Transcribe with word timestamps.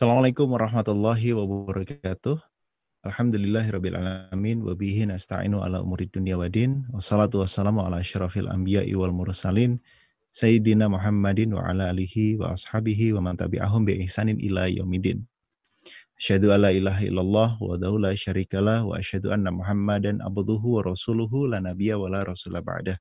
Assalamualaikum 0.00 0.56
warahmatullahi 0.56 1.36
wabarakatuh. 1.36 2.40
Alhamdulillahirrabbilalamin 3.04 4.64
wa 4.64 4.72
bihi 4.72 5.04
nasta'inu 5.04 5.60
ala 5.60 5.84
umuri 5.84 6.08
dunia 6.08 6.40
wa 6.40 6.48
din. 6.48 6.88
Wassalatu 6.88 7.44
wassalamu 7.44 7.84
ala 7.84 8.00
syarafil 8.00 8.48
anbiya'i 8.48 8.96
wal 8.96 9.12
mursalin. 9.12 9.76
Sayyidina 10.32 10.88
Muhammadin 10.88 11.52
wa 11.52 11.68
ala 11.68 11.92
alihi 11.92 12.40
wa 12.40 12.56
ashabihi 12.56 13.12
wa 13.12 13.28
man 13.28 13.36
tabi'ahum 13.36 13.84
bi 13.84 14.00
ihsanin 14.00 14.40
ila 14.40 14.72
yaumidin. 14.72 15.20
Asyhadu 16.16 16.48
alla 16.48 16.72
ilaha 16.72 17.04
illallah 17.04 17.60
wa 17.60 17.76
la 17.76 18.16
syarikalah 18.16 18.88
wa 18.88 18.96
asyhadu 18.96 19.36
anna 19.36 19.52
Muhammadan 19.52 20.24
abduhu 20.24 20.80
wa 20.80 20.96
rasuluhu 20.96 21.52
la 21.52 21.60
nabiyya 21.60 22.00
wa 22.00 22.08
la 22.08 22.24
rasulah 22.24 22.64
ba'dah. 22.64 22.96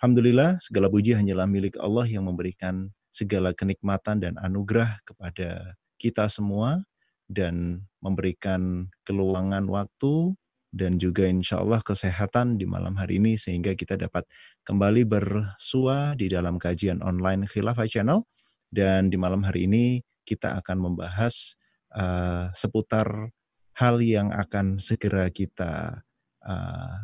Alhamdulillah 0.00 0.56
segala 0.64 0.88
puji 0.88 1.12
hanyalah 1.12 1.44
milik 1.44 1.76
Allah 1.76 2.08
yang 2.08 2.24
memberikan 2.24 2.88
segala 3.12 3.52
kenikmatan 3.52 4.24
dan 4.24 4.40
anugerah 4.40 4.96
kepada 5.04 5.76
kita 6.02 6.26
semua 6.26 6.82
dan 7.30 7.86
memberikan 8.02 8.90
keluangan 9.06 9.70
waktu 9.70 10.34
dan 10.74 10.98
juga 10.98 11.28
insya 11.28 11.62
Allah 11.62 11.78
kesehatan 11.84 12.58
di 12.58 12.66
malam 12.66 12.98
hari 12.98 13.22
ini 13.22 13.38
sehingga 13.38 13.78
kita 13.78 13.94
dapat 13.94 14.26
kembali 14.66 15.06
bersua 15.06 16.18
di 16.18 16.26
dalam 16.26 16.58
kajian 16.58 16.98
online 17.04 17.46
Khilafah 17.46 17.86
Channel 17.86 18.26
dan 18.72 19.12
di 19.12 19.20
malam 19.20 19.46
hari 19.46 19.70
ini 19.70 20.02
kita 20.26 20.58
akan 20.58 20.90
membahas 20.90 21.54
uh, 21.94 22.48
seputar 22.56 23.30
hal 23.76 24.00
yang 24.00 24.32
akan 24.32 24.80
segera 24.80 25.28
kita 25.28 26.02
uh, 26.42 26.96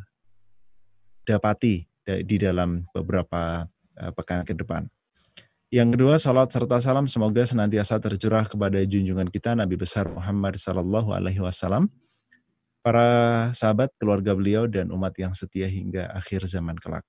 dapati 1.28 1.84
di 2.08 2.36
dalam 2.41 2.88
beberapa 2.96 3.69
uh, 4.00 4.12
pekan 4.16 4.48
ke 4.48 4.56
depan. 4.56 4.88
Yang 5.69 6.00
kedua, 6.00 6.16
salat 6.16 6.48
serta 6.48 6.80
salam 6.80 7.05
semoga 7.05 7.44
senantiasa 7.44 8.00
tercurah 8.00 8.48
kepada 8.48 8.80
junjungan 8.88 9.28
kita 9.28 9.52
Nabi 9.52 9.77
besar 9.77 10.08
Muhammad 10.08 10.56
Sallallahu 10.56 11.12
Alaihi 11.12 11.44
Wasallam, 11.44 11.92
para 12.80 13.52
sahabat, 13.52 13.92
keluarga 14.00 14.33
beliau 14.33 14.64
dan 14.64 14.88
umat 14.88 15.12
yang 15.20 15.36
setia 15.36 15.69
hingga 15.69 16.08
akhir 16.16 16.48
zaman 16.48 16.72
kelak. 16.80 17.05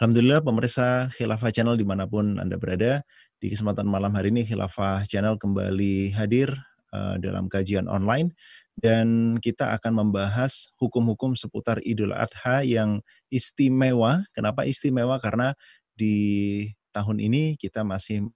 Alhamdulillah 0.00 0.40
pemirsa 0.40 1.12
Khilafah 1.12 1.52
Channel 1.52 1.76
di 1.76 1.84
mana 1.84 2.08
pun 2.08 2.40
Anda 2.40 2.56
berada, 2.56 3.04
di 3.44 3.52
kesempatan 3.52 3.84
malam 3.84 4.16
hari 4.16 4.32
ini 4.32 4.48
Khilafah 4.48 5.04
Channel 5.04 5.36
kembali 5.36 6.16
hadir 6.16 6.48
uh, 6.96 7.20
dalam 7.20 7.52
kajian 7.52 7.92
online 7.92 8.32
dan 8.80 9.36
kita 9.36 9.68
akan 9.76 10.00
membahas 10.00 10.72
hukum-hukum 10.80 11.36
seputar 11.36 11.76
Idul 11.84 12.16
Adha 12.16 12.64
yang 12.64 13.04
istimewa. 13.28 14.24
Kenapa 14.32 14.64
istimewa? 14.64 15.20
Karena 15.20 15.52
di 15.92 16.72
tahun 16.92 17.18
ini 17.18 17.56
kita 17.56 17.82
masih 17.82 18.28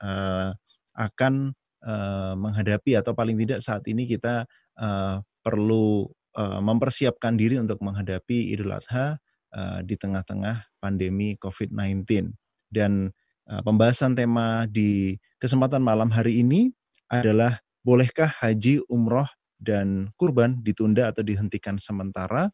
uh, 0.00 0.50
akan 0.96 1.52
uh, 1.84 2.34
menghadapi 2.34 2.96
atau 2.96 3.12
paling 3.12 3.36
tidak 3.38 3.60
saat 3.60 3.84
ini 3.86 4.08
kita 4.08 4.48
uh, 4.80 5.20
perlu 5.44 6.08
uh, 6.34 6.60
mempersiapkan 6.64 7.36
diri 7.36 7.60
untuk 7.60 7.78
menghadapi 7.84 8.50
Idul 8.56 8.72
Adha 8.74 9.20
uh, 9.54 9.80
di 9.84 9.94
tengah-tengah 9.94 10.80
pandemi 10.80 11.36
COVID-19 11.38 12.32
dan 12.72 13.12
uh, 13.50 13.62
pembahasan 13.62 14.16
tema 14.16 14.64
di 14.66 15.20
kesempatan 15.38 15.84
malam 15.84 16.08
hari 16.08 16.40
ini 16.40 16.72
adalah 17.12 17.60
bolehkah 17.84 18.32
haji, 18.40 18.80
umroh, 18.88 19.28
dan 19.60 20.10
kurban 20.18 20.60
ditunda 20.60 21.12
atau 21.12 21.24
dihentikan 21.24 21.76
sementara 21.80 22.50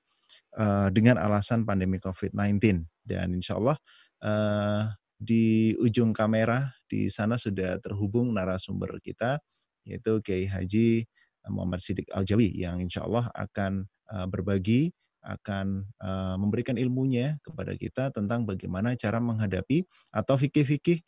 uh, 0.59 0.89
dengan 0.95 1.19
alasan 1.19 1.67
pandemi 1.67 1.99
COVID-19 1.99 2.87
dan 3.07 3.35
insya 3.35 3.59
Allah 3.59 3.77
uh, 4.23 4.85
di 5.21 5.77
ujung 5.77 6.17
kamera 6.17 6.73
di 6.89 7.13
sana 7.13 7.37
sudah 7.37 7.77
terhubung 7.85 8.33
narasumber 8.33 8.97
kita 9.05 9.37
yaitu 9.85 10.25
Kiai 10.25 10.49
Haji 10.49 11.05
eh, 11.05 11.51
Muhammad 11.53 11.85
Sidik 11.85 12.09
Aljawi 12.09 12.49
yang 12.57 12.81
insya 12.81 13.05
Allah 13.05 13.29
akan 13.37 13.85
uh, 14.17 14.25
berbagi 14.25 14.97
akan 15.21 15.85
uh, 16.01 16.41
memberikan 16.41 16.81
ilmunya 16.81 17.37
kepada 17.45 17.77
kita 17.77 18.09
tentang 18.17 18.49
bagaimana 18.49 18.97
cara 18.97 19.21
menghadapi 19.21 19.85
atau 20.17 20.41
fikih-fikih 20.41 21.05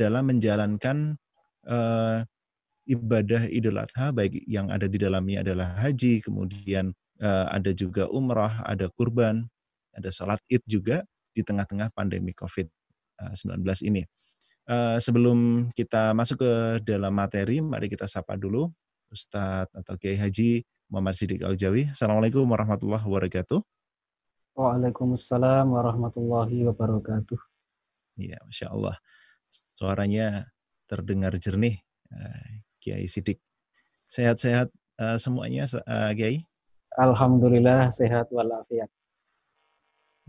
dalam 0.00 0.32
menjalankan 0.32 1.20
ibadah 2.88 3.42
Idul 3.52 3.76
Adha 3.76 4.16
baik 4.16 4.48
yang 4.48 4.72
ada 4.72 4.88
di 4.88 4.96
dalamnya 4.96 5.44
adalah 5.44 5.76
haji, 5.76 6.24
kemudian 6.24 6.96
ada 7.20 7.76
juga 7.76 8.08
umrah, 8.08 8.64
ada 8.64 8.88
kurban, 8.96 9.44
ada 9.92 10.08
sholat 10.08 10.40
id 10.48 10.64
juga 10.64 11.04
di 11.36 11.44
tengah-tengah 11.44 11.92
pandemi 11.92 12.32
COVID 12.32 12.79
19 13.34 13.62
ini. 13.86 14.02
Uh, 14.70 15.02
sebelum 15.02 15.68
kita 15.74 16.14
masuk 16.14 16.46
ke 16.46 16.52
dalam 16.86 17.10
materi, 17.10 17.58
mari 17.58 17.90
kita 17.90 18.06
sapa 18.06 18.38
dulu 18.38 18.70
Ustadz 19.10 19.74
atau 19.74 19.98
Kiai 19.98 20.14
Haji 20.14 20.62
Muhammad 20.92 21.18
Sidik 21.18 21.42
Al-Jawi. 21.42 21.90
Assalamualaikum 21.90 22.46
warahmatullahi 22.46 23.02
wabarakatuh. 23.02 23.58
Waalaikumsalam 24.54 25.66
warahmatullahi 25.66 26.70
wabarakatuh. 26.70 27.40
Iya, 28.20 28.38
Masya 28.46 28.66
Allah. 28.70 28.96
Suaranya 29.74 30.46
terdengar 30.86 31.34
jernih, 31.42 31.82
uh, 32.14 32.62
Kiai 32.78 33.10
Sidik. 33.10 33.42
Sehat-sehat 34.10 34.70
semuanya, 35.16 35.64
Kiai? 36.12 36.44
Alhamdulillah 36.98 37.88
sehat 37.88 38.28
walafiat. 38.34 38.90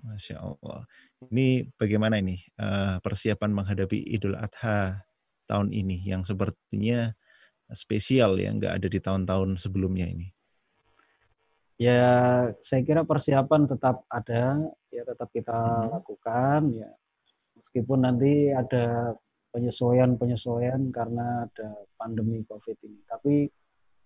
Masya 0.02 0.38
Allah. 0.42 0.86
Ini 1.30 1.70
bagaimana 1.78 2.18
ini 2.18 2.42
uh, 2.58 2.98
persiapan 3.02 3.54
menghadapi 3.54 4.02
Idul 4.12 4.38
Adha 4.38 5.06
tahun 5.46 5.70
ini 5.72 6.02
yang 6.02 6.26
sepertinya 6.26 7.14
spesial 7.72 8.36
ya, 8.42 8.52
nggak 8.52 8.74
ada 8.82 8.88
di 8.88 9.00
tahun-tahun 9.00 9.62
sebelumnya 9.62 10.10
ini? 10.10 10.28
Ya, 11.82 12.46
saya 12.62 12.86
kira 12.86 13.02
persiapan 13.02 13.66
tetap 13.66 14.06
ada, 14.06 14.62
ya 14.94 15.02
tetap 15.02 15.34
kita 15.34 15.56
hmm. 15.58 15.90
lakukan 15.98 16.62
ya. 16.78 16.90
Meskipun 17.58 18.06
nanti 18.06 18.54
ada 18.54 19.18
penyesuaian-penyesuaian 19.54 20.94
karena 20.94 21.46
ada 21.50 21.70
pandemi 21.98 22.42
COVID 22.46 22.78
ini. 22.86 23.02
Tapi 23.06 23.36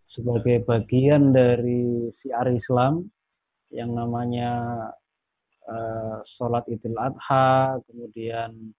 sebagai 0.06 0.64
bagian 0.64 1.34
dari 1.34 2.08
siar 2.14 2.48
Islam 2.52 3.10
yang 3.74 3.92
namanya 3.92 4.52
uh, 5.70 6.20
sholat 6.26 6.66
idul 6.70 6.98
adha, 6.98 7.78
kemudian 7.86 8.74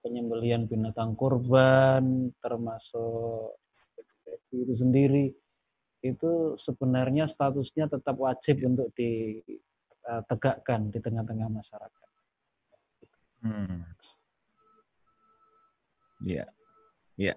penyembelian 0.00 0.64
binatang 0.64 1.12
kurban, 1.16 2.32
termasuk 2.40 3.56
itu 4.50 4.74
sendiri, 4.74 5.30
itu 6.00 6.56
sebenarnya 6.56 7.28
statusnya 7.28 7.86
tetap 7.86 8.16
wajib 8.16 8.64
untuk 8.64 8.88
ditegakkan 8.96 10.88
di 10.88 10.98
tengah-tengah 10.98 11.48
masyarakat. 11.52 12.08
Hmm. 13.40 13.84
Ya, 16.20 16.44
ya, 17.16 17.32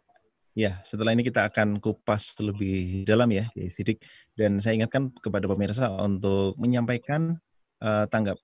ya. 0.51 0.83
Setelah 0.83 1.15
ini 1.15 1.23
kita 1.23 1.47
akan 1.47 1.79
kupas 1.79 2.35
lebih 2.43 3.07
dalam 3.07 3.31
ya, 3.31 3.47
Sidik. 3.55 4.03
Dan 4.35 4.59
saya 4.59 4.75
ingatkan 4.75 5.11
kepada 5.23 5.47
pemirsa 5.47 5.87
untuk 6.03 6.59
menyampaikan 6.59 7.39
uh, 7.83 8.07
tanggap 8.07 8.39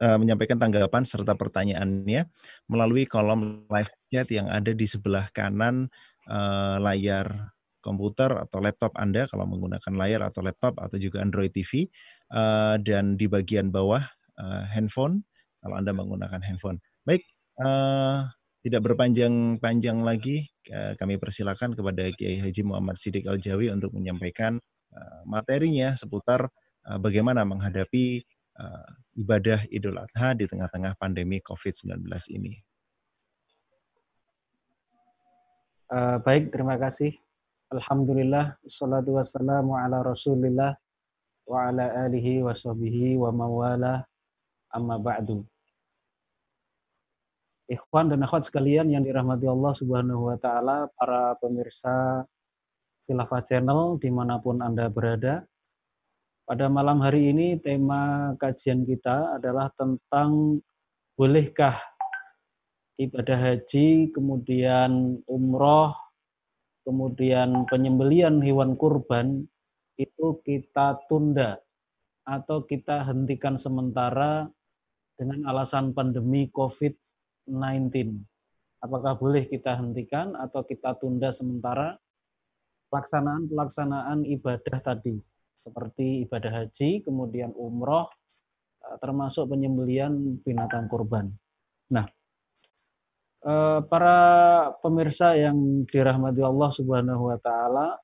uh, 0.00 0.16
menyampaikan 0.20 0.56
tanggapan 0.56 1.04
serta 1.04 1.36
pertanyaannya 1.36 2.26
melalui 2.72 3.04
kolom 3.04 3.68
live 3.68 3.92
chat 4.08 4.26
yang 4.32 4.48
ada 4.48 4.72
di 4.72 4.88
sebelah 4.88 5.28
kanan 5.36 5.92
uh, 6.26 6.80
layar 6.80 7.52
komputer 7.84 8.34
atau 8.34 8.58
laptop 8.58 8.90
Anda 8.98 9.30
kalau 9.30 9.46
menggunakan 9.46 9.94
layar 9.94 10.26
atau 10.26 10.42
laptop 10.42 10.82
atau 10.82 10.98
juga 10.98 11.22
Android 11.22 11.54
TV 11.54 11.86
uh, 12.34 12.74
dan 12.82 13.14
di 13.14 13.30
bagian 13.30 13.70
bawah 13.70 14.02
uh, 14.42 14.64
handphone 14.66 15.22
kalau 15.62 15.78
Anda 15.78 15.94
menggunakan 15.94 16.42
handphone. 16.42 16.82
Baik, 17.06 17.22
uh, 17.62 18.26
tidak 18.66 18.82
berpanjang-panjang 18.82 20.02
lagi, 20.02 20.50
uh, 20.74 20.98
kami 20.98 21.22
persilakan 21.22 21.78
kepada 21.78 22.10
Kiai 22.10 22.42
Haji 22.42 22.66
Muhammad 22.66 22.98
Sidik 22.98 23.30
Al-Jawi 23.30 23.70
untuk 23.70 23.94
menyampaikan 23.94 24.58
uh, 24.90 25.22
materinya 25.22 25.94
seputar 25.94 26.50
uh, 26.90 26.98
bagaimana 26.98 27.46
menghadapi 27.46 28.26
uh, 28.60 28.88
ibadah 29.16 29.64
Idul 29.72 29.96
Adha 30.00 30.36
di 30.36 30.44
tengah-tengah 30.48 30.96
pandemi 31.00 31.40
COVID-19 31.40 32.04
ini. 32.32 32.54
Uh, 35.86 36.18
baik, 36.20 36.50
terima 36.50 36.74
kasih. 36.74 37.14
Alhamdulillah, 37.70 38.58
salatu 38.66 39.18
wassalamu 39.18 39.78
ala 39.78 40.02
rasulillah 40.02 40.74
wa 41.46 41.70
ala 41.70 42.06
alihi 42.06 42.42
wa 42.42 42.50
sahbihi 42.50 43.14
wa 43.18 43.30
mawala 43.30 44.02
amma 44.74 44.98
ba'du. 44.98 45.46
Ikhwan 47.66 48.10
dan 48.10 48.22
akhwat 48.22 48.46
sekalian 48.46 48.94
yang 48.94 49.02
dirahmati 49.02 49.50
Allah 49.50 49.74
subhanahu 49.74 50.30
wa 50.30 50.36
ta'ala, 50.38 50.86
para 50.94 51.34
pemirsa 51.42 52.22
Khilafah 53.06 53.42
Channel 53.42 53.98
di 53.98 54.10
mana 54.10 54.38
pun 54.38 54.62
Anda 54.62 54.86
berada, 54.86 55.42
pada 56.46 56.70
malam 56.70 57.02
hari 57.02 57.34
ini 57.34 57.58
tema 57.58 58.30
kajian 58.38 58.86
kita 58.86 59.34
adalah 59.34 59.66
tentang 59.74 60.62
bolehkah 61.18 61.74
ibadah 63.02 63.34
haji, 63.34 64.14
kemudian 64.14 65.20
umroh, 65.26 65.90
kemudian 66.86 67.66
penyembelian 67.66 68.38
hewan 68.46 68.78
kurban 68.78 69.42
itu 69.98 70.38
kita 70.46 71.02
tunda 71.10 71.58
atau 72.22 72.62
kita 72.62 73.02
hentikan 73.02 73.58
sementara 73.58 74.46
dengan 75.18 75.50
alasan 75.50 75.90
pandemi 75.90 76.46
COVID-19. 76.54 78.22
Apakah 78.86 79.18
boleh 79.18 79.50
kita 79.50 79.82
hentikan 79.82 80.38
atau 80.38 80.62
kita 80.62 80.94
tunda 81.02 81.34
sementara 81.34 81.98
pelaksanaan-pelaksanaan 82.94 84.22
ibadah 84.30 84.78
tadi, 84.78 85.18
seperti 85.62 86.26
ibadah 86.26 86.64
haji, 86.64 87.04
kemudian 87.04 87.54
umroh, 87.56 88.08
eh, 88.84 88.96
termasuk 88.98 89.52
penyembelian 89.52 90.40
binatang 90.42 90.90
kurban. 90.90 91.32
Nah, 91.92 92.06
eh, 93.46 93.80
para 93.86 94.18
pemirsa 94.82 95.38
yang 95.38 95.86
dirahmati 95.86 96.42
Allah 96.42 96.70
Subhanahu 96.74 97.22
wa 97.30 97.38
taala, 97.38 97.96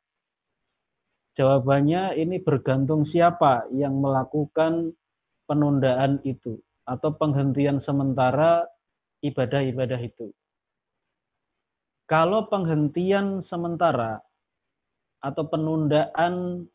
jawabannya 1.35 2.17
ini 2.21 2.41
bergantung 2.45 3.03
siapa 3.09 3.67
yang 3.73 3.99
melakukan 3.99 4.93
penundaan 5.49 6.21
itu 6.25 6.61
atau 6.87 7.15
penghentian 7.15 7.79
sementara 7.79 8.67
ibadah-ibadah 9.23 10.01
itu. 10.03 10.35
Kalau 12.11 12.51
penghentian 12.51 13.41
sementara 13.41 14.21
atau 15.23 15.47
penundaan 15.47 16.67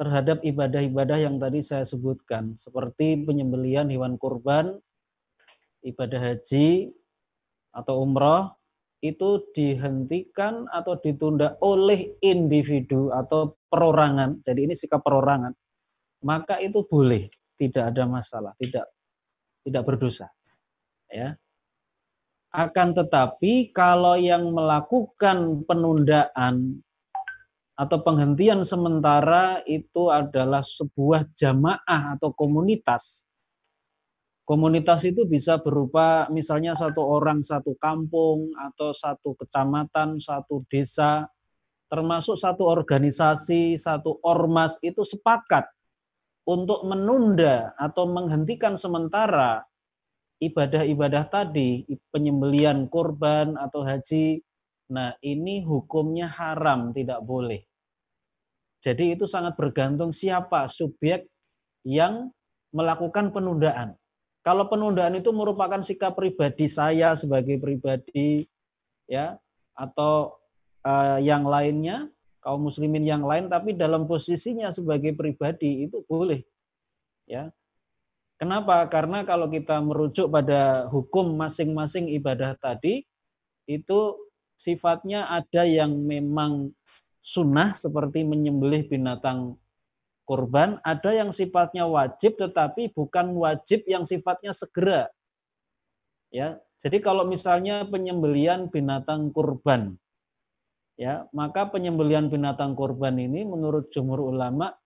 terhadap 0.00 0.40
ibadah-ibadah 0.40 1.20
yang 1.20 1.36
tadi 1.36 1.60
saya 1.60 1.84
sebutkan, 1.84 2.56
seperti 2.56 3.20
penyembelian 3.20 3.92
hewan 3.92 4.16
kurban, 4.16 4.80
ibadah 5.84 6.16
haji, 6.16 6.88
atau 7.76 8.00
umroh, 8.00 8.48
itu 9.04 9.44
dihentikan 9.52 10.64
atau 10.72 10.96
ditunda 10.96 11.60
oleh 11.60 12.16
individu 12.24 13.12
atau 13.12 13.60
perorangan, 13.68 14.40
jadi 14.40 14.72
ini 14.72 14.72
sikap 14.72 15.04
perorangan, 15.04 15.52
maka 16.24 16.56
itu 16.64 16.80
boleh, 16.88 17.28
tidak 17.60 17.92
ada 17.92 18.08
masalah, 18.08 18.56
tidak 18.56 18.88
tidak 19.68 19.84
berdosa. 19.84 20.32
Ya. 21.12 21.36
Akan 22.50 22.96
tetapi 22.96 23.70
kalau 23.76 24.16
yang 24.16 24.48
melakukan 24.50 25.62
penundaan 25.68 26.80
atau 27.80 28.04
penghentian 28.04 28.60
sementara 28.60 29.64
itu 29.64 30.12
adalah 30.12 30.60
sebuah 30.60 31.32
jamaah 31.32 32.20
atau 32.20 32.28
komunitas. 32.36 33.24
Komunitas 34.44 35.08
itu 35.08 35.24
bisa 35.24 35.56
berupa 35.56 36.28
misalnya 36.28 36.76
satu 36.76 37.00
orang 37.00 37.40
satu 37.40 37.72
kampung 37.80 38.52
atau 38.52 38.92
satu 38.92 39.32
kecamatan, 39.32 40.20
satu 40.20 40.60
desa, 40.68 41.24
termasuk 41.88 42.36
satu 42.36 42.68
organisasi, 42.68 43.80
satu 43.80 44.20
ormas 44.28 44.76
itu 44.84 45.00
sepakat 45.00 45.64
untuk 46.44 46.84
menunda 46.84 47.72
atau 47.80 48.04
menghentikan 48.04 48.76
sementara 48.76 49.64
ibadah-ibadah 50.42 51.32
tadi, 51.32 51.86
penyembelian 52.12 52.92
kurban 52.92 53.56
atau 53.56 53.86
haji, 53.86 54.42
nah 54.90 55.14
ini 55.24 55.62
hukumnya 55.62 56.26
haram, 56.26 56.90
tidak 56.90 57.22
boleh. 57.22 57.69
Jadi 58.80 59.12
itu 59.12 59.28
sangat 59.28 59.60
bergantung 59.60 60.10
siapa 60.10 60.64
subjek 60.66 61.28
yang 61.84 62.32
melakukan 62.72 63.28
penundaan. 63.28 63.96
Kalau 64.40 64.72
penundaan 64.72 65.20
itu 65.20 65.28
merupakan 65.36 65.84
sikap 65.84 66.16
pribadi 66.16 66.64
saya 66.64 67.12
sebagai 67.12 67.60
pribadi 67.60 68.48
ya 69.04 69.36
atau 69.76 70.40
uh, 70.80 71.20
yang 71.20 71.44
lainnya 71.44 72.08
kaum 72.40 72.64
muslimin 72.64 73.04
yang 73.04 73.20
lain 73.20 73.52
tapi 73.52 73.76
dalam 73.76 74.08
posisinya 74.08 74.72
sebagai 74.72 75.12
pribadi 75.12 75.84
itu 75.84 76.00
boleh. 76.08 76.40
Ya. 77.28 77.52
Kenapa? 78.40 78.88
Karena 78.88 79.20
kalau 79.28 79.52
kita 79.52 79.76
merujuk 79.84 80.32
pada 80.32 80.88
hukum 80.88 81.36
masing-masing 81.36 82.08
ibadah 82.16 82.56
tadi 82.56 83.04
itu 83.68 84.16
sifatnya 84.56 85.28
ada 85.28 85.68
yang 85.68 85.92
memang 86.00 86.72
sunnah 87.20 87.76
seperti 87.76 88.24
menyembelih 88.24 88.88
binatang 88.88 89.56
kurban, 90.24 90.80
ada 90.86 91.10
yang 91.12 91.30
sifatnya 91.30 91.84
wajib 91.84 92.40
tetapi 92.40 92.92
bukan 92.92 93.34
wajib 93.36 93.84
yang 93.84 94.02
sifatnya 94.08 94.54
segera. 94.56 95.10
Ya. 96.30 96.60
Jadi 96.80 97.04
kalau 97.04 97.28
misalnya 97.28 97.84
penyembelian 97.84 98.72
binatang 98.72 99.28
kurban 99.36 100.00
ya 101.00 101.24
maka 101.32 101.64
penyembelian 101.64 102.28
binatang 102.28 102.76
kurban 102.76 103.16
ini 103.16 103.48
menurut 103.48 103.88
jumhur 103.88 104.20
ulama 104.20 104.76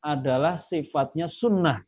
adalah 0.00 0.56
sifatnya 0.56 1.28
sunnah 1.28 1.84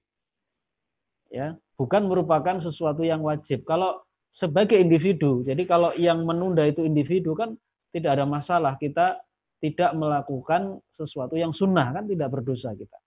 ya 1.32 1.56
bukan 1.80 2.04
merupakan 2.04 2.60
sesuatu 2.60 3.00
yang 3.00 3.24
wajib 3.24 3.64
kalau 3.64 4.04
sebagai 4.28 4.76
individu 4.76 5.40
jadi 5.48 5.64
kalau 5.64 5.96
yang 5.96 6.28
menunda 6.28 6.60
itu 6.68 6.84
individu 6.84 7.32
kan 7.32 7.56
tidak 7.96 8.20
ada 8.20 8.28
masalah 8.28 8.76
kita 8.76 9.16
tidak 9.64 9.96
melakukan 9.96 10.76
sesuatu 10.92 11.40
yang 11.40 11.56
sunnah 11.56 11.88
kan 11.96 12.04
tidak 12.04 12.28
berdosa 12.28 12.76
kita. 12.76 13.00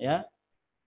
Ya. 0.00 0.24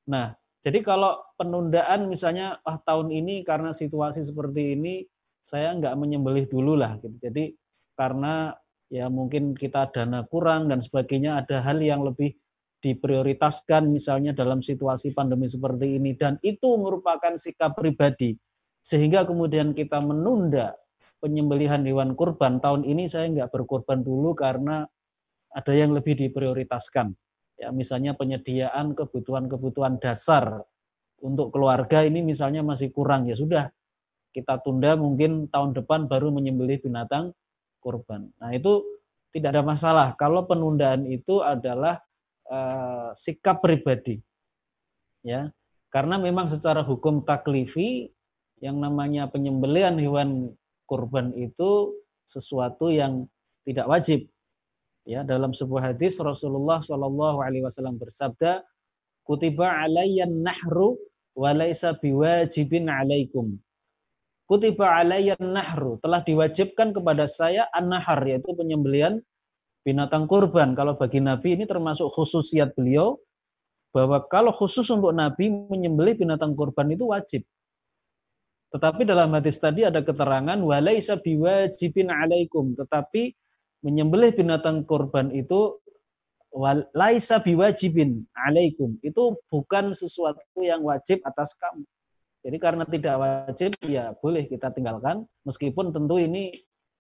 Nah 0.10 0.34
jadi 0.66 0.82
kalau 0.82 1.22
penundaan 1.38 2.10
misalnya 2.10 2.58
ah 2.66 2.82
tahun 2.82 3.14
ini 3.14 3.46
karena 3.46 3.70
situasi 3.70 4.26
seperti 4.26 4.74
ini 4.74 5.06
saya 5.46 5.78
nggak 5.78 5.94
menyembelih 5.94 6.50
dulu 6.50 6.74
lah 6.74 6.98
gitu. 6.98 7.14
Jadi 7.22 7.54
karena 7.94 8.58
ya 8.90 9.06
mungkin 9.06 9.54
kita 9.54 9.94
dana 9.94 10.26
kurang 10.26 10.74
dan 10.74 10.82
sebagainya 10.82 11.46
ada 11.46 11.62
hal 11.62 11.78
yang 11.78 12.02
lebih 12.02 12.34
diprioritaskan 12.84 13.92
misalnya 13.92 14.34
dalam 14.34 14.60
situasi 14.60 15.14
pandemi 15.14 15.48
seperti 15.48 16.02
ini 16.02 16.18
dan 16.18 16.42
itu 16.42 16.74
merupakan 16.80 17.38
sikap 17.38 17.78
pribadi. 17.78 18.34
Sehingga 18.84 19.24
kemudian 19.24 19.72
kita 19.72 20.04
menunda 20.04 20.76
penyembelihan 21.24 21.80
hewan 21.88 22.16
kurban 22.20 22.60
tahun 22.60 22.84
ini 22.84 23.08
saya 23.08 23.32
nggak 23.32 23.52
berkorban 23.56 24.04
dulu 24.04 24.36
karena 24.36 24.84
ada 25.54 25.74
yang 25.74 25.94
lebih 25.94 26.18
diprioritaskan 26.18 27.14
ya 27.62 27.70
misalnya 27.70 28.18
penyediaan 28.18 28.98
kebutuhan-kebutuhan 28.98 30.02
dasar 30.02 30.66
untuk 31.22 31.54
keluarga 31.54 32.04
ini 32.04 32.26
misalnya 32.26 32.66
masih 32.66 32.90
kurang 32.90 33.30
ya 33.30 33.38
sudah 33.38 33.70
kita 34.34 34.60
tunda 34.66 34.98
mungkin 34.98 35.48
tahun 35.48 35.78
depan 35.78 36.10
baru 36.10 36.34
menyembelih 36.34 36.82
binatang 36.82 37.38
korban. 37.78 38.34
Nah, 38.42 38.50
itu 38.52 38.82
tidak 39.30 39.54
ada 39.54 39.64
masalah 39.64 40.08
kalau 40.18 40.50
penundaan 40.50 41.06
itu 41.06 41.46
adalah 41.46 42.02
uh, 42.50 43.14
sikap 43.14 43.62
pribadi. 43.62 44.18
Ya. 45.22 45.54
Karena 45.94 46.18
memang 46.18 46.50
secara 46.50 46.82
hukum 46.82 47.22
taklifi 47.22 48.10
yang 48.58 48.82
namanya 48.82 49.30
penyembelian 49.30 50.02
hewan 50.02 50.50
kurban 50.90 51.30
itu 51.38 51.94
sesuatu 52.26 52.90
yang 52.90 53.30
tidak 53.62 53.86
wajib. 53.86 54.26
Ya, 55.04 55.22
dalam 55.28 55.52
sebuah 55.52 55.92
hadis 55.92 56.16
Rasulullah 56.20 56.80
Shallallahu 56.80 57.44
alaihi 57.44 57.68
wasallam 57.68 58.00
bersabda, 58.00 58.64
"Kutiba 59.28 59.84
alayyan 59.84 60.44
nahru 60.44 60.96
wa 61.36 61.52
laisa 61.52 61.92
biwajibin 61.96 62.88
alaikum." 62.88 63.60
kutiba 64.54 65.02
alayyan 65.02 65.40
nahru, 65.40 65.98
telah 66.04 66.22
diwajibkan 66.22 66.94
kepada 66.94 67.26
saya 67.26 67.66
an-nahar, 67.72 68.22
yaitu 68.28 68.52
penyembelian 68.54 69.24
binatang 69.82 70.28
kurban. 70.28 70.76
Kalau 70.78 70.94
bagi 71.00 71.24
Nabi 71.24 71.58
ini 71.58 71.66
termasuk 71.66 72.12
khususiat 72.12 72.76
beliau, 72.76 73.18
bahwa 73.94 74.22
kalau 74.30 74.54
khusus 74.54 74.90
untuk 74.90 75.14
Nabi 75.14 75.50
menyembelih 75.50 76.18
binatang 76.18 76.54
kurban 76.58 76.90
itu 76.94 77.10
wajib. 77.10 77.42
Tetapi 78.74 79.06
dalam 79.06 79.30
hadis 79.38 79.62
tadi 79.62 79.86
ada 79.86 80.02
keterangan 80.02 80.58
walaisa 80.58 81.22
biwajibin 81.22 82.10
alaikum, 82.10 82.74
tetapi 82.74 83.34
menyembelih 83.84 84.32
binatang 84.34 84.88
kurban 84.88 85.30
itu 85.36 85.78
walaisa 86.54 87.44
biwajibin 87.44 88.24
alaikum. 88.34 88.96
Itu 89.04 89.38
bukan 89.52 89.92
sesuatu 89.92 90.42
yang 90.64 90.82
wajib 90.86 91.20
atas 91.28 91.54
kamu. 91.60 91.84
Jadi 92.44 92.58
karena 92.60 92.84
tidak 92.84 93.16
wajib 93.20 93.72
ya 93.88 94.12
boleh 94.20 94.44
kita 94.48 94.72
tinggalkan 94.76 95.24
meskipun 95.48 95.96
tentu 95.96 96.20
ini 96.20 96.52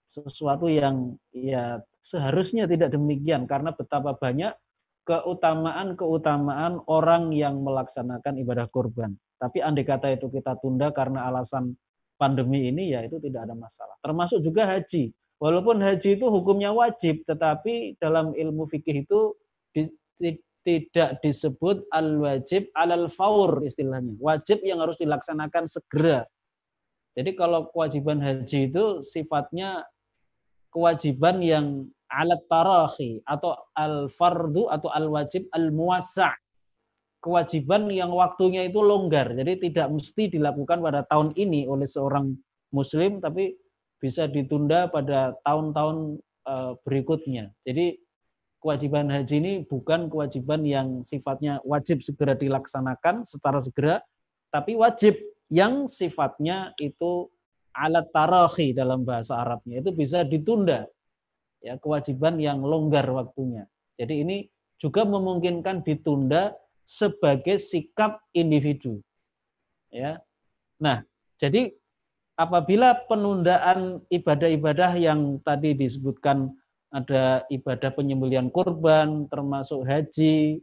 sesuatu 0.07 0.71
yang 0.71 1.19
ya 1.35 1.83
seharusnya 1.99 2.63
tidak 2.63 2.95
demikian 2.95 3.43
karena 3.43 3.75
betapa 3.75 4.15
banyak 4.15 4.55
keutamaan-keutamaan 5.03 6.79
orang 6.87 7.35
yang 7.35 7.59
melaksanakan 7.59 8.39
ibadah 8.39 8.71
kurban. 8.71 9.19
Tapi 9.35 9.59
andai 9.59 9.83
kata 9.83 10.15
itu 10.15 10.31
kita 10.31 10.55
tunda 10.63 10.95
karena 10.95 11.27
alasan 11.27 11.75
pandemi 12.15 12.71
ini 12.71 12.95
ya 12.95 13.03
itu 13.03 13.19
tidak 13.19 13.51
ada 13.51 13.55
masalah. 13.55 13.99
Termasuk 13.99 14.39
juga 14.39 14.63
haji. 14.63 15.11
Walaupun 15.43 15.83
haji 15.83 16.15
itu 16.15 16.23
hukumnya 16.31 16.71
wajib, 16.71 17.27
tetapi 17.27 17.99
dalam 17.99 18.31
ilmu 18.31 18.63
fikih 18.63 19.03
itu 19.03 19.35
tidak 20.63 21.19
disebut 21.19 21.83
al-wajib 21.91 22.71
alal 22.79 23.11
faur 23.11 23.59
istilahnya. 23.59 24.15
Wajib 24.23 24.63
yang 24.63 24.79
harus 24.79 24.95
dilaksanakan 25.03 25.67
segera. 25.67 26.23
Jadi 27.19 27.35
kalau 27.35 27.67
kewajiban 27.75 28.23
haji 28.23 28.71
itu 28.71 29.03
sifatnya 29.03 29.83
kewajiban 30.71 31.43
yang 31.43 31.91
alat 32.07 32.39
tarahi 32.47 33.19
atau 33.27 33.59
al-fardu 33.75 34.71
atau 34.71 34.87
al-wajib 34.95 35.51
al-muwassa' 35.51 36.39
kewajiban 37.19 37.91
yang 37.91 38.15
waktunya 38.15 38.63
itu 38.63 38.79
longgar. 38.79 39.35
Jadi 39.35 39.67
tidak 39.67 39.91
mesti 39.91 40.31
dilakukan 40.31 40.79
pada 40.79 41.03
tahun 41.03 41.35
ini 41.35 41.67
oleh 41.67 41.85
seorang 41.85 42.31
muslim 42.71 43.19
tapi 43.19 43.59
bisa 44.03 44.27
ditunda 44.27 44.91
pada 44.91 45.31
tahun-tahun 45.47 46.19
eh, 46.43 46.73
berikutnya. 46.83 47.55
Jadi 47.63 48.03
kewajiban 48.59 49.07
haji 49.07 49.35
ini 49.39 49.53
bukan 49.63 50.11
kewajiban 50.11 50.67
yang 50.67 51.07
sifatnya 51.07 51.63
wajib 51.63 52.03
segera 52.03 52.35
dilaksanakan 52.35 53.23
secara 53.23 53.63
segera, 53.63 54.03
tapi 54.51 54.75
wajib 54.75 55.15
yang 55.47 55.87
sifatnya 55.87 56.75
itu 56.83 57.31
alat 57.71 58.11
tarahi 58.11 58.75
dalam 58.75 59.07
bahasa 59.07 59.39
Arabnya 59.39 59.79
itu 59.79 59.95
bisa 59.95 60.27
ditunda. 60.27 60.83
Ya, 61.63 61.79
kewajiban 61.79 62.35
yang 62.43 62.59
longgar 62.59 63.07
waktunya. 63.07 63.63
Jadi 63.95 64.19
ini 64.19 64.37
juga 64.75 65.07
memungkinkan 65.07 65.79
ditunda 65.79 66.51
sebagai 66.83 67.55
sikap 67.55 68.19
individu. 68.35 68.99
Ya. 69.87 70.19
Nah, 70.75 71.07
jadi 71.39 71.71
apabila 72.33 72.97
penundaan 73.05 74.01
ibadah-ibadah 74.09 74.97
yang 74.97 75.37
tadi 75.45 75.77
disebutkan 75.77 76.49
ada 76.93 77.41
ibadah 77.49 77.89
penyembelian 77.93 78.53
kurban 78.53 79.25
termasuk 79.29 79.81
haji 79.85 80.61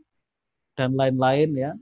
dan 0.79 0.95
lain-lain 0.95 1.51
ya. 1.59 1.73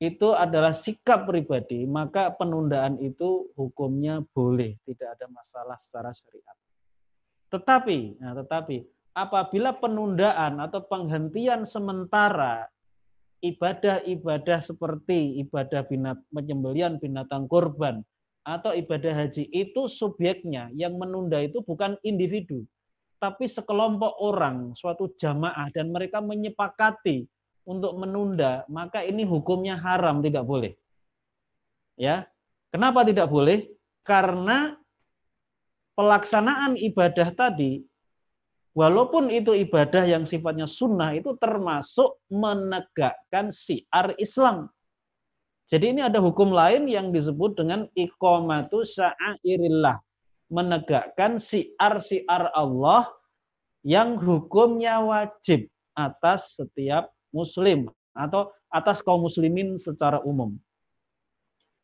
Itu 0.00 0.32
adalah 0.32 0.72
sikap 0.72 1.28
pribadi, 1.28 1.84
maka 1.84 2.32
penundaan 2.32 2.96
itu 3.04 3.52
hukumnya 3.52 4.24
boleh, 4.32 4.80
tidak 4.88 5.12
ada 5.20 5.28
masalah 5.28 5.76
secara 5.76 6.08
syariat. 6.16 6.56
Tetapi, 7.52 8.16
nah 8.16 8.32
tetapi 8.32 8.80
apabila 9.12 9.76
penundaan 9.76 10.56
atau 10.56 10.80
penghentian 10.88 11.68
sementara 11.68 12.64
ibadah-ibadah 13.44 14.56
seperti 14.64 15.36
ibadah 15.44 15.84
binat, 15.84 16.16
penyembelian 16.32 16.96
binatang 16.96 17.44
kurban 17.44 18.00
atau 18.46 18.72
ibadah 18.72 19.24
haji 19.24 19.46
itu 19.52 19.86
subjeknya 19.86 20.72
yang 20.72 20.96
menunda 20.96 21.40
itu 21.40 21.60
bukan 21.60 21.96
individu 22.00 22.64
tapi 23.20 23.44
sekelompok 23.44 24.16
orang 24.20 24.72
suatu 24.72 25.12
jamaah 25.16 25.68
dan 25.76 25.92
mereka 25.92 26.24
menyepakati 26.24 27.28
untuk 27.68 27.92
menunda 28.00 28.64
maka 28.66 29.04
ini 29.04 29.28
hukumnya 29.28 29.76
haram 29.76 30.24
tidak 30.24 30.48
boleh 30.48 30.72
ya 32.00 32.24
kenapa 32.72 33.04
tidak 33.04 33.28
boleh 33.28 33.68
karena 34.00 34.74
pelaksanaan 35.94 36.80
ibadah 36.80 37.28
tadi 37.36 37.84
Walaupun 38.70 39.34
itu 39.34 39.50
ibadah 39.50 40.06
yang 40.06 40.22
sifatnya 40.22 40.70
sunnah 40.70 41.10
itu 41.10 41.34
termasuk 41.42 42.22
menegakkan 42.30 43.50
siar 43.50 44.14
Islam. 44.14 44.70
Jadi 45.70 45.94
ini 45.94 46.02
ada 46.02 46.18
hukum 46.18 46.50
lain 46.50 46.90
yang 46.90 47.14
disebut 47.14 47.54
dengan 47.54 47.86
iqamatu 47.94 48.82
sya'airillah. 48.82 50.02
Menegakkan 50.50 51.38
siar-siar 51.38 52.50
Allah 52.58 53.06
yang 53.86 54.18
hukumnya 54.18 54.98
wajib 54.98 55.70
atas 55.94 56.58
setiap 56.58 57.14
muslim 57.30 57.86
atau 58.18 58.50
atas 58.66 58.98
kaum 58.98 59.22
muslimin 59.22 59.78
secara 59.78 60.18
umum. 60.26 60.58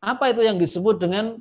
Apa 0.02 0.34
itu 0.34 0.42
yang 0.42 0.58
disebut 0.58 0.98
dengan 0.98 1.38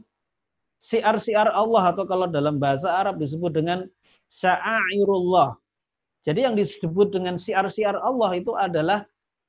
siar-siar 0.77 1.49
Allah 1.49 1.97
atau 1.97 2.05
kalau 2.05 2.29
dalam 2.29 2.61
bahasa 2.61 2.93
Arab 2.93 3.17
disebut 3.17 3.57
dengan 3.57 3.89
sya'airullah. 4.29 5.57
Jadi 6.21 6.45
yang 6.45 6.53
disebut 6.53 7.09
dengan 7.09 7.41
siar-siar 7.41 7.97
Allah 7.97 8.37
itu 8.37 8.53
adalah 8.53 9.01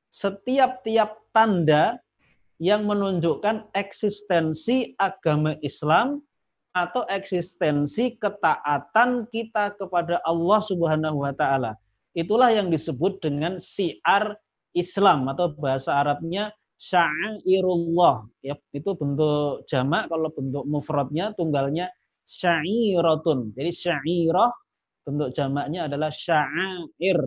setiap 0.08 0.80
tiap 0.80 1.20
tanda 1.36 2.00
yang 2.56 2.88
menunjukkan 2.88 3.68
eksistensi 3.76 4.96
agama 4.96 5.56
Islam 5.60 6.25
atau 6.76 7.08
eksistensi 7.08 8.20
ketaatan 8.20 9.28
kita 9.32 9.76
kepada 9.80 10.20
Allah 10.25 10.60
Subhanahu 10.60 11.25
wa 11.25 11.32
taala. 11.32 11.72
Itulah 12.16 12.52
yang 12.52 12.68
disebut 12.72 13.20
dengan 13.20 13.56
siar 13.60 14.36
Islam 14.76 15.28
atau 15.32 15.52
bahasa 15.56 16.00
Arabnya 16.00 16.52
sya'irullah. 16.76 18.28
Ya, 18.44 18.56
itu 18.72 18.92
bentuk 18.92 19.64
jamak 19.68 20.12
kalau 20.12 20.28
bentuk 20.32 20.64
mufradnya 20.68 21.32
tunggalnya 21.32 21.88
sya'iratun. 22.28 23.56
Jadi 23.56 23.72
syairah 23.72 24.52
bentuk 25.04 25.32
jamaknya 25.32 25.88
adalah 25.88 26.12
sya'air. 26.12 27.20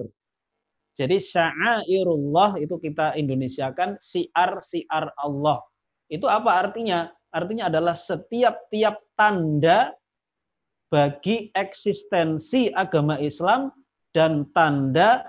Jadi 0.99 1.15
sya'airullah 1.15 2.59
itu 2.59 2.75
kita 2.75 3.15
indonesiakan 3.15 3.95
siar-siar 4.03 5.15
Allah. 5.15 5.63
Itu 6.11 6.27
apa 6.27 6.59
artinya? 6.59 7.07
Artinya 7.31 7.71
adalah 7.71 7.95
setiap 7.95 8.67
tiap 8.67 8.99
tanda 9.15 9.95
bagi 10.91 11.55
eksistensi 11.55 12.67
agama 12.75 13.15
Islam 13.23 13.71
dan 14.11 14.43
tanda 14.51 15.23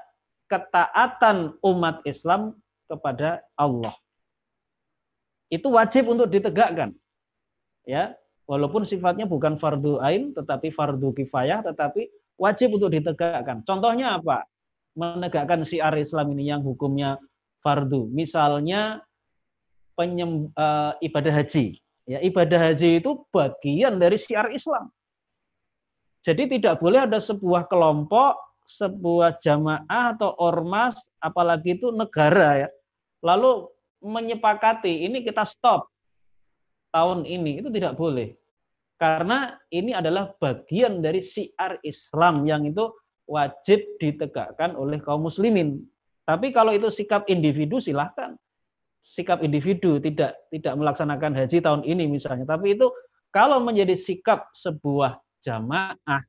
ketaatan 0.51 1.55
umat 1.63 2.03
Islam 2.03 2.59
kepada 2.91 3.47
Allah. 3.55 3.95
Itu 5.47 5.71
wajib 5.71 6.11
untuk 6.11 6.27
ditegakkan. 6.35 6.91
Ya, 7.87 8.19
walaupun 8.51 8.83
sifatnya 8.83 9.31
bukan 9.31 9.55
fardu 9.55 10.03
ain 10.03 10.35
tetapi 10.35 10.75
fardu 10.75 11.15
kifayah 11.15 11.63
tetapi 11.63 12.11
wajib 12.35 12.75
untuk 12.75 12.91
ditegakkan. 12.91 13.63
Contohnya 13.63 14.19
apa? 14.19 14.43
Menegakkan 15.01 15.65
syiar 15.65 15.97
Islam 15.97 16.37
ini 16.37 16.53
yang 16.53 16.61
hukumnya 16.61 17.17
fardu. 17.65 18.13
Misalnya 18.13 19.01
penyem, 19.97 20.53
uh, 20.53 20.93
ibadah 21.01 21.41
haji. 21.41 21.81
Ya, 22.05 22.21
ibadah 22.21 22.61
haji 22.61 23.01
itu 23.01 23.25
bagian 23.33 23.97
dari 23.97 24.21
syiar 24.21 24.53
Islam. 24.53 24.93
Jadi 26.21 26.61
tidak 26.61 26.85
boleh 26.85 27.09
ada 27.09 27.17
sebuah 27.17 27.65
kelompok, 27.65 28.37
sebuah 28.69 29.41
jamaah 29.41 30.13
atau 30.13 30.37
ormas, 30.37 31.09
apalagi 31.17 31.81
itu 31.81 31.89
negara 31.91 32.67
ya, 32.67 32.69
lalu 33.25 33.67
menyepakati 34.01 35.09
ini 35.09 35.25
kita 35.25 35.45
stop 35.45 35.89
tahun 36.93 37.25
ini 37.25 37.65
itu 37.65 37.69
tidak 37.73 37.97
boleh. 37.97 38.37
Karena 39.01 39.57
ini 39.73 39.97
adalah 39.97 40.29
bagian 40.37 41.01
dari 41.01 41.25
siar 41.25 41.81
Islam 41.81 42.45
yang 42.45 42.69
itu 42.69 42.85
wajib 43.31 43.87
ditegakkan 44.03 44.75
oleh 44.75 44.99
kaum 44.99 45.23
muslimin. 45.23 45.87
Tapi 46.27 46.51
kalau 46.51 46.75
itu 46.75 46.91
sikap 46.91 47.31
individu 47.31 47.79
silahkan. 47.79 48.35
Sikap 49.01 49.41
individu 49.47 50.03
tidak 50.03 50.37
tidak 50.51 50.75
melaksanakan 50.77 51.33
haji 51.39 51.63
tahun 51.63 51.87
ini 51.87 52.11
misalnya. 52.11 52.45
Tapi 52.45 52.75
itu 52.75 52.91
kalau 53.31 53.63
menjadi 53.63 53.95
sikap 53.95 54.51
sebuah 54.53 55.23
jamaah 55.41 56.27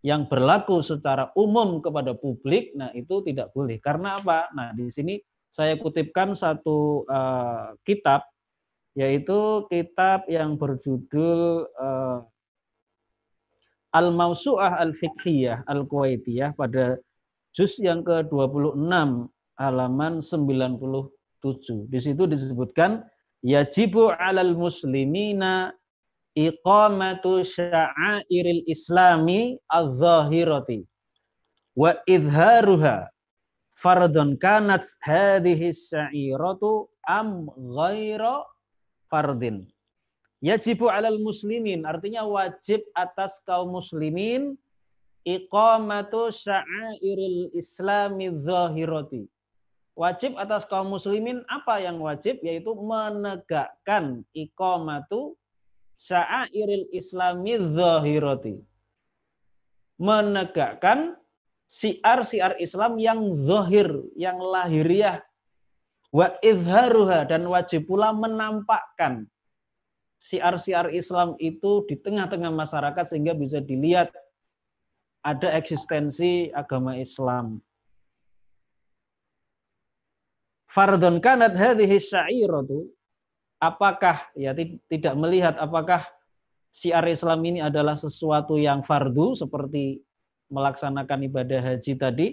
yang 0.00 0.24
berlaku 0.24 0.80
secara 0.80 1.28
umum 1.36 1.84
kepada 1.84 2.16
publik, 2.16 2.72
nah 2.72 2.88
itu 2.96 3.20
tidak 3.20 3.52
boleh. 3.52 3.76
Karena 3.82 4.16
apa? 4.16 4.48
Nah 4.56 4.72
di 4.72 4.88
sini 4.88 5.20
saya 5.50 5.76
kutipkan 5.76 6.32
satu 6.32 7.04
uh, 7.04 7.76
kitab 7.84 8.24
yaitu 8.94 9.66
kitab 9.68 10.24
yang 10.30 10.56
berjudul 10.56 11.68
uh, 11.74 12.24
Al-Mausu'ah 13.90 14.78
Al-Fiqhiyah 14.78 15.66
Al-Kuwaitiyah 15.66 16.54
pada 16.54 16.98
juz 17.50 17.74
yang 17.82 18.06
ke-26 18.06 18.78
halaman 19.58 20.22
97. 20.22 21.90
Di 21.90 21.98
situ 21.98 22.24
disebutkan 22.30 23.02
yajibu 23.42 24.14
'alal 24.14 24.54
muslimina 24.54 25.74
iqamatu 26.38 27.42
sya'airil 27.42 28.62
islami 28.70 29.58
adh-dhahirati 29.66 30.86
wa 31.74 31.98
izharuha 32.06 33.10
fardun 33.74 34.38
kanat 34.38 34.86
hadhihi 35.02 35.74
sya'iratu 35.74 36.86
am 37.08 37.50
ghaira 37.50 38.46
fardin. 39.10 39.66
Yajibu 40.40 40.88
alal 40.88 41.20
muslimin, 41.20 41.84
artinya 41.84 42.24
wajib 42.24 42.80
atas 42.96 43.44
kaum 43.44 43.76
muslimin 43.76 44.56
iqamatu 45.28 46.32
sya'airil 46.32 47.52
islami 47.52 48.32
zahirati. 48.32 49.28
Wajib 49.92 50.40
atas 50.40 50.64
kaum 50.64 50.88
muslimin 50.96 51.44
apa 51.44 51.84
yang 51.84 52.00
wajib? 52.00 52.40
Yaitu 52.40 52.72
menegakkan 52.72 54.24
iqamatu 54.32 55.36
sya'airil 56.00 56.88
islami 56.88 57.60
zahirati. 57.60 58.56
Menegakkan 60.00 61.20
siar-siar 61.68 62.56
Islam 62.56 62.96
yang 62.96 63.20
zahir, 63.36 63.92
yang 64.16 64.40
lahiriah, 64.40 65.20
wa 66.10 66.32
izharuha 66.42 67.28
dan 67.28 67.44
wajib 67.46 67.86
pula 67.86 68.10
menampakkan 68.10 69.28
siar-siar 70.20 70.92
Islam 70.92 71.34
itu 71.40 71.88
di 71.88 71.96
tengah-tengah 71.96 72.52
masyarakat 72.52 73.04
sehingga 73.08 73.32
bisa 73.32 73.64
dilihat 73.64 74.12
ada 75.24 75.48
eksistensi 75.56 76.52
agama 76.52 77.00
Islam. 77.00 77.64
Fardun 80.68 81.18
kanat 81.24 81.56
hadhihi 81.56 81.96
syairatu. 81.96 82.86
Apakah 83.60 84.28
ya 84.36 84.56
tidak 84.88 85.14
melihat 85.16 85.56
apakah 85.60 86.04
siar 86.72 87.04
Islam 87.08 87.44
ini 87.44 87.60
adalah 87.60 87.92
sesuatu 87.92 88.56
yang 88.56 88.80
fardu 88.80 89.36
seperti 89.36 90.00
melaksanakan 90.48 91.28
ibadah 91.28 91.60
haji 91.60 91.92
tadi? 91.96 92.28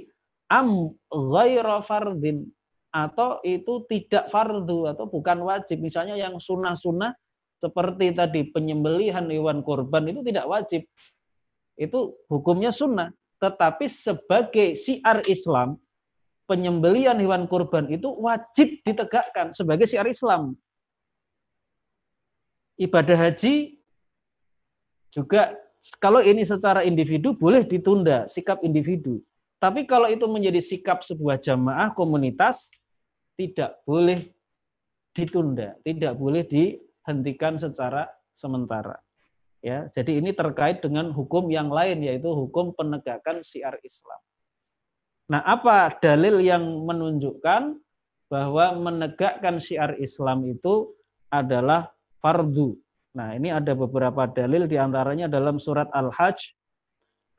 Am 0.47 0.95
ghaira 1.11 1.83
fardin? 1.83 2.47
Atau 2.95 3.43
itu 3.43 3.83
tidak 3.91 4.31
fardu 4.31 4.95
atau 4.95 5.11
bukan 5.11 5.43
wajib? 5.43 5.83
Misalnya 5.83 6.15
yang 6.15 6.39
sunnah-sunnah 6.39 7.11
seperti 7.57 8.13
tadi 8.13 8.41
penyembelihan 8.53 9.25
hewan 9.29 9.65
kurban 9.65 10.05
itu 10.09 10.21
tidak 10.21 10.45
wajib 10.45 10.85
itu 11.77 12.13
hukumnya 12.29 12.69
sunnah 12.69 13.09
tetapi 13.37 13.85
sebagai 13.85 14.73
siar 14.77 15.21
Islam 15.25 15.77
penyembelian 16.47 17.19
hewan 17.19 17.45
kurban 17.45 17.91
itu 17.91 18.07
wajib 18.17 18.79
ditegakkan 18.87 19.51
sebagai 19.51 19.83
syiar 19.85 20.07
Islam. 20.07 20.55
Ibadah 22.79 23.19
haji 23.19 23.77
juga 25.11 25.53
kalau 25.99 26.23
ini 26.23 26.47
secara 26.47 26.87
individu 26.87 27.35
boleh 27.35 27.67
ditunda, 27.67 28.25
sikap 28.31 28.63
individu. 28.63 29.19
Tapi 29.59 29.83
kalau 29.83 30.07
itu 30.07 30.23
menjadi 30.25 30.63
sikap 30.63 31.03
sebuah 31.03 31.41
jamaah 31.41 31.91
komunitas 31.91 32.71
tidak 33.35 33.77
boleh 33.83 34.29
ditunda, 35.11 35.75
tidak 35.81 36.13
boleh 36.15 36.45
dihentikan 37.07 37.55
secara 37.55 38.11
sementara. 38.35 38.99
Ya, 39.63 39.87
jadi 39.95 40.19
ini 40.19 40.35
terkait 40.35 40.83
dengan 40.83 41.09
hukum 41.15 41.47
yang 41.47 41.71
lain 41.71 42.03
yaitu 42.03 42.27
hukum 42.29 42.75
penegakan 42.75 43.39
syiar 43.41 43.79
Islam. 43.81 44.19
Nah, 45.31 45.41
apa 45.47 45.97
dalil 46.03 46.43
yang 46.43 46.61
menunjukkan 46.83 47.79
bahwa 48.27 48.65
menegakkan 48.75 49.57
syiar 49.57 49.95
Islam 49.97 50.45
itu 50.51 50.93
adalah 51.31 51.89
fardu? 52.19 52.75
Nah, 53.17 53.33
ini 53.33 53.49
ada 53.49 53.73
beberapa 53.73 54.29
dalil 54.29 54.69
di 54.69 54.77
antaranya 54.77 55.25
dalam 55.25 55.57
surat 55.57 55.89
Al-Hajj 55.89 56.53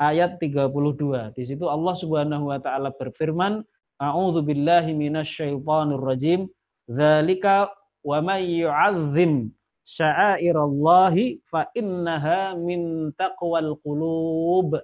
ayat 0.01 0.43
32. 0.43 1.33
Di 1.39 1.45
situ 1.45 1.71
Allah 1.71 1.95
Subhanahu 1.95 2.51
wa 2.51 2.59
taala 2.59 2.91
berfirman, 2.91 3.63
"A'udzu 4.03 4.43
billahi 4.43 4.91
minasyaitonir 4.91 6.03
rajim. 6.03 6.51
Dzalika 6.91 7.71
wa 8.03 8.19
may 8.21 8.65
yu'azzim 8.67 9.55
sya'airallahi 9.89 11.41
fa 11.49 11.73
innaha 11.73 12.53
min 12.53 13.09
taqwal 13.17 13.81
qulub." 13.81 14.77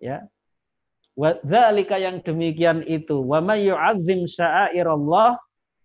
Ya, 0.00 0.24
Wadzalika 1.20 2.00
yang 2.00 2.24
demikian 2.24 2.80
itu. 2.88 3.20
Wa 3.20 3.44
may 3.44 3.68
yu'azzim 3.68 4.24
sya'airallah 4.24 5.36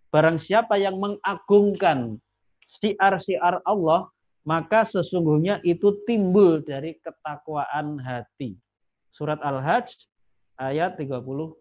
barang 0.08 0.40
siapa 0.40 0.80
yang 0.80 0.96
mengagungkan 0.96 2.16
siar-siar 2.64 3.60
Allah, 3.68 4.08
maka 4.48 4.88
sesungguhnya 4.88 5.60
itu 5.60 5.92
timbul 6.08 6.64
dari 6.64 6.96
ketakwaan 7.04 8.00
hati. 8.00 8.56
Surat 9.12 9.36
Al-Hajj 9.44 10.08
ayat 10.56 10.96
32. 10.96 11.52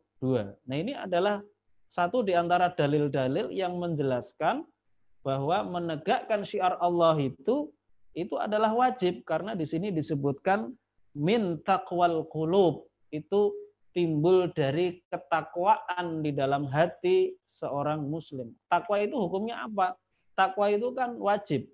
Nah, 0.55 0.77
ini 0.79 0.95
adalah 0.95 1.43
satu 1.91 2.23
di 2.23 2.31
antara 2.31 2.71
dalil-dalil 2.71 3.51
yang 3.51 3.75
menjelaskan 3.75 4.63
bahwa 5.25 5.65
menegakkan 5.65 6.45
syiar 6.45 6.77
Allah 6.77 7.17
itu 7.17 7.73
itu 8.13 8.37
adalah 8.37 8.71
wajib 8.71 9.25
karena 9.25 9.57
di 9.57 9.65
sini 9.65 9.89
disebutkan 9.89 10.69
min 11.17 11.59
taqwal 11.65 12.29
qulub 12.29 12.85
itu 13.09 13.51
timbul 13.95 14.51
dari 14.51 14.99
ketakwaan 15.07 16.19
di 16.19 16.35
dalam 16.35 16.67
hati 16.67 17.31
seorang 17.47 18.03
muslim. 18.03 18.51
Takwa 18.67 18.99
itu 18.99 19.15
hukumnya 19.15 19.63
apa? 19.63 19.95
Takwa 20.35 20.67
itu 20.67 20.91
kan 20.91 21.15
wajib. 21.15 21.71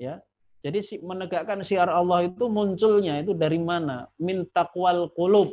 Ya. 0.00 0.24
Jadi 0.64 0.80
menegakkan 1.04 1.60
syiar 1.60 1.92
Allah 1.92 2.24
itu 2.24 2.48
munculnya 2.48 3.20
itu 3.20 3.36
dari 3.36 3.60
mana? 3.60 4.08
Min 4.16 4.48
takwal 4.48 5.12
qulub. 5.12 5.52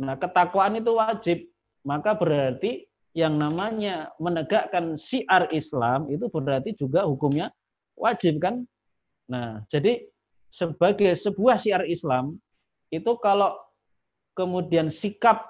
Nah, 0.00 0.16
ketakwaan 0.16 0.80
itu 0.80 0.96
wajib. 0.96 1.38
Maka 1.84 2.16
berarti 2.16 2.88
yang 3.14 3.38
namanya 3.38 4.10
menegakkan 4.18 4.98
syiar 4.98 5.46
Islam 5.54 6.10
itu 6.10 6.26
berarti 6.26 6.74
juga 6.74 7.06
hukumnya 7.06 7.54
wajib 7.94 8.42
kan? 8.42 8.66
Nah, 9.30 9.62
jadi 9.70 10.02
sebagai 10.50 11.14
sebuah 11.14 11.56
syiar 11.56 11.86
Islam 11.86 12.36
itu 12.90 13.14
kalau 13.22 13.54
kemudian 14.34 14.90
sikap 14.90 15.46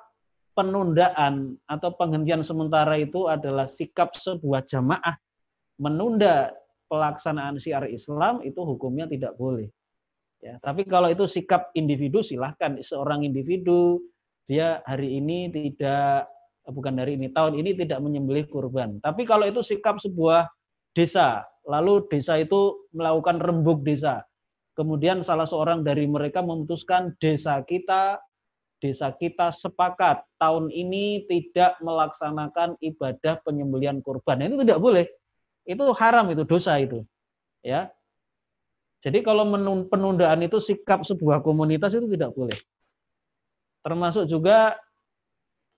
penundaan 0.53 1.57
atau 1.67 1.91
penghentian 1.97 2.45
sementara 2.45 3.01
itu 3.01 3.27
adalah 3.27 3.67
sikap 3.67 4.13
sebuah 4.15 4.63
jamaah 4.69 5.17
menunda 5.81 6.55
pelaksanaan 6.87 7.59
syiar 7.59 7.89
Islam 7.91 8.45
itu 8.47 8.61
hukumnya 8.63 9.09
tidak 9.11 9.35
boleh. 9.41 9.67
Ya, 10.45 10.61
tapi 10.61 10.85
kalau 10.85 11.09
itu 11.09 11.25
sikap 11.25 11.73
individu 11.73 12.21
silahkan 12.21 12.77
seorang 12.85 13.25
individu 13.25 14.05
dia 14.45 14.85
hari 14.85 15.17
ini 15.17 15.49
tidak 15.49 16.29
bukan 16.69 16.97
hari 16.97 17.21
ini 17.21 17.29
tahun 17.29 17.61
ini 17.61 17.77
tidak 17.77 18.01
menyembelih 18.01 18.49
kurban. 18.49 19.01
Tapi 19.05 19.29
kalau 19.29 19.45
itu 19.45 19.61
sikap 19.61 20.01
sebuah 20.01 20.49
desa, 20.97 21.45
lalu 21.69 22.05
desa 22.09 22.41
itu 22.41 22.89
melakukan 22.97 23.41
rembuk 23.41 23.85
desa. 23.85 24.25
Kemudian 24.75 25.23
salah 25.23 25.47
seorang 25.47 25.87
dari 25.87 26.09
mereka 26.09 26.43
memutuskan 26.43 27.15
desa 27.23 27.63
kita 27.63 28.19
desa 28.85 29.09
kita 29.17 29.49
sepakat 29.49 30.21
tahun 30.37 30.69
ini 30.69 31.25
tidak 31.25 31.81
melaksanakan 31.81 32.77
ibadah 32.85 33.41
penyembelian 33.41 34.05
kurban. 34.05 34.45
Nah, 34.45 34.53
itu 34.53 34.61
tidak 34.61 34.77
boleh. 34.77 35.09
Itu 35.65 35.89
haram 35.97 36.29
itu 36.29 36.45
dosa 36.45 36.77
itu. 36.77 37.01
Ya. 37.65 37.89
Jadi 39.01 39.25
kalau 39.25 39.49
penundaan 39.89 40.45
itu 40.45 40.61
sikap 40.61 41.01
sebuah 41.01 41.41
komunitas 41.41 41.97
itu 41.97 42.05
tidak 42.13 42.37
boleh. 42.37 42.57
Termasuk 43.81 44.29
juga 44.29 44.77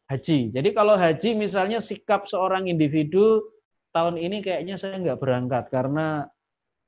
haji. 0.06 0.54
Jadi 0.54 0.68
kalau 0.70 0.94
haji 0.94 1.34
misalnya 1.34 1.82
sikap 1.82 2.30
seorang 2.30 2.70
individu 2.70 3.42
tahun 3.90 4.18
ini 4.20 4.42
kayaknya 4.42 4.78
saya 4.78 4.98
nggak 5.02 5.18
berangkat 5.18 5.64
karena 5.70 6.26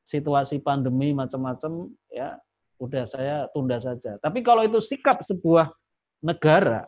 situasi 0.07 0.63
pandemi 0.63 1.13
macam-macam 1.13 1.93
ya 2.09 2.39
udah 2.79 3.05
saya 3.05 3.37
tunda 3.51 3.77
saja. 3.77 4.17
Tapi 4.23 4.41
kalau 4.41 4.63
itu 4.63 4.79
sikap 4.79 5.21
sebuah 5.27 5.69
negara, 6.23 6.87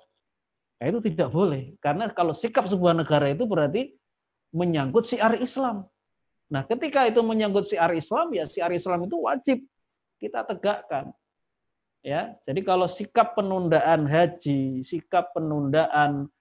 nah 0.78 0.86
itu 0.86 1.02
tidak 1.02 1.34
boleh. 1.34 1.74
Karena 1.82 2.08
kalau 2.14 2.30
sikap 2.30 2.70
sebuah 2.70 2.94
negara 2.94 3.28
itu 3.34 3.44
berarti 3.44 3.90
menyangkut 4.54 5.06
siar 5.06 5.38
Islam. 5.38 5.86
Nah, 6.50 6.66
ketika 6.66 7.06
itu 7.06 7.22
menyangkut 7.22 7.62
siar 7.66 7.94
Islam, 7.94 8.34
ya 8.34 8.42
siar 8.46 8.70
Islam 8.74 9.06
itu 9.06 9.16
wajib 9.22 9.58
kita 10.18 10.42
tegakkan. 10.46 11.14
Ya, 12.00 12.32
jadi 12.48 12.64
kalau 12.64 12.88
sikap 12.88 13.36
penundaan 13.36 14.08
haji, 14.08 14.80
sikap 14.80 15.36
penundaan 15.36 16.32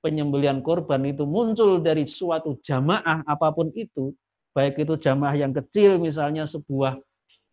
penyembelian 0.00 0.64
korban 0.64 1.04
itu 1.04 1.28
muncul 1.28 1.84
dari 1.84 2.08
suatu 2.08 2.56
jamaah 2.64 3.20
apa 3.28 3.52
pun 3.52 3.68
itu, 3.76 4.16
baik 4.56 4.80
itu 4.80 4.96
jamaah 4.96 5.36
yang 5.36 5.52
kecil 5.52 6.00
misalnya 6.00 6.48
sebuah 6.48 6.96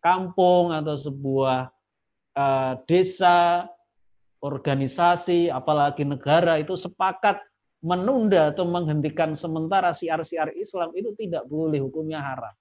kampung 0.00 0.72
atau 0.72 0.96
sebuah 0.96 1.68
uh, 2.32 2.80
desa 2.88 3.68
organisasi, 4.40 5.52
apalagi 5.52 6.08
negara 6.08 6.56
itu 6.56 6.72
sepakat 6.80 7.44
menunda 7.84 8.56
atau 8.56 8.64
menghentikan 8.64 9.36
sementara 9.36 9.92
siar-siar 9.92 10.52
Islam 10.56 10.96
itu 10.96 11.12
tidak 11.12 11.44
boleh 11.44 11.80
hukumnya 11.84 12.24
haram. 12.24 12.56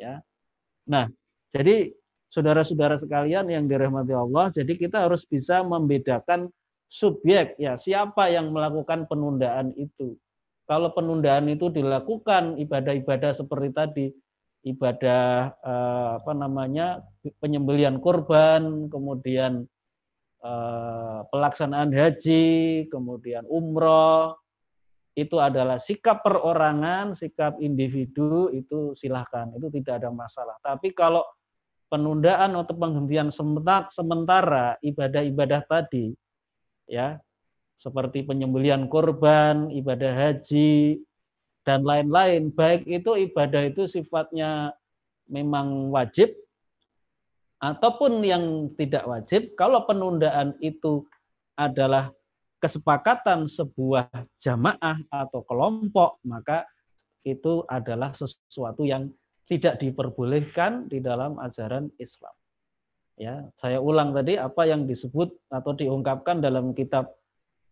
Ya. 0.00 0.24
Nah, 0.88 1.12
jadi 1.52 1.92
saudara-saudara 2.28 2.96
sekalian 3.00 3.48
yang 3.48 3.64
dirahmati 3.66 4.12
Allah, 4.12 4.52
jadi 4.52 4.72
kita 4.76 5.08
harus 5.08 5.24
bisa 5.24 5.64
membedakan 5.64 6.48
subjek 6.88 7.56
ya 7.60 7.76
siapa 7.76 8.32
yang 8.32 8.52
melakukan 8.52 9.04
penundaan 9.08 9.76
itu. 9.76 10.16
Kalau 10.68 10.92
penundaan 10.92 11.48
itu 11.48 11.72
dilakukan 11.72 12.60
ibadah-ibadah 12.60 13.32
seperti 13.32 13.68
tadi, 13.72 14.06
ibadah 14.68 15.52
eh, 15.56 16.10
apa 16.20 16.32
namanya 16.36 17.00
penyembelian 17.40 18.00
korban, 18.00 18.92
kemudian 18.92 19.64
Eh, 20.38 21.20
pelaksanaan 21.34 21.90
haji, 21.90 22.86
kemudian 22.94 23.42
umroh, 23.50 24.38
itu 25.18 25.34
adalah 25.42 25.82
sikap 25.82 26.22
perorangan, 26.22 27.10
sikap 27.10 27.58
individu, 27.58 28.46
itu 28.54 28.94
silahkan, 28.94 29.50
itu 29.58 29.66
tidak 29.74 29.98
ada 29.98 30.14
masalah. 30.14 30.54
Tapi 30.62 30.94
kalau 30.94 31.26
penundaan 31.88 32.56
atau 32.56 32.74
penghentian 32.76 33.32
sementara 33.88 34.76
ibadah-ibadah 34.80 35.64
tadi, 35.64 36.12
ya. 36.88 37.20
Seperti 37.78 38.26
penyembelian 38.26 38.90
korban, 38.90 39.70
ibadah 39.70 40.10
haji, 40.10 40.98
dan 41.62 41.84
lain-lain, 41.86 42.50
baik 42.50 42.88
itu 42.88 43.28
ibadah 43.28 43.68
itu 43.68 43.86
sifatnya 43.86 44.72
memang 45.28 45.92
wajib 45.92 46.32
ataupun 47.58 48.22
yang 48.22 48.70
tidak 48.78 49.04
wajib, 49.06 49.54
kalau 49.58 49.82
penundaan 49.82 50.54
itu 50.62 51.06
adalah 51.58 52.14
kesepakatan 52.62 53.50
sebuah 53.50 54.10
jamaah 54.38 54.98
atau 55.10 55.42
kelompok, 55.46 56.22
maka 56.26 56.66
itu 57.26 57.66
adalah 57.66 58.14
sesuatu 58.14 58.86
yang 58.86 59.10
tidak 59.48 59.80
diperbolehkan 59.80 60.86
di 60.92 61.00
dalam 61.00 61.40
ajaran 61.40 61.88
Islam. 61.96 62.32
Ya, 63.18 63.50
saya 63.58 63.82
ulang 63.82 64.14
tadi 64.14 64.38
apa 64.38 64.62
yang 64.68 64.86
disebut 64.86 65.34
atau 65.50 65.74
diungkapkan 65.74 66.38
dalam 66.38 66.70
kitab 66.70 67.18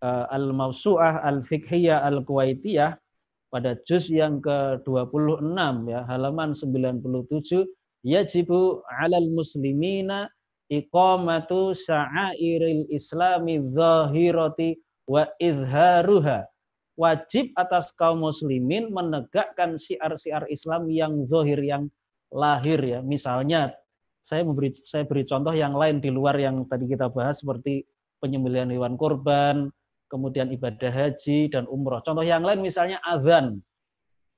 uh, 0.02 0.26
Al-Mawsu'ah 0.34 1.22
Al-Fiqhiyah 1.22 2.02
Al-Kuwaitiyah 2.02 2.98
pada 3.46 3.78
juz 3.86 4.10
yang 4.10 4.42
ke-26 4.42 5.54
ya, 5.86 6.02
halaman 6.10 6.50
97 6.50 7.62
yajibu 8.02 8.82
'alal 8.90 9.30
muslimina 9.30 10.26
iqamatu 10.66 11.78
sya'airil 11.78 12.90
islami 12.90 13.62
zahirati 13.70 14.82
wa 15.06 15.30
izharuha. 15.38 16.42
Wajib 16.96 17.52
atas 17.60 17.92
kaum 17.92 18.24
muslimin 18.24 18.88
menegakkan 18.88 19.76
syiar-syiar 19.76 20.48
Islam 20.48 20.88
yang 20.88 21.28
zahir 21.28 21.60
yang 21.60 21.92
lahir 22.32 22.80
ya. 22.80 23.04
Misalnya 23.04 23.76
saya 24.24 24.42
memberi 24.42 24.72
saya 24.82 25.04
beri 25.04 25.28
contoh 25.28 25.52
yang 25.52 25.76
lain 25.76 26.00
di 26.00 26.08
luar 26.08 26.34
yang 26.40 26.64
tadi 26.66 26.88
kita 26.88 27.12
bahas 27.12 27.44
seperti 27.44 27.84
penyembelihan 28.18 28.72
hewan 28.72 28.96
kurban, 28.96 29.68
kemudian 30.08 30.48
ibadah 30.50 30.88
haji 30.88 31.52
dan 31.52 31.68
umroh. 31.68 32.00
Contoh 32.00 32.24
yang 32.24 32.42
lain 32.42 32.64
misalnya 32.64 32.98
azan. 33.04 33.60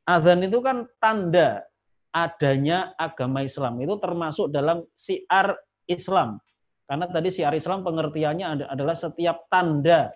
Azan 0.09 0.43
itu 0.43 0.59
kan 0.59 0.89
tanda 0.99 1.63
adanya 2.11 2.97
agama 2.97 3.45
Islam. 3.45 3.79
Itu 3.79 4.01
termasuk 4.01 4.51
dalam 4.51 4.83
siar 4.97 5.55
Islam. 5.87 6.41
Karena 6.89 7.05
tadi 7.07 7.29
siar 7.29 7.53
Islam 7.53 7.85
pengertiannya 7.85 8.67
adalah 8.67 8.97
setiap 8.97 9.45
tanda 9.53 10.09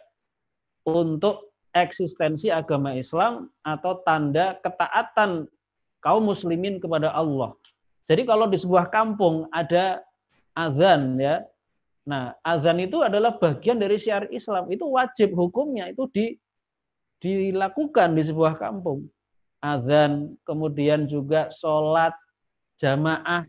untuk 0.88 1.51
eksistensi 1.72 2.52
agama 2.52 2.92
Islam 2.96 3.48
atau 3.64 4.00
tanda 4.04 4.60
ketaatan 4.60 5.48
kaum 6.04 6.24
muslimin 6.28 6.78
kepada 6.78 7.12
Allah. 7.12 7.56
Jadi 8.04 8.28
kalau 8.28 8.48
di 8.48 8.58
sebuah 8.60 8.92
kampung 8.92 9.48
ada 9.52 10.04
azan 10.52 11.16
ya. 11.16 11.40
Nah, 12.02 12.34
azan 12.42 12.82
itu 12.82 12.98
adalah 13.00 13.38
bagian 13.38 13.78
dari 13.78 13.94
syiar 13.96 14.26
Islam. 14.34 14.66
Itu 14.68 14.90
wajib 14.90 15.32
hukumnya 15.38 15.88
itu 15.88 16.10
di 16.10 16.34
dilakukan 17.22 18.18
di 18.18 18.22
sebuah 18.26 18.58
kampung 18.58 19.06
azan, 19.62 20.34
kemudian 20.42 21.06
juga 21.06 21.46
sholat 21.54 22.10
jamaah. 22.82 23.46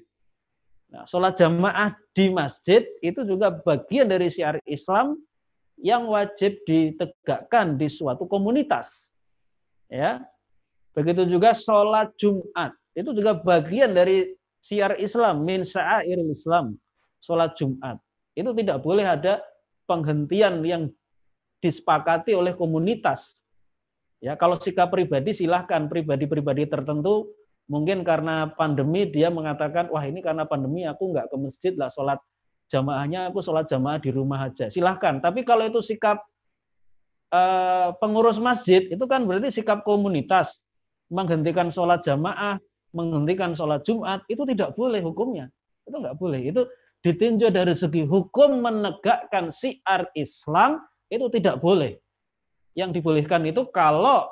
Nah, 0.94 1.04
sholat 1.10 1.34
jamaah 1.34 1.98
di 2.14 2.30
masjid 2.30 2.86
itu 3.02 3.26
juga 3.26 3.50
bagian 3.50 4.06
dari 4.06 4.30
syiar 4.30 4.62
Islam 4.70 5.18
yang 5.84 6.08
wajib 6.08 6.64
ditegakkan 6.64 7.76
di 7.76 7.92
suatu 7.92 8.24
komunitas. 8.24 9.12
Ya, 9.92 10.24
begitu 10.96 11.28
juga 11.28 11.52
sholat 11.54 12.16
Jumat 12.18 12.74
itu 12.96 13.12
juga 13.12 13.36
bagian 13.36 13.92
dari 13.94 14.34
syiar 14.64 14.96
Islam 14.98 15.44
min 15.44 15.68
sya'airil 15.68 16.32
Islam. 16.32 16.80
Sholat 17.20 17.54
Jumat 17.60 18.00
itu 18.34 18.50
tidak 18.56 18.80
boleh 18.80 19.04
ada 19.04 19.44
penghentian 19.86 20.64
yang 20.64 20.84
disepakati 21.60 22.34
oleh 22.34 22.56
komunitas 22.56 23.44
Ya, 24.24 24.40
kalau 24.40 24.56
sikap 24.56 24.88
pribadi 24.88 25.36
silahkan 25.36 25.92
pribadi-pribadi 25.92 26.64
tertentu 26.64 27.36
mungkin 27.68 28.08
karena 28.08 28.48
pandemi 28.56 29.04
dia 29.04 29.28
mengatakan 29.28 29.92
wah 29.92 30.00
ini 30.00 30.24
karena 30.24 30.48
pandemi 30.48 30.88
aku 30.88 31.12
nggak 31.12 31.28
ke 31.28 31.36
masjid 31.36 31.76
lah 31.76 31.92
sholat 31.92 32.24
jamaahnya 32.74 33.30
aku 33.30 33.46
sholat 33.46 33.70
jamaah 33.70 34.02
di 34.02 34.10
rumah 34.10 34.50
aja. 34.50 34.74
Silahkan. 34.74 35.22
Tapi 35.22 35.46
kalau 35.46 35.70
itu 35.70 35.78
sikap 35.86 36.26
uh, 37.30 37.94
pengurus 38.02 38.42
masjid 38.42 38.90
itu 38.90 39.06
kan 39.06 39.22
berarti 39.30 39.54
sikap 39.54 39.86
komunitas. 39.86 40.66
Menghentikan 41.14 41.70
sholat 41.70 42.02
jamaah 42.02 42.58
menghentikan 42.94 43.58
sholat 43.58 43.82
jumat 43.86 44.22
itu 44.30 44.42
tidak 44.50 44.78
boleh 44.78 45.02
hukumnya. 45.02 45.50
Itu 45.86 46.02
nggak 46.02 46.18
boleh. 46.18 46.42
Itu 46.50 46.66
ditinjau 47.04 47.54
dari 47.54 47.76
segi 47.78 48.06
hukum 48.06 48.64
menegakkan 48.64 49.54
siar 49.54 50.08
Islam 50.18 50.82
itu 51.10 51.28
tidak 51.34 51.60
boleh. 51.60 51.98
Yang 52.74 53.02
dibolehkan 53.02 53.46
itu 53.46 53.70
kalau 53.70 54.30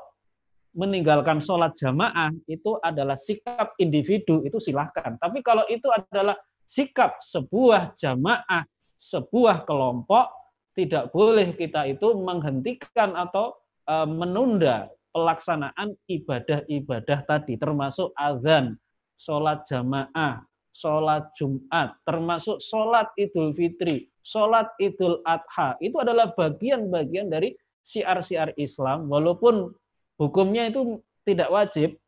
meninggalkan 0.72 1.44
sholat 1.44 1.76
jamaah 1.76 2.32
itu 2.48 2.80
adalah 2.80 3.20
sikap 3.20 3.76
individu 3.76 4.42
itu 4.48 4.56
silahkan. 4.58 5.20
Tapi 5.20 5.44
kalau 5.44 5.68
itu 5.68 5.92
adalah 5.92 6.38
sikap 6.72 7.20
sebuah 7.20 8.00
jamaah, 8.00 8.64
sebuah 8.96 9.68
kelompok, 9.68 10.32
tidak 10.72 11.12
boleh 11.12 11.52
kita 11.52 11.84
itu 11.92 12.16
menghentikan 12.16 13.12
atau 13.20 13.52
e, 13.84 13.96
menunda 14.08 14.88
pelaksanaan 15.12 16.00
ibadah-ibadah 16.08 17.28
tadi, 17.28 17.60
termasuk 17.60 18.16
azan, 18.16 18.80
sholat 19.20 19.68
jamaah, 19.68 20.48
sholat 20.72 21.28
Jumat, 21.36 22.00
termasuk 22.08 22.64
sholat 22.64 23.12
Idul 23.20 23.52
Fitri, 23.52 24.08
sholat 24.24 24.72
Idul 24.80 25.20
Adha. 25.28 25.76
Itu 25.84 26.00
adalah 26.00 26.32
bagian-bagian 26.32 27.28
dari 27.28 27.52
siar-siar 27.84 28.56
Islam 28.56 29.12
walaupun 29.12 29.74
hukumnya 30.16 30.72
itu 30.72 31.02
tidak 31.28 31.50
wajib 31.52 32.01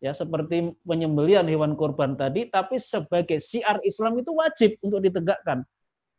ya 0.00 0.16
seperti 0.16 0.72
penyembelian 0.82 1.44
hewan 1.46 1.76
kurban 1.76 2.16
tadi 2.16 2.48
tapi 2.48 2.80
sebagai 2.80 3.38
siar 3.38 3.78
Islam 3.84 4.18
itu 4.18 4.32
wajib 4.32 4.80
untuk 4.80 5.04
ditegakkan. 5.04 5.62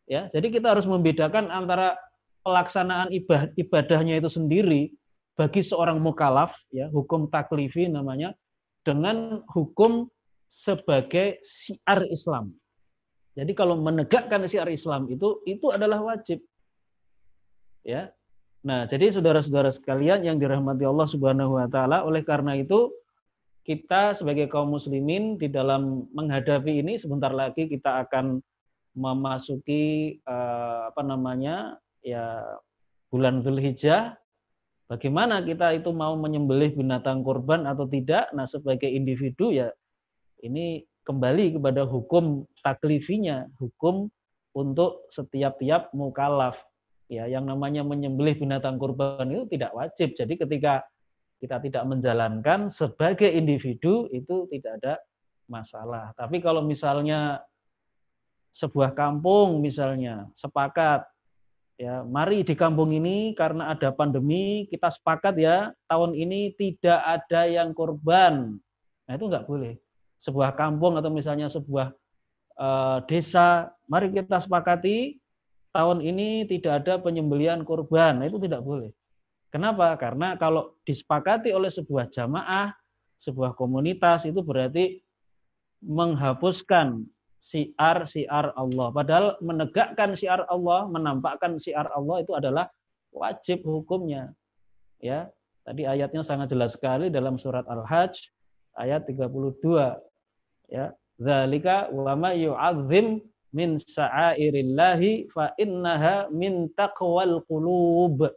Ya 0.06 0.30
jadi 0.30 0.48
kita 0.54 0.78
harus 0.78 0.86
membedakan 0.86 1.50
antara 1.50 1.98
pelaksanaan 2.46 3.10
ibadah 3.14 3.50
ibadahnya 3.58 4.18
itu 4.22 4.30
sendiri 4.30 4.94
bagi 5.38 5.62
seorang 5.66 5.98
mukalaf 5.98 6.54
ya 6.70 6.90
hukum 6.94 7.30
taklifi 7.30 7.90
namanya 7.90 8.38
dengan 8.86 9.46
hukum 9.50 10.10
sebagai 10.46 11.40
siar 11.42 12.06
Islam. 12.10 12.52
Jadi 13.32 13.56
kalau 13.56 13.80
menegakkan 13.80 14.44
siar 14.52 14.68
Islam 14.68 15.08
itu 15.08 15.40
itu 15.48 15.72
adalah 15.72 16.04
wajib. 16.04 16.44
Ya. 17.88 18.12
Nah, 18.62 18.86
jadi 18.86 19.10
saudara-saudara 19.10 19.74
sekalian 19.74 20.22
yang 20.22 20.38
dirahmati 20.38 20.86
Allah 20.86 21.08
Subhanahu 21.10 21.58
wa 21.58 21.66
taala, 21.66 22.06
oleh 22.06 22.22
karena 22.22 22.54
itu 22.54 22.94
kita 23.62 24.18
sebagai 24.18 24.50
kaum 24.50 24.74
muslimin 24.74 25.38
di 25.38 25.46
dalam 25.46 26.10
menghadapi 26.12 26.82
ini 26.82 26.98
sebentar 26.98 27.30
lagi 27.30 27.70
kita 27.70 28.08
akan 28.08 28.42
memasuki 28.98 30.18
uh, 30.28 30.92
apa 30.92 31.02
namanya? 31.06 31.78
ya 32.02 32.42
bulan 33.14 33.46
Zulhijjah. 33.46 34.18
Bagaimana 34.90 35.40
kita 35.40 35.72
itu 35.78 35.94
mau 35.94 36.18
menyembelih 36.18 36.76
binatang 36.76 37.24
kurban 37.24 37.64
atau 37.64 37.88
tidak? 37.88 38.28
Nah, 38.36 38.44
sebagai 38.44 38.90
individu 38.90 39.54
ya 39.54 39.72
ini 40.44 40.84
kembali 41.08 41.56
kepada 41.56 41.88
hukum 41.88 42.44
taklifinya, 42.60 43.48
hukum 43.62 44.12
untuk 44.52 45.08
setiap-tiap 45.08 45.96
mukalaf 45.96 46.60
ya 47.08 47.28
yang 47.28 47.48
namanya 47.48 47.84
menyembelih 47.88 48.36
binatang 48.36 48.76
kurban 48.76 49.28
itu 49.32 49.48
tidak 49.56 49.72
wajib. 49.72 50.12
Jadi 50.12 50.36
ketika 50.36 50.84
kita 51.42 51.58
tidak 51.58 51.84
menjalankan 51.90 52.70
sebagai 52.70 53.26
individu 53.26 54.06
itu 54.14 54.46
tidak 54.54 54.78
ada 54.80 54.94
masalah. 55.50 56.14
Tapi 56.14 56.38
kalau 56.38 56.62
misalnya 56.62 57.42
sebuah 58.54 58.94
kampung 58.94 59.64
misalnya 59.64 60.30
sepakat 60.38 61.08
ya 61.80 62.06
mari 62.06 62.46
di 62.46 62.54
kampung 62.54 62.94
ini 62.94 63.34
karena 63.34 63.74
ada 63.74 63.90
pandemi 63.90 64.70
kita 64.70 64.92
sepakat 64.92 65.34
ya 65.40 65.74
tahun 65.90 66.14
ini 66.14 66.54
tidak 66.54 67.02
ada 67.02 67.50
yang 67.50 67.74
korban. 67.74 68.62
Nah 69.10 69.14
itu 69.18 69.26
nggak 69.26 69.50
boleh. 69.50 69.82
Sebuah 70.22 70.54
kampung 70.54 71.02
atau 71.02 71.10
misalnya 71.10 71.50
sebuah 71.50 71.90
uh, 72.62 73.02
desa 73.10 73.74
mari 73.90 74.14
kita 74.14 74.38
sepakati 74.38 75.18
tahun 75.72 76.04
ini 76.04 76.46
tidak 76.46 76.84
ada 76.86 77.00
penyembelian 77.00 77.64
kurban. 77.64 78.20
Nah, 78.22 78.28
itu 78.28 78.38
tidak 78.44 78.62
boleh. 78.62 78.92
Kenapa? 79.52 79.92
Karena 80.00 80.40
kalau 80.40 80.80
disepakati 80.88 81.52
oleh 81.52 81.68
sebuah 81.68 82.08
jamaah, 82.08 82.72
sebuah 83.20 83.54
komunitas 83.54 84.24
itu 84.24 84.40
berarti 84.40 85.04
menghapuskan 85.84 87.04
siar-siar 87.42 88.54
Allah. 88.54 88.88
Padahal 88.94 89.28
menegakkan 89.42 90.14
siar 90.14 90.46
Allah, 90.48 90.88
menampakkan 90.88 91.58
siar 91.58 91.90
Allah 91.92 92.24
itu 92.24 92.32
adalah 92.38 92.70
wajib 93.12 93.66
hukumnya. 93.66 94.32
Ya, 95.02 95.28
tadi 95.66 95.84
ayatnya 95.90 96.22
sangat 96.22 96.54
jelas 96.54 96.78
sekali 96.78 97.10
dalam 97.10 97.42
surat 97.42 97.66
Al-Hajj 97.66 98.30
ayat 98.78 99.10
32. 99.10 99.52
Ya, 100.72 100.94
zalika 101.18 101.90
wa 101.92 102.14
ma 102.14 102.32
yu'azzim 102.32 103.20
min 103.52 103.76
sa'airillahi 103.76 105.34
fa 105.34 105.52
innaha 105.60 106.30
min 106.32 106.70
taqwal 106.78 107.44
qulub. 107.50 108.32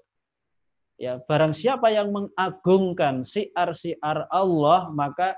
Ya, 0.94 1.18
barang 1.18 1.50
siapa 1.50 1.90
yang 1.90 2.14
mengagungkan 2.14 3.26
siar-siar 3.26 4.30
Allah, 4.30 4.94
maka 4.94 5.34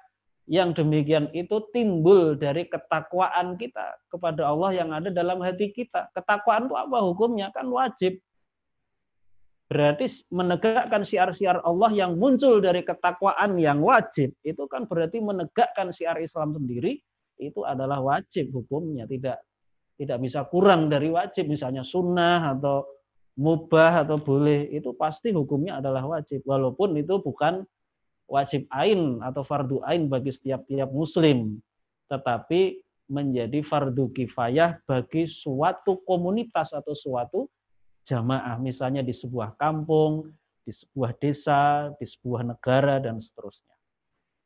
yang 0.46 0.76
demikian 0.76 1.26
itu 1.34 1.58
timbul 1.74 2.38
dari 2.38 2.70
ketakwaan 2.70 3.58
kita 3.58 3.98
kepada 4.06 4.46
Allah 4.46 4.70
yang 4.78 4.94
ada 4.94 5.10
dalam 5.10 5.42
hati 5.42 5.74
kita. 5.74 6.06
Ketakwaan 6.14 6.70
itu 6.70 6.76
apa 6.78 6.98
hukumnya? 7.02 7.50
Kan 7.50 7.66
wajib. 7.72 8.20
Berarti 9.66 10.06
menegakkan 10.30 11.02
siar-siar 11.02 11.58
Allah 11.66 11.90
yang 11.90 12.14
muncul 12.14 12.62
dari 12.62 12.86
ketakwaan 12.86 13.58
yang 13.58 13.82
wajib. 13.82 14.30
Itu 14.46 14.70
kan 14.70 14.86
berarti 14.86 15.18
menegakkan 15.18 15.90
siar 15.90 16.22
Islam 16.22 16.54
sendiri. 16.54 17.02
Itu 17.34 17.66
adalah 17.66 17.98
wajib 17.98 18.54
hukumnya. 18.54 19.10
Tidak 19.10 19.38
tidak 19.98 20.18
bisa 20.22 20.46
kurang 20.46 20.86
dari 20.86 21.10
wajib. 21.10 21.50
Misalnya 21.50 21.82
sunnah 21.82 22.54
atau 22.54 22.95
mubah 23.37 24.03
atau 24.03 24.16
boleh. 24.18 24.72
Itu 24.72 24.96
pasti 24.96 25.31
hukumnya 25.31 25.79
adalah 25.79 26.03
wajib. 26.09 26.42
Walaupun 26.42 26.96
itu 26.96 27.20
bukan 27.20 27.62
wajib 28.27 28.66
ain 28.75 29.22
atau 29.22 29.46
fardu 29.46 29.85
ain 29.87 30.11
bagi 30.11 30.35
setiap-tiap 30.35 30.90
muslim, 30.90 31.62
tetapi 32.11 32.83
menjadi 33.07 33.62
fardu 33.62 34.11
kifayah 34.11 34.83
bagi 34.83 35.31
suatu 35.31 36.03
komunitas 36.03 36.75
atau 36.75 36.90
suatu 36.90 37.46
jamaah, 38.03 38.59
misalnya 38.59 39.07
di 39.07 39.14
sebuah 39.14 39.55
kampung, 39.55 40.35
di 40.66 40.75
sebuah 40.75 41.14
desa, 41.22 41.94
di 41.94 42.07
sebuah 42.07 42.42
negara, 42.42 42.99
dan 42.99 43.22
seterusnya. 43.22 43.75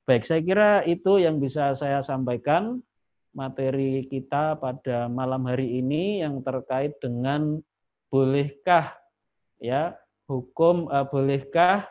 Baik, 0.04 0.28
saya 0.28 0.40
kira 0.44 0.70
itu 0.84 1.16
yang 1.16 1.40
bisa 1.40 1.72
saya 1.72 2.04
sampaikan 2.04 2.84
materi 3.32 4.04
kita 4.10 4.58
pada 4.60 5.08
malam 5.08 5.46
hari 5.48 5.80
ini 5.80 6.20
yang 6.20 6.44
terkait 6.44 6.98
dengan 7.00 7.62
bolehkah 8.10 8.92
ya 9.62 9.94
hukum 10.26 10.90
uh, 10.90 11.06
bolehkah 11.08 11.88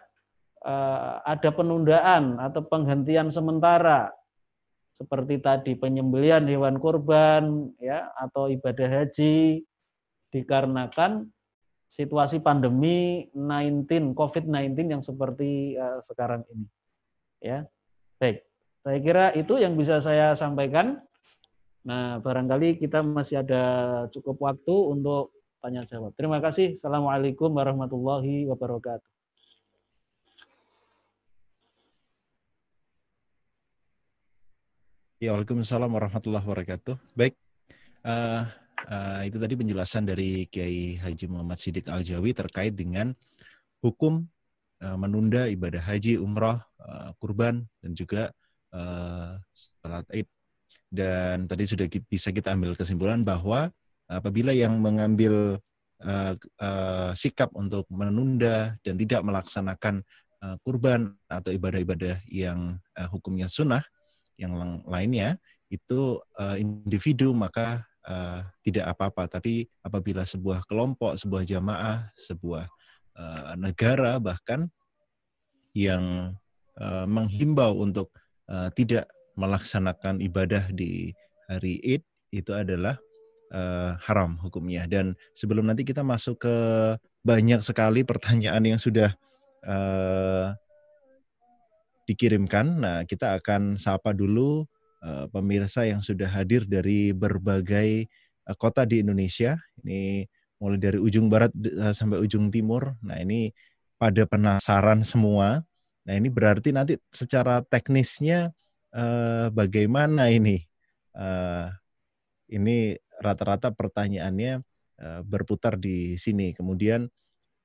Eh, 0.59 1.13
ada 1.23 1.55
penundaan 1.55 2.35
atau 2.35 2.59
penghentian 2.67 3.31
sementara 3.31 4.11
seperti 4.91 5.39
tadi 5.39 5.71
penyembelian 5.79 6.43
hewan 6.51 6.75
kurban 6.83 7.71
ya 7.79 8.11
atau 8.19 8.51
ibadah 8.51 8.91
haji 8.91 9.63
dikarenakan 10.35 11.31
situasi 11.87 12.43
pandemi 12.43 13.31
19 13.31 14.11
COVID-19 14.11 14.99
yang 14.99 14.99
seperti 14.99 15.79
uh, 15.79 16.03
sekarang 16.03 16.43
ini. 16.51 16.67
Ya. 17.39 17.63
Baik. 18.19 18.43
Saya 18.83 18.99
kira 18.99 19.25
itu 19.39 19.63
yang 19.63 19.79
bisa 19.79 20.03
saya 20.03 20.35
sampaikan. 20.35 20.99
Nah, 21.87 22.19
barangkali 22.19 22.83
kita 22.83 22.99
masih 22.99 23.47
ada 23.47 23.63
cukup 24.11 24.43
waktu 24.43 24.75
untuk 24.75 25.31
tanya 25.59 25.83
jawab. 25.83 26.15
Terima 26.15 26.39
kasih. 26.39 26.79
Assalamualaikum 26.79 27.51
warahmatullahi 27.51 28.47
wabarakatuh. 28.47 29.11
Ya, 35.19 35.35
Waalaikumsalam 35.35 35.91
warahmatullahi 35.91 36.47
wabarakatuh. 36.47 36.95
Baik, 37.11 37.35
uh, 38.07 38.47
uh, 38.87 39.21
itu 39.27 39.35
tadi 39.35 39.51
penjelasan 39.59 40.07
dari 40.07 40.47
Kiai 40.47 40.95
Haji 40.95 41.27
Muhammad 41.27 41.59
Sidik 41.59 41.91
Al-Jawi 41.91 42.31
terkait 42.31 42.71
dengan 42.71 43.11
hukum 43.83 44.23
uh, 44.79 44.95
menunda 44.95 45.51
ibadah 45.51 45.83
haji, 45.83 46.15
umrah, 46.15 46.63
uh, 46.79 47.11
kurban, 47.19 47.67
dan 47.83 47.91
juga 47.91 48.31
uh, 48.71 49.35
salat 49.83 50.07
id. 50.15 50.27
Dan 50.87 51.51
tadi 51.51 51.67
sudah 51.67 51.85
bisa 52.07 52.31
kita 52.31 52.55
ambil 52.55 52.79
kesimpulan 52.79 53.19
bahwa 53.19 53.75
apabila 54.09 54.49
yang 54.51 54.81
mengambil 54.81 55.61
uh, 56.01 56.33
uh, 56.59 57.11
sikap 57.13 57.53
untuk 57.53 57.85
menunda 57.93 58.75
dan 58.81 58.97
tidak 58.97 59.21
melaksanakan 59.21 60.01
uh, 60.41 60.57
kurban 60.65 61.13
atau 61.29 61.53
ibadah-ibadah 61.53 62.25
yang 62.27 62.81
uh, 62.97 63.07
hukumnya 63.07 63.45
sunnah, 63.45 63.85
yang 64.39 64.81
lainnya 64.89 65.37
itu 65.69 66.17
uh, 66.41 66.57
individu 66.57 67.31
maka 67.31 67.85
uh, 68.09 68.41
tidak 68.65 68.89
apa-apa. 68.89 69.29
Tapi 69.39 69.69
apabila 69.85 70.25
sebuah 70.25 70.65
kelompok, 70.65 71.19
sebuah 71.19 71.45
jamaah, 71.45 72.09
sebuah 72.17 72.65
uh, 73.13 73.53
negara 73.59 74.17
bahkan 74.17 74.65
yang 75.77 76.33
uh, 76.81 77.05
menghimbau 77.05 77.77
untuk 77.77 78.09
uh, 78.49 78.73
tidak 78.73 79.05
melaksanakan 79.37 80.19
ibadah 80.19 80.67
di 80.73 81.13
hari 81.47 81.79
Id 81.85 82.03
itu 82.35 82.51
adalah 82.51 82.99
uh, 83.53 83.97
haram 84.01 84.37
hukumnya. 84.41 84.85
Dan 84.85 85.13
sebelum 85.33 85.69
nanti 85.69 85.85
kita 85.85 86.01
masuk 86.05 86.45
ke 86.45 86.55
banyak 87.25 87.61
sekali 87.65 88.01
pertanyaan 88.07 88.63
yang 88.65 88.79
sudah 88.79 89.13
uh, 89.67 90.55
dikirimkan. 92.09 92.65
Nah, 92.81 92.97
kita 93.05 93.37
akan 93.37 93.77
sapa 93.77 94.15
dulu 94.15 94.65
uh, 95.05 95.25
pemirsa 95.29 95.85
yang 95.85 96.01
sudah 96.01 96.25
hadir 96.25 96.65
dari 96.65 97.13
berbagai 97.13 98.09
uh, 98.49 98.55
kota 98.57 98.85
di 98.85 99.05
Indonesia. 99.05 99.57
Ini 99.85 100.25
mulai 100.59 100.79
dari 100.81 100.99
ujung 100.99 101.29
barat 101.29 101.53
uh, 101.53 101.93
sampai 101.93 102.17
ujung 102.17 102.49
timur. 102.49 102.97
Nah, 103.05 103.21
ini 103.21 103.53
pada 103.99 104.25
penasaran 104.25 105.03
semua. 105.05 105.61
Nah, 106.07 106.13
ini 106.17 106.31
berarti 106.31 106.73
nanti 106.73 106.97
secara 107.13 107.61
teknisnya 107.61 108.49
uh, 108.95 109.53
bagaimana 109.53 110.31
ini? 110.33 110.65
Uh, 111.13 111.69
ini 112.49 112.97
rata-rata 113.19 113.69
pertanyaannya 113.75 114.63
uh, 115.03 115.21
berputar 115.27 115.75
di 115.75 116.15
sini. 116.15 116.55
Kemudian 116.55 117.11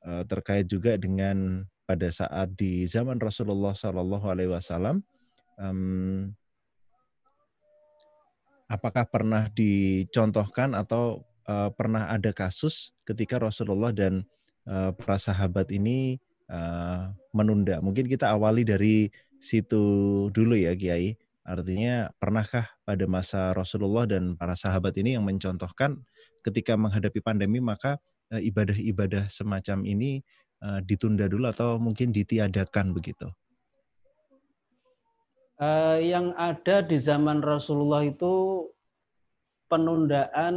uh, 0.04 0.22
terkait 0.26 0.66
juga 0.66 0.98
dengan 0.98 1.62
pada 1.86 2.10
saat 2.10 2.52
di 2.58 2.84
zaman 2.88 3.20
Rasulullah 3.20 3.76
Shallallahu 3.76 4.26
Alaihi 4.26 4.50
Wasallam, 4.50 5.04
apakah 8.72 9.04
pernah 9.04 9.52
dicontohkan 9.52 10.72
atau 10.72 11.22
uh, 11.44 11.68
pernah 11.76 12.08
ada 12.08 12.32
kasus 12.32 12.96
ketika 13.04 13.38
Rasulullah 13.38 13.92
dan 13.92 14.24
para 14.96 15.20
sahabat 15.20 15.68
ini 15.76 16.16
menunda? 17.36 17.84
Mungkin 17.84 18.08
kita 18.08 18.32
awali 18.32 18.64
dari 18.64 19.12
situ 19.36 19.84
dulu 20.32 20.56
ya, 20.56 20.72
Kiai. 20.72 21.20
Artinya, 21.44 22.08
pernahkah 22.16 22.72
pada 22.88 23.04
masa 23.04 23.52
Rasulullah 23.52 24.08
dan 24.08 24.34
para 24.34 24.56
sahabat 24.56 24.96
ini 24.96 25.14
yang 25.20 25.28
mencontohkan 25.28 26.00
ketika 26.40 26.72
menghadapi 26.74 27.20
pandemi 27.20 27.60
maka 27.60 28.00
ibadah-ibadah 28.32 29.28
semacam 29.28 29.84
ini 29.84 30.24
uh, 30.64 30.80
ditunda 30.80 31.28
dulu 31.28 31.50
atau 31.50 31.76
mungkin 31.76 32.10
ditiadakan 32.10 32.96
begitu? 32.96 33.28
Uh, 35.54 36.02
yang 36.02 36.34
ada 36.34 36.82
di 36.82 36.98
zaman 36.98 37.38
Rasulullah 37.38 38.02
itu 38.02 38.66
penundaan 39.70 40.56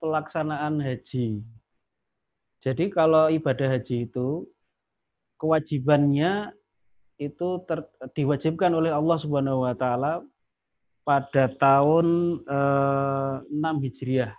pelaksanaan 0.00 0.80
haji. 0.80 1.44
Jadi 2.62 2.84
kalau 2.88 3.28
ibadah 3.28 3.76
haji 3.76 4.08
itu 4.08 4.48
kewajibannya 5.36 6.54
itu 7.30 7.62
ter, 7.68 7.84
diwajibkan 8.16 8.72
oleh 8.72 8.90
Allah 8.90 9.18
Subhanahu 9.20 9.66
wa 9.66 9.74
taala 9.76 10.24
pada 11.02 11.50
tahun 11.58 12.38
eh, 12.46 13.34
6 13.50 13.84
Hijriah. 13.84 14.32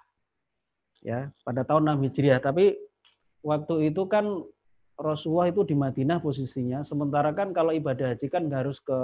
Ya, 1.03 1.31
pada 1.43 1.67
tahun 1.67 1.99
6 1.99 2.07
Hijriah, 2.07 2.39
tapi 2.39 2.79
waktu 3.43 3.91
itu 3.91 4.07
kan 4.07 4.23
Rasulullah 4.95 5.51
itu 5.51 5.67
di 5.67 5.75
Madinah 5.75 6.23
posisinya, 6.23 6.79
sementara 6.85 7.35
kan 7.35 7.51
kalau 7.51 7.75
ibadah 7.75 8.15
haji 8.15 8.31
kan 8.31 8.47
harus 8.53 8.79
ke 8.79 8.95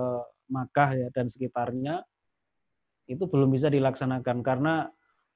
Makkah 0.50 0.96
ya 0.96 1.08
dan 1.12 1.28
sekitarnya 1.28 2.02
itu 3.10 3.26
belum 3.26 3.50
bisa 3.50 3.68
dilaksanakan 3.68 4.46
karena 4.46 4.88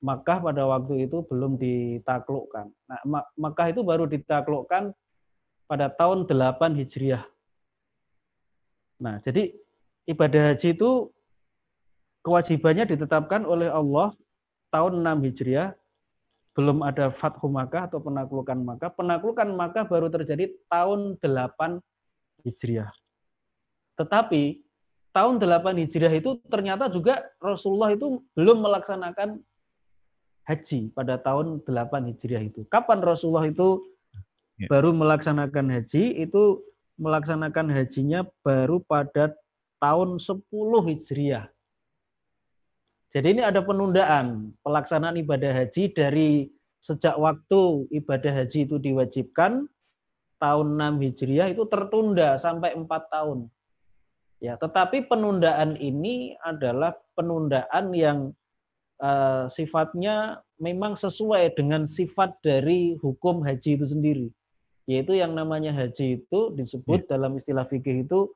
Makkah 0.04 0.44
pada 0.44 0.68
waktu 0.68 1.08
itu 1.08 1.24
belum 1.26 1.56
ditaklukkan. 1.56 2.68
Nah, 2.70 3.00
Makkah 3.40 3.72
itu 3.72 3.82
baru 3.88 4.04
ditaklukkan 4.04 4.92
pada 5.64 5.88
tahun 5.90 6.28
8 6.28 6.76
Hijriah. 6.76 7.24
Nah, 9.02 9.18
jadi 9.22 9.54
ibadah 10.10 10.54
haji 10.54 10.76
itu 10.76 11.10
kewajibannya 12.24 12.96
ditetapkan 12.96 13.44
oleh 13.44 13.68
Allah 13.70 14.16
tahun 14.74 15.06
6 15.06 15.26
Hijriah 15.30 15.76
belum 16.54 16.86
ada 16.86 17.10
Fathu 17.10 17.50
Makkah 17.50 17.90
atau 17.90 18.00
penaklukan 18.00 18.58
Makkah. 18.62 18.94
Penaklukan 18.94 19.50
Makkah 19.54 19.90
baru 19.90 20.08
terjadi 20.14 20.54
tahun 20.70 21.18
8 21.18 21.82
Hijriah. 22.46 22.94
Tetapi 23.98 24.62
tahun 25.14 25.42
8 25.42 25.82
Hijriah 25.82 26.14
itu 26.14 26.38
ternyata 26.50 26.90
juga 26.90 27.26
Rasulullah 27.42 27.94
itu 27.94 28.22
belum 28.38 28.62
melaksanakan 28.62 29.42
haji 30.46 30.94
pada 30.94 31.18
tahun 31.18 31.66
8 31.66 32.10
Hijriah 32.14 32.44
itu. 32.46 32.66
Kapan 32.70 33.02
Rasulullah 33.02 33.50
itu 33.50 33.82
ya. 34.62 34.70
baru 34.70 34.94
melaksanakan 34.94 35.74
haji? 35.74 36.22
Itu 36.22 36.62
melaksanakan 36.98 37.74
hajinya 37.74 38.28
baru 38.46 38.82
pada 38.84 39.34
tahun 39.82 40.22
10 40.22 40.40
Hijriah. 40.88 41.50
Jadi 43.14 43.28
ini 43.38 43.42
ada 43.46 43.62
penundaan 43.62 44.58
pelaksanaan 44.66 45.22
ibadah 45.22 45.54
haji 45.54 45.94
dari 45.94 46.50
sejak 46.82 47.14
waktu 47.16 47.86
ibadah 47.94 48.42
haji 48.42 48.66
itu 48.66 48.82
diwajibkan 48.82 49.70
tahun 50.42 50.68
6 50.76 51.04
Hijriah 51.04 51.48
itu 51.54 51.64
tertunda 51.70 52.36
sampai 52.42 52.74
4 52.74 52.90
tahun. 52.90 53.48
Ya, 54.44 54.60
tetapi 54.60 55.08
penundaan 55.08 55.80
ini 55.80 56.36
adalah 56.44 57.00
penundaan 57.16 57.96
yang 57.96 58.36
uh, 59.00 59.48
sifatnya 59.48 60.44
memang 60.60 61.00
sesuai 61.00 61.56
dengan 61.56 61.88
sifat 61.88 62.44
dari 62.44 63.00
hukum 63.00 63.40
haji 63.40 63.80
itu 63.80 63.88
sendiri. 63.88 64.28
Yaitu 64.84 65.16
yang 65.16 65.32
namanya 65.32 65.72
haji 65.72 66.20
itu 66.20 66.40
disebut 66.52 67.08
ya. 67.08 67.16
dalam 67.16 67.40
istilah 67.40 67.64
fikih 67.64 68.04
itu 68.04 68.28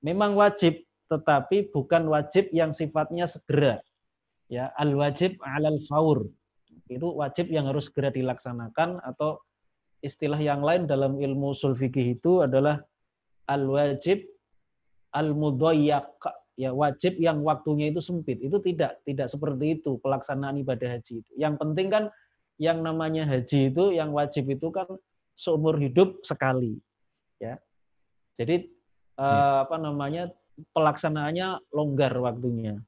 memang 0.00 0.32
wajib, 0.32 0.80
tetapi 1.12 1.68
bukan 1.68 2.08
wajib 2.08 2.48
yang 2.50 2.72
sifatnya 2.72 3.28
segera. 3.28 3.84
Ya, 4.48 4.72
al 4.76 4.96
wajib 4.96 5.36
alal 5.44 5.76
faur. 5.84 6.28
Itu 6.88 7.12
wajib 7.12 7.52
yang 7.52 7.68
harus 7.68 7.92
segera 7.92 8.12
dilaksanakan 8.12 9.00
atau 9.04 9.40
istilah 10.00 10.40
yang 10.40 10.60
lain 10.64 10.88
dalam 10.88 11.16
ilmu 11.20 11.52
usul 11.52 11.76
fikih 11.76 12.18
itu 12.18 12.44
adalah 12.44 12.80
al 13.48 13.64
wajib 13.68 14.24
al 15.12 15.36
mudayyak 15.36 16.08
ya 16.56 16.72
wajib 16.72 17.16
yang 17.20 17.40
waktunya 17.44 17.92
itu 17.92 18.00
sempit. 18.00 18.40
Itu 18.40 18.60
tidak 18.60 19.00
tidak 19.04 19.28
seperti 19.28 19.80
itu 19.80 20.00
pelaksanaan 20.00 20.60
ibadah 20.60 20.98
haji 20.98 21.20
itu. 21.20 21.30
Yang 21.36 21.54
penting 21.60 21.88
kan 21.88 22.04
yang 22.60 22.84
namanya 22.84 23.24
haji 23.24 23.72
itu 23.72 23.92
yang 23.96 24.12
wajib 24.12 24.48
itu 24.52 24.68
kan 24.68 24.88
seumur 25.42 25.74
hidup 25.82 26.22
sekali. 26.22 26.78
Ya. 27.42 27.58
Jadi 28.38 28.70
ya. 29.18 29.26
eh, 29.26 29.56
apa 29.66 29.76
namanya 29.82 30.30
pelaksanaannya 30.70 31.74
longgar 31.74 32.14
waktunya. 32.22 32.78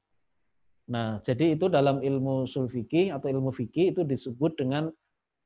Nah, 0.85 1.19
jadi 1.19 1.57
itu 1.57 1.67
dalam 1.67 1.99
ilmu 1.99 2.47
sulfiki 2.47 3.11
atau 3.11 3.27
ilmu 3.27 3.51
fikih 3.51 3.91
itu 3.91 4.01
disebut 4.05 4.55
dengan 4.55 4.87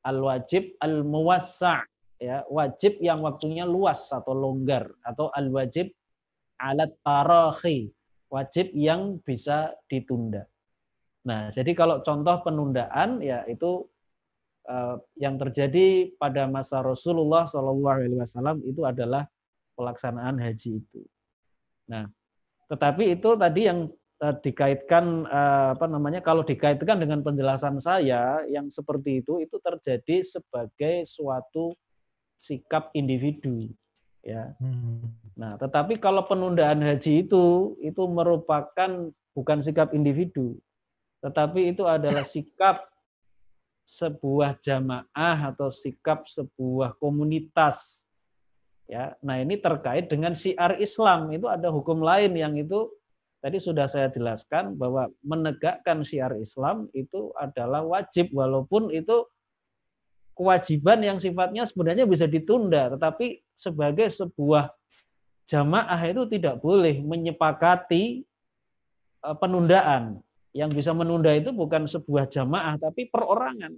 al-wajib 0.04 0.76
al-muwassa' 0.84 1.88
ya, 2.20 2.44
wajib 2.52 3.00
yang 3.00 3.24
waktunya 3.24 3.64
luas 3.64 4.12
atau 4.12 4.36
longgar 4.36 4.92
atau 5.08 5.32
al-wajib 5.32 5.90
alat 6.60 6.92
tarahi, 7.08 7.88
wajib 8.28 8.76
yang 8.76 9.24
bisa 9.24 9.72
ditunda. 9.88 10.44
Nah, 11.24 11.48
jadi 11.56 11.72
kalau 11.72 12.04
contoh 12.04 12.44
penundaan 12.44 13.24
ya 13.24 13.48
itu 13.48 13.88
yang 15.18 15.36
terjadi 15.42 16.14
pada 16.22 16.46
masa 16.46 16.86
Rasulullah 16.86 17.50
Shallallahu 17.50 17.90
Alaihi 17.90 18.22
Wasallam 18.22 18.62
itu 18.62 18.86
adalah 18.86 19.26
pelaksanaan 19.74 20.38
haji 20.38 20.78
itu. 20.78 21.02
Nah, 21.90 22.06
tetapi 22.70 23.18
itu 23.18 23.34
tadi 23.34 23.62
yang 23.66 23.90
uh, 24.22 24.36
dikaitkan 24.38 25.26
uh, 25.26 25.74
apa 25.74 25.90
namanya 25.90 26.22
kalau 26.22 26.46
dikaitkan 26.46 27.02
dengan 27.02 27.26
penjelasan 27.26 27.82
saya 27.82 28.46
yang 28.46 28.70
seperti 28.70 29.26
itu 29.26 29.42
itu 29.42 29.58
terjadi 29.58 30.22
sebagai 30.22 31.08
suatu 31.10 31.74
sikap 32.38 32.94
individu 32.94 33.74
ya. 34.22 34.54
Hmm. 34.62 35.02
Nah, 35.34 35.56
tetapi 35.58 35.98
kalau 35.98 36.28
penundaan 36.28 36.84
haji 36.84 37.26
itu 37.26 37.74
itu 37.82 38.04
merupakan 38.06 39.10
bukan 39.34 39.58
sikap 39.64 39.96
individu, 39.96 40.60
tetapi 41.24 41.74
itu 41.74 41.88
adalah 41.88 42.28
sikap 42.28 42.86
sebuah 43.90 44.62
jamaah 44.62 45.50
atau 45.50 45.74
sikap 45.74 46.30
sebuah 46.30 46.94
komunitas. 47.02 48.06
Ya, 48.86 49.18
nah 49.26 49.42
ini 49.42 49.58
terkait 49.58 50.14
dengan 50.14 50.38
siar 50.38 50.78
Islam 50.78 51.34
itu 51.34 51.50
ada 51.50 51.74
hukum 51.74 52.02
lain 52.06 52.38
yang 52.38 52.54
itu 52.58 52.90
tadi 53.42 53.58
sudah 53.58 53.90
saya 53.90 54.10
jelaskan 54.14 54.78
bahwa 54.78 55.10
menegakkan 55.26 56.06
siar 56.06 56.38
Islam 56.38 56.86
itu 56.94 57.34
adalah 57.38 57.82
wajib 57.86 58.30
walaupun 58.30 58.94
itu 58.94 59.26
kewajiban 60.38 61.02
yang 61.02 61.18
sifatnya 61.18 61.66
sebenarnya 61.66 62.06
bisa 62.06 62.30
ditunda, 62.30 62.94
tetapi 62.94 63.42
sebagai 63.58 64.10
sebuah 64.10 64.70
jamaah 65.50 66.02
itu 66.06 66.30
tidak 66.30 66.62
boleh 66.62 67.02
menyepakati 67.02 68.22
eh, 69.26 69.36
penundaan. 69.42 70.22
Yang 70.56 70.82
bisa 70.82 70.92
menunda 70.98 71.30
itu 71.34 71.54
bukan 71.54 71.86
sebuah 71.86 72.26
jamaah, 72.26 72.82
tapi 72.82 73.06
perorangan. 73.10 73.78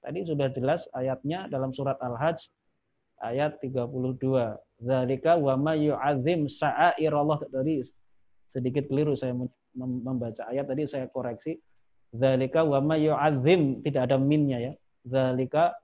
Tadi 0.00 0.22
sudah 0.22 0.48
jelas 0.54 0.86
ayatnya 0.94 1.50
dalam 1.50 1.74
surat 1.74 1.98
Al-Hajj 1.98 2.46
ayat 3.20 3.60
32. 3.60 4.56
Zalika 4.76 5.40
wa 5.40 5.56
ma 5.56 5.72
yu'adzim 5.72 6.52
sa'airallah 6.52 7.48
tadi 7.48 7.80
sedikit 8.52 8.92
keliru 8.92 9.16
saya 9.16 9.32
membaca 9.76 10.44
ayat 10.48 10.66
tadi 10.68 10.86
saya 10.86 11.08
koreksi. 11.08 11.58
Zalika 12.12 12.64
wa 12.64 12.80
ma 12.80 12.96
yu'adzim 12.96 13.82
tidak 13.84 14.02
ada 14.12 14.18
minnya 14.20 14.58
ya. 14.60 14.72
Zalika 15.04 15.74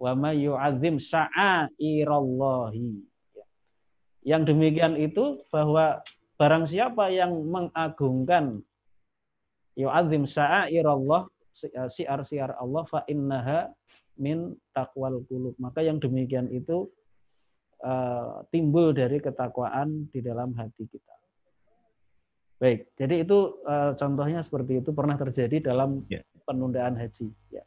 wa 0.00 0.14
sya'airallahi. 0.16 2.88
Ya. 3.36 3.44
Yang 4.36 4.42
demikian 4.54 4.96
itu 5.00 5.40
bahwa 5.48 6.02
barang 6.40 6.64
siapa 6.64 7.12
yang 7.12 7.44
mengagungkan 7.48 8.64
yu'azzim 9.80 10.28
sya'airallah 10.28 11.26
siar-siar 11.88 12.54
Allah 12.56 12.84
fa 12.86 13.02
innaha 13.10 13.72
min 14.20 14.54
taqwal 14.76 15.24
qulub. 15.26 15.56
Maka 15.56 15.80
yang 15.80 15.96
demikian 15.96 16.52
itu 16.52 16.86
uh, 17.82 18.44
timbul 18.52 18.92
dari 18.92 19.18
ketakwaan 19.18 20.12
di 20.12 20.20
dalam 20.20 20.52
hati 20.54 20.84
kita. 20.86 21.14
Baik, 22.60 22.92
jadi 22.92 23.24
itu 23.24 23.56
uh, 23.64 23.96
contohnya 23.96 24.44
seperti 24.44 24.84
itu 24.84 24.92
pernah 24.92 25.16
terjadi 25.16 25.72
dalam 25.72 26.04
ya. 26.12 26.20
penundaan 26.44 26.92
haji. 26.92 27.32
Ya. 27.48 27.64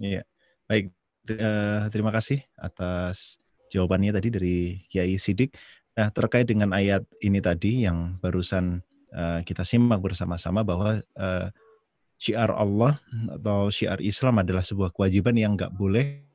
Iya, 0.00 0.22
baik. 0.64 0.88
Uh, 1.24 1.88
terima 1.92 2.12
kasih 2.12 2.40
atas 2.56 3.40
jawabannya 3.72 4.12
tadi 4.12 4.28
dari 4.32 4.56
Kiai 4.88 5.20
Sidik. 5.20 5.56
Nah, 5.94 6.08
terkait 6.10 6.48
dengan 6.48 6.72
ayat 6.72 7.04
ini 7.20 7.38
tadi 7.44 7.84
yang 7.86 8.16
barusan 8.18 8.80
uh, 9.14 9.40
kita 9.46 9.62
simak 9.62 10.02
bersama-sama 10.02 10.66
bahwa 10.66 10.98
uh, 11.14 11.46
syiar 12.18 12.50
Allah 12.50 12.98
atau 13.40 13.70
syiar 13.70 14.02
Islam 14.02 14.42
adalah 14.42 14.66
sebuah 14.66 14.90
kewajiban 14.90 15.38
yang 15.38 15.54
nggak 15.54 15.72
boleh. 15.72 16.26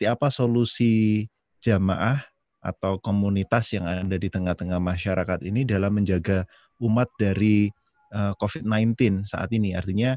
Apa 0.00 0.28
solusi 0.28 1.24
jamaah 1.64 2.20
atau 2.60 3.00
komunitas 3.00 3.72
yang 3.72 3.88
ada 3.88 4.16
di 4.18 4.28
tengah-tengah 4.28 4.76
masyarakat 4.76 5.40
ini 5.46 5.64
dalam 5.64 5.96
menjaga 5.96 6.44
umat 6.84 7.08
dari 7.16 7.72
uh, 8.12 8.36
COVID-19 8.36 9.24
saat 9.24 9.48
ini? 9.52 9.72
Artinya 9.72 10.16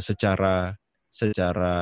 secara 0.00 0.72
secara 1.12 1.76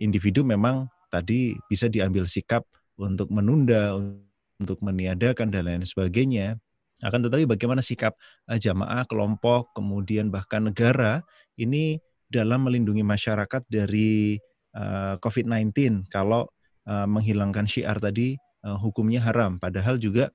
individu 0.00 0.44
memang 0.44 0.88
tadi 1.08 1.56
bisa 1.68 1.88
diambil 1.88 2.28
sikap 2.28 2.64
untuk 2.96 3.28
menunda, 3.32 3.96
untuk 4.60 4.80
meniadakan 4.80 5.52
dan 5.52 5.68
lain 5.68 5.82
sebagainya. 5.84 6.56
Akan 7.04 7.20
tetapi 7.20 7.44
bagaimana 7.44 7.84
sikap 7.84 8.16
uh, 8.48 8.56
jamaah, 8.56 9.04
kelompok, 9.04 9.76
kemudian 9.76 10.32
bahkan 10.32 10.64
negara 10.64 11.20
ini 11.60 12.00
dalam 12.26 12.64
melindungi 12.64 13.04
masyarakat 13.04 13.62
dari 13.68 14.40
uh, 14.74 15.20
COVID-19 15.20 16.08
kalau 16.08 16.48
uh, 16.88 17.04
menghilangkan 17.04 17.68
syiar 17.68 18.00
tadi 18.00 18.40
uh, 18.64 18.80
hukumnya 18.80 19.20
haram. 19.20 19.60
Padahal 19.60 20.00
juga 20.00 20.32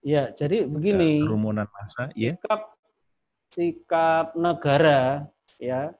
Ya, 0.00 0.32
jadi 0.32 0.64
begini. 0.64 1.20
Kerumunan 1.20 1.68
massa, 1.76 2.08
ya. 2.16 2.32
Sikap 2.32 2.80
sikap 3.50 4.38
negara 4.38 5.26
ya 5.58 5.90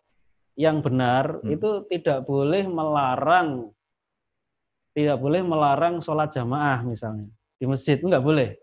yang 0.55 0.81
benar 0.81 1.43
hmm. 1.43 1.51
itu 1.51 1.71
tidak 1.91 2.25
boleh 2.25 2.64
melarang 2.66 3.75
tidak 4.97 5.16
boleh 5.22 5.41
melarang 5.45 6.03
sholat 6.03 6.34
jamaah 6.34 6.82
misalnya 6.82 7.30
di 7.61 7.64
masjid 7.68 8.01
nggak 8.01 8.24
boleh 8.24 8.57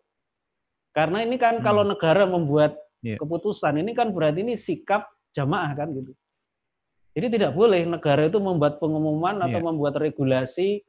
karena 0.92 1.24
ini 1.24 1.36
kan 1.38 1.62
hmm. 1.62 1.64
kalau 1.64 1.84
negara 1.86 2.28
membuat 2.28 2.78
yeah. 3.06 3.18
keputusan 3.22 3.80
ini 3.80 3.94
kan 3.94 4.12
berarti 4.12 4.44
ini 4.44 4.60
sikap 4.60 5.08
jamaah 5.32 5.72
kan 5.78 5.94
gitu 5.94 6.12
jadi 7.18 7.28
tidak 7.34 7.52
boleh 7.58 7.86
negara 7.86 8.30
itu 8.30 8.38
membuat 8.38 8.78
pengumuman 8.78 9.42
atau 9.42 9.60
yeah. 9.62 9.68
membuat 9.68 9.96
regulasi 9.98 10.84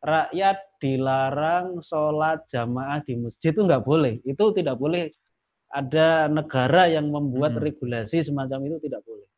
rakyat 0.00 0.56
dilarang 0.80 1.78
sholat 1.84 2.44
jamaah 2.48 3.04
di 3.04 3.20
masjid 3.20 3.52
itu 3.52 3.62
nggak 3.62 3.84
boleh 3.84 4.18
itu 4.24 4.44
tidak 4.56 4.80
boleh 4.80 5.12
ada 5.70 6.26
negara 6.26 6.90
yang 6.90 7.06
membuat 7.08 7.54
hmm. 7.54 7.62
regulasi 7.62 8.26
semacam 8.26 8.58
itu 8.66 8.90
tidak 8.90 9.06
boleh. 9.06 9.28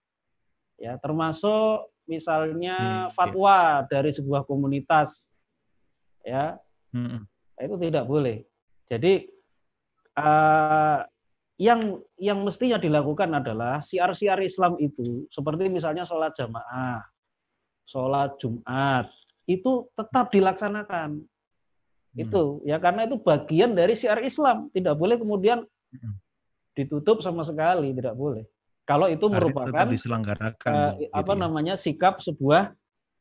Ya, 0.80 0.96
termasuk 0.98 1.92
misalnya 2.09 3.07
hmm, 3.07 3.14
fatwa 3.14 3.84
dari 3.86 4.11
sebuah 4.11 4.48
komunitas 4.48 5.28
ya. 6.27 6.59
Hmm. 6.95 7.27
Itu 7.59 7.77
tidak 7.79 8.05
boleh. 8.09 8.43
Jadi 8.89 9.29
uh, 10.18 11.01
yang 11.61 12.01
yang 12.18 12.43
mestinya 12.43 12.81
dilakukan 12.81 13.31
adalah 13.33 13.79
siar-siar 13.79 14.41
Islam 14.43 14.81
itu 14.83 15.29
seperti 15.31 15.70
misalnya 15.70 16.03
sholat 16.03 16.35
jamaah, 16.35 17.05
sholat 17.87 18.35
Jumat 18.41 19.07
itu 19.47 19.87
tetap 19.95 20.33
dilaksanakan. 20.33 21.23
Hmm. 21.23 22.18
Itu 22.18 22.64
ya 22.66 22.83
karena 22.83 23.07
itu 23.07 23.20
bagian 23.20 23.79
dari 23.79 23.95
siar 23.95 24.20
Islam. 24.27 24.68
Tidak 24.75 24.97
boleh 24.99 25.16
kemudian 25.20 25.62
hmm 25.66 26.23
ditutup 26.73 27.20
sama 27.20 27.45
sekali 27.45 27.93
tidak 27.93 28.16
boleh. 28.16 28.45
Kalau 28.83 29.07
itu 29.07 29.31
merupakan 29.31 29.87
diselenggarakan 29.87 30.73
uh, 30.75 30.93
apa 31.14 31.33
ya. 31.33 31.39
namanya 31.39 31.75
sikap 31.79 32.18
sebuah 32.18 32.75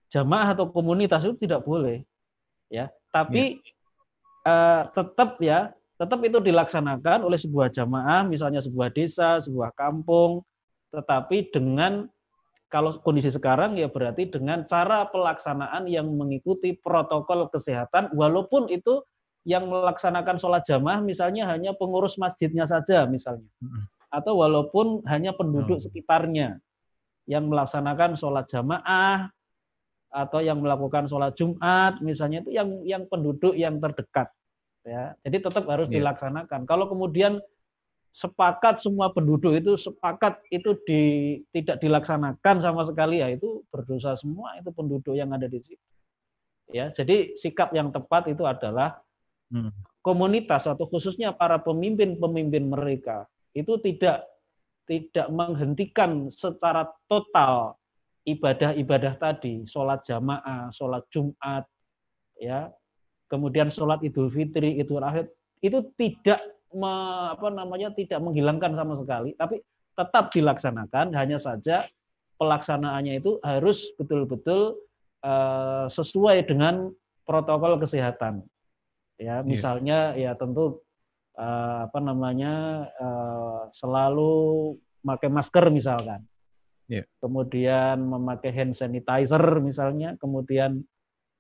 jamaah 0.09 0.57
atau 0.57 0.65
komunitas 0.71 1.21
itu 1.27 1.45
tidak 1.45 1.61
boleh. 1.61 2.01
Ya, 2.71 2.87
tapi 3.11 3.59
ya. 3.59 4.47
Uh, 4.47 4.83
tetap 4.95 5.37
ya, 5.43 5.75
tetap 5.99 6.17
itu 6.25 6.41
dilaksanakan 6.41 7.27
oleh 7.27 7.37
sebuah 7.37 7.69
jamaah, 7.69 8.25
misalnya 8.25 8.63
sebuah 8.63 8.89
desa, 8.89 9.37
sebuah 9.43 9.75
kampung, 9.75 10.41
tetapi 10.89 11.51
dengan 11.51 12.07
kalau 12.71 12.95
kondisi 13.03 13.27
sekarang 13.27 13.75
ya 13.75 13.91
berarti 13.91 14.31
dengan 14.31 14.63
cara 14.63 15.03
pelaksanaan 15.11 15.91
yang 15.91 16.07
mengikuti 16.07 16.71
protokol 16.79 17.51
kesehatan 17.51 18.15
walaupun 18.15 18.71
itu 18.71 19.03
yang 19.43 19.67
melaksanakan 19.67 20.39
sholat 20.39 20.63
jamaah 20.63 21.03
misalnya 21.03 21.51
hanya 21.51 21.75
pengurus 21.75 22.15
masjidnya 22.15 22.63
saja 22.63 23.03
misalnya. 23.11 23.51
Atau 24.07 24.39
walaupun 24.39 25.03
hanya 25.11 25.35
penduduk 25.35 25.83
sekitarnya 25.83 26.63
yang 27.27 27.51
melaksanakan 27.51 28.15
sholat 28.15 28.47
jamaah 28.47 29.27
atau 30.11 30.43
yang 30.43 30.59
melakukan 30.59 31.07
sholat 31.07 31.31
Jumat 31.33 32.03
misalnya 32.03 32.43
itu 32.43 32.51
yang 32.51 32.69
yang 32.83 33.03
penduduk 33.07 33.55
yang 33.55 33.79
terdekat 33.79 34.27
ya 34.83 35.15
jadi 35.23 35.37
tetap 35.47 35.65
harus 35.71 35.87
yeah. 35.87 36.03
dilaksanakan 36.03 36.67
kalau 36.67 36.91
kemudian 36.91 37.39
sepakat 38.11 38.83
semua 38.83 39.07
penduduk 39.15 39.55
itu 39.55 39.79
sepakat 39.79 40.43
itu 40.51 40.75
di, 40.83 41.01
tidak 41.55 41.79
dilaksanakan 41.79 42.59
sama 42.59 42.83
sekali 42.83 43.23
ya 43.23 43.31
itu 43.31 43.63
berdosa 43.71 44.13
semua 44.19 44.59
itu 44.59 44.67
penduduk 44.75 45.15
yang 45.15 45.31
ada 45.31 45.47
di 45.47 45.59
situ. 45.63 45.87
Ya, 46.71 46.87
jadi 46.87 47.35
sikap 47.35 47.75
yang 47.75 47.91
tepat 47.91 48.31
itu 48.31 48.47
adalah 48.47 48.99
hmm. 49.51 49.71
komunitas 50.03 50.67
atau 50.67 50.87
khususnya 50.87 51.35
para 51.35 51.59
pemimpin-pemimpin 51.59 52.63
mereka 52.67 53.27
itu 53.51 53.75
tidak 53.83 54.23
tidak 54.87 55.27
menghentikan 55.31 56.31
secara 56.31 56.87
total 57.11 57.75
ibadah-ibadah 58.25 59.17
tadi, 59.17 59.65
sholat 59.65 60.05
jamaah, 60.05 60.69
sholat 60.69 61.03
Jumat, 61.09 61.65
ya, 62.37 62.69
kemudian 63.31 63.71
sholat 63.73 64.01
Idul 64.05 64.29
Fitri, 64.29 64.77
Idul 64.77 65.01
Adha, 65.01 65.25
itu 65.61 65.79
tidak 65.97 66.41
me, 66.73 66.93
apa 67.33 67.47
namanya 67.49 67.93
tidak 67.93 68.21
menghilangkan 68.21 68.73
sama 68.77 68.93
sekali, 68.93 69.33
tapi 69.37 69.61
tetap 69.97 70.29
dilaksanakan. 70.33 71.13
Hanya 71.13 71.37
saja 71.37 71.85
pelaksanaannya 72.41 73.21
itu 73.21 73.37
harus 73.45 73.93
betul-betul 73.97 74.77
uh, 75.21 75.85
sesuai 75.89 76.49
dengan 76.49 76.89
protokol 77.25 77.77
kesehatan. 77.77 78.41
Ya, 79.21 79.41
iya. 79.41 79.45
misalnya 79.45 80.17
yeah. 80.17 80.33
ya 80.33 80.39
tentu 80.39 80.81
uh, 81.37 81.85
apa 81.85 81.99
namanya 82.01 82.85
uh, 82.97 83.69
selalu 83.69 84.75
pakai 85.05 85.29
masker 85.29 85.69
misalkan. 85.69 86.25
Yeah. 86.91 87.07
Kemudian 87.23 88.03
memakai 88.03 88.51
hand 88.51 88.75
sanitizer 88.75 89.63
misalnya, 89.63 90.19
kemudian 90.19 90.83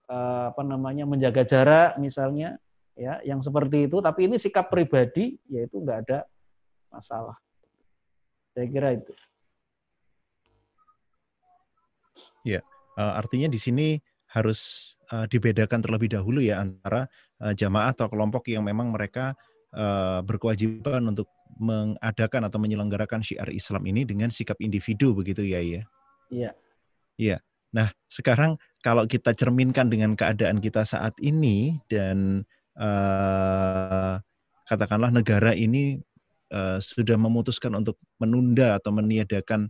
uh, 0.07 0.55
apa 0.55 0.63
namanya 0.63 1.03
menjaga 1.03 1.43
jarak 1.43 1.99
misalnya 1.99 2.55
ya 2.95 3.19
yang 3.27 3.43
seperti 3.43 3.91
itu. 3.91 3.99
Tapi 3.99 4.31
ini 4.31 4.39
sikap 4.39 4.71
pribadi 4.71 5.35
yaitu 5.51 5.83
nggak 5.83 6.07
ada 6.07 6.19
masalah. 6.87 7.35
Saya 8.55 8.67
kira 8.71 8.95
itu. 8.95 9.11
Ya 12.47 12.63
artinya 12.95 13.51
di 13.51 13.59
sini 13.59 13.87
harus 14.31 14.93
uh, 15.11 15.27
dibedakan 15.27 15.83
terlebih 15.83 16.15
dahulu 16.15 16.39
ya 16.39 16.63
antara 16.63 17.07
uh, 17.43 17.51
jamaah 17.51 17.91
atau 17.91 18.07
kelompok 18.07 18.47
yang 18.47 18.63
memang 18.63 18.95
mereka 18.95 19.35
uh, 19.75 20.23
berkewajiban 20.23 21.03
untuk 21.11 21.27
mengadakan 21.61 22.49
atau 22.49 22.57
menyelenggarakan 22.57 23.21
syiar 23.21 23.47
Islam 23.53 23.85
ini 23.85 24.01
dengan 24.03 24.33
sikap 24.33 24.57
individu 24.57 25.13
begitu 25.13 25.45
ya 25.45 25.61
ya? 25.61 25.81
Iya. 26.33 26.51
Iya. 27.21 27.37
Nah 27.71 27.93
sekarang 28.09 28.57
kalau 28.81 29.05
kita 29.05 29.31
cerminkan 29.37 29.87
dengan 29.87 30.17
keadaan 30.17 30.57
kita 30.57 30.83
saat 30.83 31.13
ini 31.21 31.77
dan 31.85 32.43
uh, 32.75 34.17
katakanlah 34.65 35.13
negara 35.13 35.53
ini 35.53 36.01
uh, 36.49 36.81
sudah 36.81 37.15
memutuskan 37.15 37.77
untuk 37.77 38.01
menunda 38.17 38.81
atau 38.81 38.91
meniadakan 38.91 39.69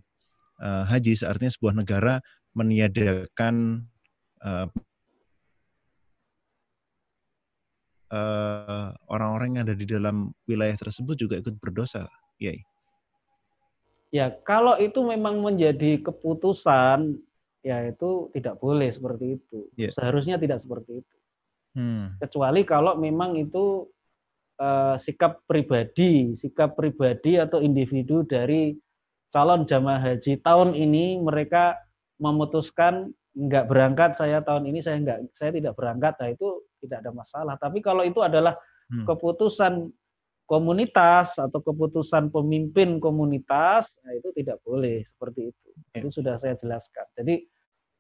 uh, 0.64 0.88
haji, 0.88 1.20
artinya 1.28 1.52
sebuah 1.52 1.76
negara 1.76 2.24
meniadakan 2.56 3.86
uh, 4.44 4.68
orang-orang 9.08 9.56
yang 9.56 9.64
ada 9.68 9.76
di 9.76 9.88
dalam 9.88 10.36
wilayah 10.46 10.76
tersebut 10.76 11.16
juga 11.16 11.40
ikut 11.40 11.56
berdosa, 11.58 12.08
ya. 12.38 12.56
Ya, 14.12 14.28
kalau 14.44 14.76
itu 14.76 15.00
memang 15.08 15.40
menjadi 15.40 16.04
keputusan, 16.04 17.16
ya 17.64 17.88
itu 17.88 18.28
tidak 18.36 18.60
boleh 18.60 18.92
seperti 18.92 19.40
itu. 19.40 19.72
Yeah. 19.80 19.96
Seharusnya 19.96 20.36
tidak 20.36 20.60
seperti 20.60 21.00
itu. 21.00 21.16
Hmm. 21.80 22.20
Kecuali 22.20 22.68
kalau 22.68 23.00
memang 23.00 23.40
itu 23.40 23.88
uh, 24.60 25.00
sikap 25.00 25.48
pribadi, 25.48 26.36
sikap 26.36 26.76
pribadi 26.76 27.40
atau 27.40 27.64
individu 27.64 28.28
dari 28.28 28.76
calon 29.32 29.64
jamaah 29.64 30.04
haji 30.12 30.44
tahun 30.44 30.76
ini 30.76 31.24
mereka 31.24 31.80
memutuskan 32.20 33.16
nggak 33.32 33.72
berangkat 33.72 34.12
saya 34.12 34.44
tahun 34.44 34.68
ini 34.68 34.84
saya 34.84 35.00
nggak 35.00 35.20
saya 35.32 35.56
tidak 35.56 35.74
berangkat 35.80 36.20
nah 36.20 36.30
itu 36.36 36.60
tidak 36.82 37.06
ada 37.06 37.12
masalah 37.14 37.56
tapi 37.62 37.80
kalau 37.80 38.02
itu 38.02 38.20
adalah 38.20 38.58
hmm. 38.90 39.06
keputusan 39.06 39.94
komunitas 40.50 41.40
atau 41.40 41.64
keputusan 41.64 42.34
pemimpin 42.34 42.98
komunitas 42.98 44.02
nah 44.02 44.12
itu 44.18 44.34
tidak 44.36 44.60
boleh 44.66 45.06
seperti 45.06 45.54
itu 45.54 45.68
ya. 45.94 46.02
itu 46.02 46.10
sudah 46.10 46.36
saya 46.36 46.58
jelaskan 46.58 47.06
jadi 47.16 47.46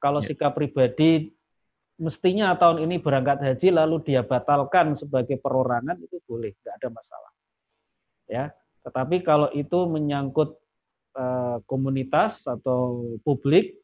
kalau 0.02 0.20
ya. 0.20 0.34
sikap 0.34 0.58
pribadi 0.58 1.32
mestinya 2.02 2.58
tahun 2.58 2.90
ini 2.90 2.98
berangkat 2.98 3.46
haji 3.46 3.70
lalu 3.70 4.02
dia 4.02 4.26
batalkan 4.26 4.98
sebagai 4.98 5.38
perorangan 5.38 6.02
itu 6.02 6.18
boleh, 6.26 6.50
nggak 6.66 6.76
ada 6.82 6.90
masalah. 6.90 7.32
Ya, 8.26 8.44
tetapi 8.82 9.22
kalau 9.22 9.54
itu 9.54 9.86
menyangkut 9.86 10.58
uh, 11.14 11.62
komunitas 11.70 12.50
atau 12.50 13.14
publik, 13.22 13.78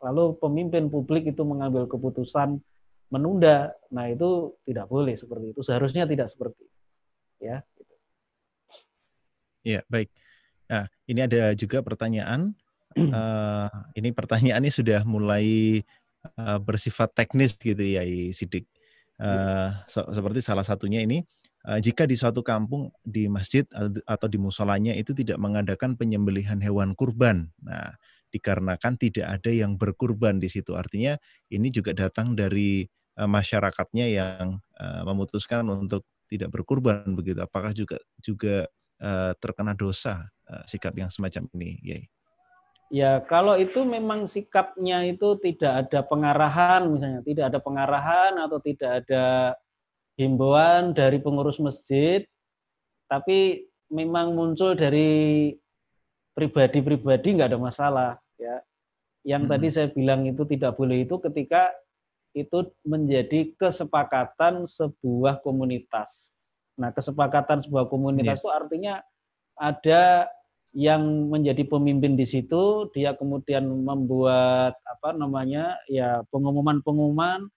lalu 0.00 0.32
pemimpin 0.40 0.88
publik 0.88 1.28
itu 1.28 1.44
mengambil 1.44 1.84
keputusan 1.84 2.64
menunda, 3.08 3.72
nah 3.88 4.08
itu 4.08 4.56
tidak 4.68 4.86
boleh 4.88 5.16
seperti 5.16 5.56
itu. 5.56 5.60
Seharusnya 5.64 6.04
tidak 6.04 6.28
seperti 6.28 6.60
itu. 6.60 6.78
Ya. 7.40 7.64
Gitu. 7.76 7.94
Ya, 9.64 9.80
baik. 9.88 10.12
Nah, 10.68 10.84
ini 11.08 11.20
ada 11.24 11.56
juga 11.56 11.80
pertanyaan. 11.80 12.52
Uh, 12.96 13.68
ini 13.98 14.12
pertanyaannya 14.12 14.72
sudah 14.72 15.00
mulai 15.08 15.80
uh, 16.36 16.60
bersifat 16.60 17.16
teknis 17.16 17.56
gitu 17.56 17.80
ya 17.80 18.04
Sidik. 18.32 18.68
Uh, 19.18 19.74
so, 19.90 20.06
seperti 20.14 20.44
salah 20.44 20.62
satunya 20.62 21.02
ini 21.02 21.26
uh, 21.66 21.82
jika 21.82 22.06
di 22.06 22.14
suatu 22.14 22.38
kampung 22.44 22.94
di 23.02 23.26
masjid 23.26 23.66
atau 24.06 24.30
di 24.30 24.38
musolanya 24.38 24.94
itu 24.94 25.10
tidak 25.10 25.42
mengadakan 25.42 25.96
penyembelihan 25.98 26.60
hewan 26.62 26.94
kurban. 26.94 27.50
Nah, 27.64 27.96
dikarenakan 28.28 29.00
tidak 29.00 29.26
ada 29.40 29.50
yang 29.50 29.80
berkurban 29.80 30.36
di 30.38 30.52
situ. 30.52 30.76
Artinya 30.76 31.16
ini 31.48 31.72
juga 31.72 31.96
datang 31.96 32.36
dari 32.36 32.84
uh, 33.18 33.26
masyarakatnya 33.26 34.06
yang 34.06 34.62
uh, 34.78 35.02
memutuskan 35.02 35.66
untuk 35.66 36.06
tidak 36.30 36.54
berkurban 36.54 37.02
begitu. 37.18 37.42
Apakah 37.42 37.74
juga 37.74 37.98
juga 38.22 38.70
uh, 39.02 39.34
terkena 39.42 39.74
dosa 39.74 40.30
uh, 40.46 40.62
sikap 40.70 40.94
yang 40.94 41.10
semacam 41.10 41.50
ini, 41.58 41.82
Yai? 41.82 42.04
Ya, 42.88 43.20
kalau 43.20 43.52
itu 43.60 43.84
memang 43.84 44.24
sikapnya 44.24 45.04
itu 45.04 45.36
tidak 45.44 45.84
ada 45.84 46.00
pengarahan, 46.00 46.88
misalnya 46.88 47.20
tidak 47.20 47.44
ada 47.52 47.60
pengarahan 47.60 48.32
atau 48.40 48.58
tidak 48.64 49.04
ada 49.04 49.52
himbauan 50.16 50.96
dari 50.96 51.20
pengurus 51.20 51.60
masjid, 51.60 52.24
tapi 53.04 53.68
memang 53.92 54.32
muncul 54.32 54.72
dari 54.72 55.52
pribadi-pribadi 56.32 57.36
nggak 57.36 57.52
ada 57.52 57.60
masalah, 57.60 58.10
ya. 58.40 58.64
Yang 59.20 59.42
hmm. 59.44 59.52
tadi 59.52 59.66
saya 59.68 59.88
bilang 59.92 60.24
itu 60.24 60.48
tidak 60.48 60.80
boleh 60.80 61.04
itu 61.04 61.20
ketika 61.20 61.68
itu 62.44 62.70
menjadi 62.86 63.50
kesepakatan 63.58 64.68
sebuah 64.68 65.42
komunitas. 65.42 66.30
Nah, 66.78 66.94
kesepakatan 66.94 67.66
sebuah 67.66 67.90
komunitas 67.90 68.38
yeah. 68.38 68.42
itu 68.42 68.50
artinya 68.50 68.94
ada 69.58 70.30
yang 70.76 71.32
menjadi 71.32 71.64
pemimpin 71.64 72.14
di 72.14 72.28
situ 72.28 72.92
dia 72.92 73.16
kemudian 73.16 73.66
membuat 73.66 74.76
apa 74.84 75.16
namanya 75.16 75.80
ya 75.88 76.22
pengumuman-pengumuman 76.28 77.48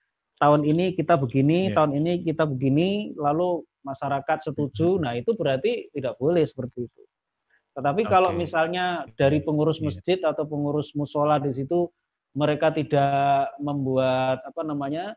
tahun 0.41 0.65
ini 0.65 0.97
kita 0.97 1.21
begini, 1.21 1.69
yeah. 1.69 1.77
tahun 1.77 2.01
ini 2.01 2.25
kita 2.25 2.49
begini, 2.49 3.13
lalu 3.13 3.61
masyarakat 3.85 4.49
setuju. 4.49 4.97
Nah, 4.97 5.13
itu 5.13 5.37
berarti 5.37 5.93
tidak 5.93 6.17
boleh 6.17 6.41
seperti 6.41 6.89
itu. 6.89 7.01
Tetapi 7.77 8.03
okay. 8.03 8.11
kalau 8.11 8.33
misalnya 8.33 9.05
dari 9.15 9.39
pengurus 9.45 9.79
iya. 9.79 9.85
masjid 9.85 10.17
yeah. 10.17 10.33
atau 10.33 10.49
pengurus 10.49 10.97
musola 10.97 11.37
di 11.37 11.53
situ 11.53 11.87
mereka 12.31 12.71
tidak 12.71 13.51
membuat 13.59 14.39
apa 14.43 14.61
namanya 14.63 15.15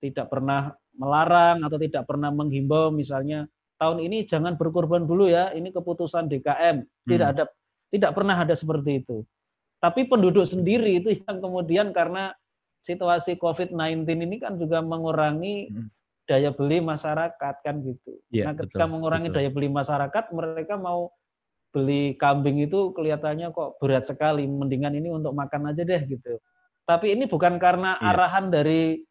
tidak 0.00 0.28
pernah 0.28 0.76
melarang 0.94 1.64
atau 1.64 1.80
tidak 1.80 2.04
pernah 2.04 2.28
menghimbau 2.28 2.92
misalnya 2.92 3.48
tahun 3.78 3.98
ini 4.06 4.24
jangan 4.24 4.54
berkorban 4.54 5.04
dulu 5.04 5.28
ya, 5.28 5.50
ini 5.52 5.68
keputusan 5.74 6.30
DKM. 6.30 6.86
Tidak 7.04 7.26
hmm. 7.28 7.34
ada 7.36 7.44
tidak 7.90 8.10
pernah 8.16 8.36
ada 8.40 8.54
seperti 8.56 9.04
itu. 9.04 9.22
Tapi 9.78 10.08
penduduk 10.08 10.48
sendiri 10.48 11.02
itu 11.02 11.12
yang 11.28 11.38
kemudian 11.42 11.92
karena 11.92 12.32
situasi 12.84 13.36
COVID-19 13.40 14.04
ini 14.08 14.36
kan 14.40 14.56
juga 14.56 14.80
mengurangi 14.84 15.72
hmm. 15.72 15.88
daya 16.28 16.50
beli 16.52 16.80
masyarakat 16.80 17.54
kan 17.60 17.74
gitu. 17.84 18.12
Ya, 18.32 18.50
nah, 18.50 18.54
ketika 18.56 18.88
betul, 18.88 18.92
mengurangi 18.96 19.28
betul. 19.28 19.36
daya 19.40 19.50
beli 19.52 19.68
masyarakat, 19.68 20.24
mereka 20.32 20.74
mau 20.80 21.12
beli 21.74 22.14
kambing 22.14 22.62
itu 22.62 22.94
kelihatannya 22.94 23.50
kok 23.50 23.82
berat 23.82 24.06
sekali. 24.06 24.46
Mendingan 24.46 24.94
ini 24.94 25.10
untuk 25.10 25.34
makan 25.34 25.74
aja 25.74 25.82
deh 25.82 25.98
gitu. 26.06 26.38
Tapi 26.86 27.18
ini 27.18 27.26
bukan 27.26 27.58
karena 27.58 27.98
ya. 27.98 28.14
arahan 28.14 28.54
dari 28.54 29.02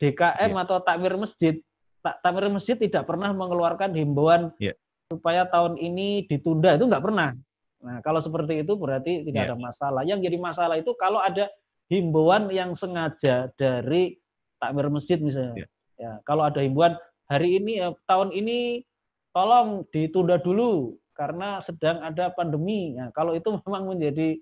DKM 0.00 0.50
ya. 0.56 0.62
atau 0.64 0.80
takmir 0.80 1.12
masjid. 1.20 1.60
Takmir 2.00 2.48
masjid 2.48 2.80
tidak 2.80 3.04
pernah 3.04 3.36
mengeluarkan 3.36 3.92
himbauan 3.92 4.54
ya. 4.56 4.72
supaya 5.12 5.44
tahun 5.44 5.76
ini 5.76 6.24
ditunda 6.24 6.80
itu 6.80 6.88
nggak 6.88 7.04
pernah. 7.04 7.36
Nah 7.84 8.00
kalau 8.00 8.22
seperti 8.24 8.64
itu 8.64 8.72
berarti 8.78 9.28
tidak 9.28 9.42
ya. 9.44 9.46
ada 9.52 9.56
masalah. 9.60 10.02
Yang 10.08 10.32
jadi 10.32 10.36
masalah 10.40 10.76
itu 10.80 10.96
kalau 10.96 11.20
ada 11.20 11.52
himbauan 11.92 12.48
yang 12.48 12.72
sengaja 12.72 13.52
dari 13.60 14.16
takmir 14.56 14.88
masjid 14.88 15.20
misalnya. 15.20 15.66
Ya. 15.66 15.68
ya 16.00 16.12
kalau 16.24 16.48
ada 16.48 16.64
himbauan 16.64 16.96
hari 17.28 17.58
ini 17.60 17.82
ya, 17.82 17.92
tahun 18.06 18.32
ini 18.32 18.86
tolong 19.34 19.84
ditunda 19.92 20.40
dulu 20.40 20.96
karena 21.16 21.58
sedang 21.64 22.04
ada 22.04 22.28
pandemi. 22.30 22.92
Nah, 22.92 23.08
kalau 23.16 23.32
itu 23.32 23.48
memang 23.64 23.96
menjadi 23.96 24.36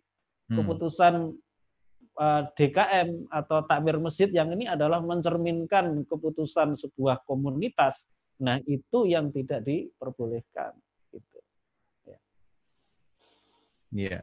hmm. 0.50 0.56
keputusan 0.58 1.14
uh, 2.18 2.42
eh, 2.42 2.42
DKM 2.58 3.30
atau 3.30 3.62
takmir 3.64 3.96
masjid 4.02 4.28
yang 4.28 4.50
ini 4.52 4.66
adalah 4.66 4.98
mencerminkan 4.98 6.02
keputusan 6.10 6.74
sebuah 6.74 7.22
komunitas. 7.24 8.10
Nah, 8.42 8.58
itu 8.66 9.06
yang 9.06 9.30
tidak 9.30 9.62
diperbolehkan 9.62 10.74
gitu. 11.14 11.38
Ya. 12.02 12.18
Ya. 13.94 14.20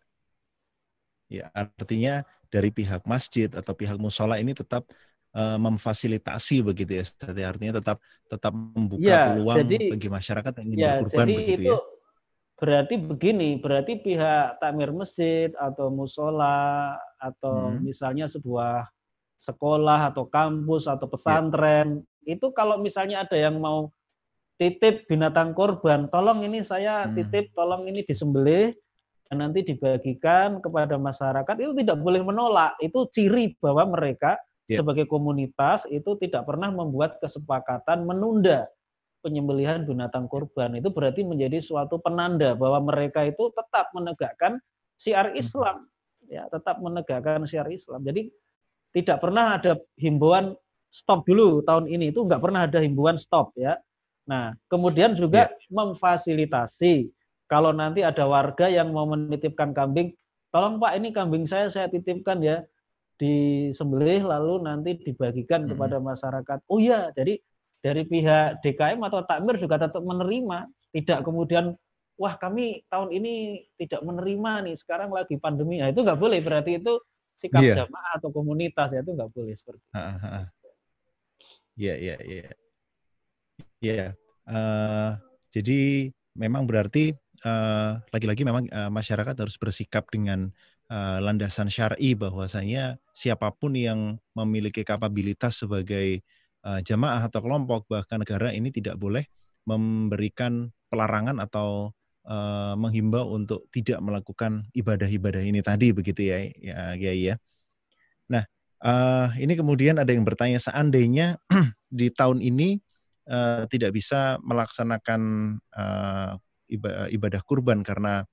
Ya, 1.31 1.47
artinya 1.55 2.27
dari 2.51 2.75
pihak 2.75 3.07
masjid 3.07 3.47
atau 3.47 3.71
pihak 3.71 3.95
musola 3.95 4.35
ini 4.35 4.51
tetap 4.51 4.83
uh, 5.31 5.55
memfasilitasi 5.55 6.59
begitu 6.59 6.99
ya. 6.99 7.03
Jadi 7.07 7.41
artinya 7.47 7.73
tetap 7.79 7.97
tetap 8.27 8.51
membuka 8.51 9.07
ya, 9.07 9.31
peluang 9.31 9.57
jadi, 9.63 9.95
bagi 9.95 10.09
masyarakat 10.11 10.51
yang 10.59 10.65
ingin 10.67 10.77
ya, 10.77 10.91
berkurban 10.99 11.23
jadi 11.23 11.33
begitu 11.35 11.61
itu, 11.63 11.71
ya. 11.71 11.79
Berarti 12.61 12.93
begini, 12.93 13.57
berarti 13.57 13.97
pihak 13.97 14.61
takmir 14.61 14.93
masjid 14.93 15.49
atau 15.57 15.89
musola 15.89 16.93
atau 17.17 17.73
hmm. 17.73 17.81
misalnya 17.81 18.29
sebuah 18.29 18.85
sekolah 19.41 20.13
atau 20.13 20.29
kampus 20.29 20.85
atau 20.85 21.09
ya. 21.09 21.11
pesantren 21.17 22.05
ya. 22.21 22.37
itu 22.37 22.53
kalau 22.53 22.77
misalnya 22.77 23.25
ada 23.25 23.33
yang 23.33 23.57
mau 23.57 23.89
titip 24.61 25.09
binatang 25.09 25.57
korban, 25.57 26.05
tolong 26.13 26.45
ini 26.45 26.61
saya 26.61 27.09
hmm. 27.09 27.17
titip, 27.17 27.49
tolong 27.57 27.89
ini 27.89 28.05
disembelih 28.05 28.77
dan 29.25 29.41
nanti 29.41 29.65
dibagikan 29.65 30.61
kepada 30.61 31.01
masyarakat 31.01 31.55
itu 31.57 31.73
tidak 31.81 31.97
boleh 31.97 32.21
menolak. 32.21 32.77
Itu 32.77 33.09
ciri 33.09 33.57
bahwa 33.57 33.89
mereka 33.89 34.37
yeah. 34.69 34.77
sebagai 34.77 35.09
komunitas 35.09 35.89
itu 35.89 36.13
tidak 36.21 36.45
pernah 36.45 36.69
membuat 36.69 37.17
kesepakatan 37.17 38.05
menunda 38.05 38.69
penyembelihan 39.21 39.85
binatang 39.85 40.25
kurban. 40.27 40.75
Itu 40.75 40.89
berarti 40.89 41.21
menjadi 41.23 41.61
suatu 41.61 42.01
penanda 42.01 42.57
bahwa 42.57 42.91
mereka 42.91 43.23
itu 43.23 43.53
tetap 43.53 43.93
menegakkan 43.93 44.57
syiar 44.97 45.31
hmm. 45.31 45.41
Islam. 45.41 45.77
Ya, 46.27 46.49
tetap 46.49 46.81
menegakkan 46.81 47.45
syiar 47.45 47.69
Islam. 47.69 48.01
Jadi 48.03 48.33
tidak 48.91 49.23
pernah 49.23 49.55
ada 49.61 49.79
himbauan 49.95 50.57
stop 50.91 51.23
dulu 51.23 51.63
tahun 51.63 51.87
ini 51.87 52.11
itu 52.11 52.19
nggak 52.27 52.43
pernah 52.43 52.67
ada 52.67 52.83
himbauan 52.83 53.15
stop 53.15 53.55
ya. 53.55 53.79
Nah, 54.27 54.53
kemudian 54.67 55.15
juga 55.15 55.49
yeah. 55.49 55.71
memfasilitasi 55.71 57.09
kalau 57.51 57.75
nanti 57.75 57.99
ada 58.03 58.23
warga 58.27 58.71
yang 58.71 58.95
mau 58.95 59.03
menitipkan 59.03 59.75
kambing, 59.75 60.15
tolong 60.55 60.79
Pak 60.79 60.95
ini 60.99 61.11
kambing 61.11 61.43
saya 61.43 61.67
saya 61.67 61.91
titipkan 61.91 62.39
ya 62.39 62.63
di 63.19 63.67
sembelih 63.75 64.23
lalu 64.23 64.63
nanti 64.63 64.95
dibagikan 64.95 65.67
hmm. 65.67 65.75
kepada 65.75 65.97
masyarakat. 65.99 66.57
Oh 66.71 66.79
iya, 66.79 67.11
jadi 67.11 67.39
dari 67.81 68.05
pihak 68.05 68.61
DKM 68.61 69.01
atau 69.01 69.25
takmir 69.25 69.57
juga 69.57 69.81
tetap 69.81 70.01
menerima, 70.05 70.69
tidak 70.93 71.19
kemudian 71.25 71.73
wah 72.15 72.37
kami 72.37 72.85
tahun 72.87 73.09
ini 73.09 73.65
tidak 73.81 74.05
menerima 74.05 74.69
nih 74.69 74.75
sekarang 74.77 75.09
lagi 75.09 75.35
pandemi. 75.41 75.81
Nah, 75.81 75.89
itu 75.89 76.05
nggak 76.05 76.19
boleh 76.21 76.39
berarti 76.41 76.77
itu 76.77 77.01
sikap 77.33 77.65
yeah. 77.65 77.83
jamaah 77.83 78.21
atau 78.21 78.29
komunitas 78.29 78.93
ya 78.93 79.01
itu 79.01 79.17
nggak 79.17 79.31
boleh 79.33 79.53
seperti 79.57 79.81
itu. 79.81 79.97
Iya 81.81 81.95
iya 81.97 82.17
iya. 82.21 82.49
Iya. 83.81 84.07
Eh, 84.45 85.09
jadi 85.49 85.79
memang 86.37 86.69
berarti 86.69 87.17
Eh, 87.41 87.91
lagi-lagi 88.13 88.45
uh, 88.45 88.47
memang 88.53 88.63
uh, 88.69 88.91
masyarakat 88.93 89.33
harus 89.33 89.57
bersikap 89.57 90.05
dengan 90.13 90.53
uh, 90.93 91.17
landasan 91.17 91.73
syar'i 91.73 92.13
bahwasanya 92.13 93.01
siapa 93.17 93.49
pun 93.49 93.73
yang 93.73 94.21
memiliki 94.37 94.85
kapabilitas 94.85 95.57
sebagai 95.57 96.21
jamaah 96.61 97.25
atau 97.25 97.41
kelompok 97.41 97.89
bahkan 97.89 98.21
negara 98.21 98.53
ini 98.53 98.69
tidak 98.69 98.93
boleh 99.01 99.25
memberikan 99.65 100.69
pelarangan 100.93 101.41
atau 101.41 101.89
uh, 102.27 102.73
menghimbau 102.77 103.33
untuk 103.33 103.65
tidak 103.73 104.01
melakukan 104.01 104.69
ibadah-ibadah 104.75 105.41
ini 105.41 105.61
tadi 105.65 105.93
begitu 105.93 106.29
ya 106.29 106.37
ya 106.59 106.93
ya 106.97 107.11
ya. 107.13 107.35
Nah, 108.29 108.43
uh, 108.85 109.33
ini 109.37 109.53
kemudian 109.57 109.97
ada 109.97 110.11
yang 110.11 110.25
bertanya 110.25 110.61
seandainya 110.61 111.41
di 111.89 112.13
tahun 112.13 112.41
ini 112.41 112.77
uh, 113.29 113.65
tidak 113.69 113.95
bisa 113.97 114.37
melaksanakan 114.41 115.21
uh, 115.73 116.37
ibadah 117.11 117.41
kurban 117.43 117.83
karena 117.83 118.23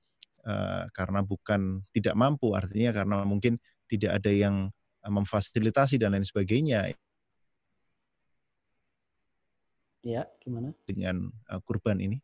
uh, 0.46 0.86
karena 0.94 1.20
bukan 1.26 1.82
tidak 1.90 2.14
mampu 2.14 2.54
artinya 2.54 2.94
karena 2.94 3.26
mungkin 3.26 3.58
tidak 3.88 4.20
ada 4.20 4.30
yang 4.30 4.68
eh, 5.02 5.12
memfasilitasi 5.12 5.96
dan 5.98 6.14
lain 6.14 6.22
sebagainya. 6.22 6.92
Ya, 10.02 10.26
gimana? 10.42 10.72
Dengan 10.86 11.32
uh, 11.50 11.60
kurban 11.62 11.98
ini. 11.98 12.22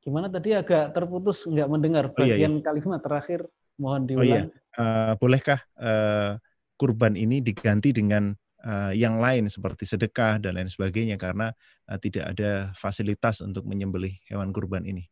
Gimana 0.00 0.32
tadi 0.32 0.56
agak 0.56 0.96
terputus 0.96 1.44
nggak 1.44 1.68
mendengar 1.68 2.04
bagian 2.16 2.56
oh, 2.56 2.58
iya, 2.58 2.60
iya. 2.60 2.64
kalimat 2.64 3.00
terakhir 3.04 3.40
mohon 3.76 4.08
diulang. 4.08 4.24
Oh, 4.24 4.26
iya. 4.26 4.42
uh, 4.80 5.12
bolehkah 5.20 5.60
uh, 5.76 6.40
kurban 6.80 7.14
ini 7.20 7.44
diganti 7.44 7.92
dengan 7.92 8.32
uh, 8.64 8.96
yang 8.96 9.20
lain 9.20 9.52
seperti 9.52 9.84
sedekah 9.84 10.40
dan 10.40 10.56
lain 10.56 10.72
sebagainya 10.72 11.20
karena 11.20 11.52
uh, 11.92 12.00
tidak 12.00 12.32
ada 12.32 12.72
fasilitas 12.72 13.44
untuk 13.44 13.68
menyembelih 13.68 14.16
hewan 14.32 14.56
kurban 14.56 14.88
ini? 14.88 15.04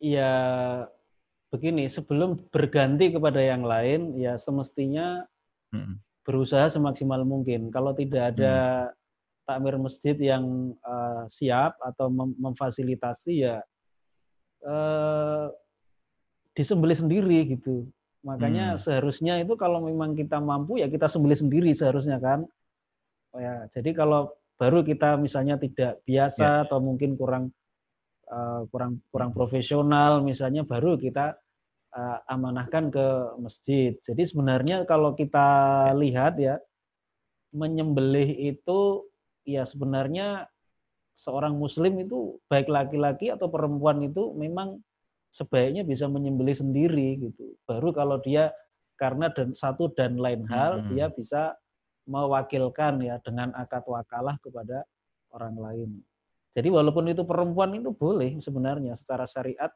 ya 0.00 0.32
begini, 1.52 1.86
sebelum 1.86 2.48
berganti 2.48 3.12
kepada 3.12 3.38
yang 3.38 3.62
lain, 3.62 4.16
ya 4.16 4.40
semestinya 4.40 5.28
hmm. 5.76 6.00
berusaha 6.24 6.66
semaksimal 6.72 7.22
mungkin. 7.22 7.68
Kalau 7.68 7.92
tidak 7.92 8.34
ada 8.34 8.88
hmm. 8.88 8.96
Takmir 9.50 9.74
masjid 9.82 10.14
yang 10.14 10.70
uh, 10.86 11.26
siap 11.26 11.74
atau 11.82 12.06
mem 12.06 12.38
memfasilitasi, 12.38 13.50
ya 13.50 13.58
uh, 14.62 15.50
disembelih 16.54 16.94
sendiri 16.94 17.50
gitu. 17.50 17.90
Makanya 18.22 18.76
hmm. 18.76 18.80
seharusnya 18.80 19.42
itu 19.42 19.58
kalau 19.58 19.82
memang 19.82 20.14
kita 20.14 20.38
mampu 20.38 20.78
ya 20.78 20.86
kita 20.86 21.10
sembelih 21.10 21.34
sendiri 21.34 21.74
seharusnya 21.74 22.22
kan. 22.22 22.46
Oh 23.34 23.42
ya, 23.42 23.66
jadi 23.74 23.90
kalau 23.90 24.30
baru 24.54 24.86
kita 24.86 25.18
misalnya 25.18 25.58
tidak 25.58 25.98
biasa 26.06 26.46
ya. 26.46 26.62
atau 26.70 26.78
mungkin 26.78 27.18
kurang 27.18 27.50
Eh, 28.30 28.62
kurang 28.70 29.02
kurang 29.10 29.34
profesional 29.34 30.22
misalnya 30.22 30.62
baru 30.62 30.94
kita 30.94 31.34
uh, 31.90 32.18
amanahkan 32.30 32.86
ke 32.86 33.06
masjid. 33.42 33.98
Jadi 34.06 34.22
sebenarnya 34.22 34.86
kalau 34.86 35.18
kita 35.18 35.90
lihat 35.98 36.38
ya 36.38 36.62
menyembelih 37.50 38.54
itu 38.54 39.09
ya 39.56 39.66
sebenarnya 39.66 40.46
seorang 41.16 41.58
muslim 41.58 42.00
itu 42.00 42.38
baik 42.46 42.70
laki-laki 42.70 43.28
atau 43.28 43.50
perempuan 43.50 44.00
itu 44.00 44.32
memang 44.38 44.80
sebaiknya 45.30 45.86
bisa 45.86 46.10
menyembelih 46.10 46.54
sendiri 46.54 47.30
gitu. 47.30 47.54
Baru 47.66 47.94
kalau 47.94 48.18
dia 48.22 48.50
karena 48.98 49.32
dan 49.32 49.56
satu 49.56 49.88
dan 49.96 50.20
lain 50.20 50.44
hal 50.48 50.82
hmm. 50.82 50.86
dia 50.92 51.06
bisa 51.08 51.56
mewakilkan 52.08 53.00
ya 53.00 53.22
dengan 53.22 53.54
akad 53.54 53.86
wakalah 53.86 54.36
kepada 54.42 54.82
orang 55.30 55.56
lain. 55.56 55.90
Jadi 56.50 56.68
walaupun 56.68 57.06
itu 57.14 57.22
perempuan 57.22 57.78
itu 57.78 57.94
boleh 57.94 58.42
sebenarnya 58.42 58.98
secara 58.98 59.24
syariat 59.24 59.70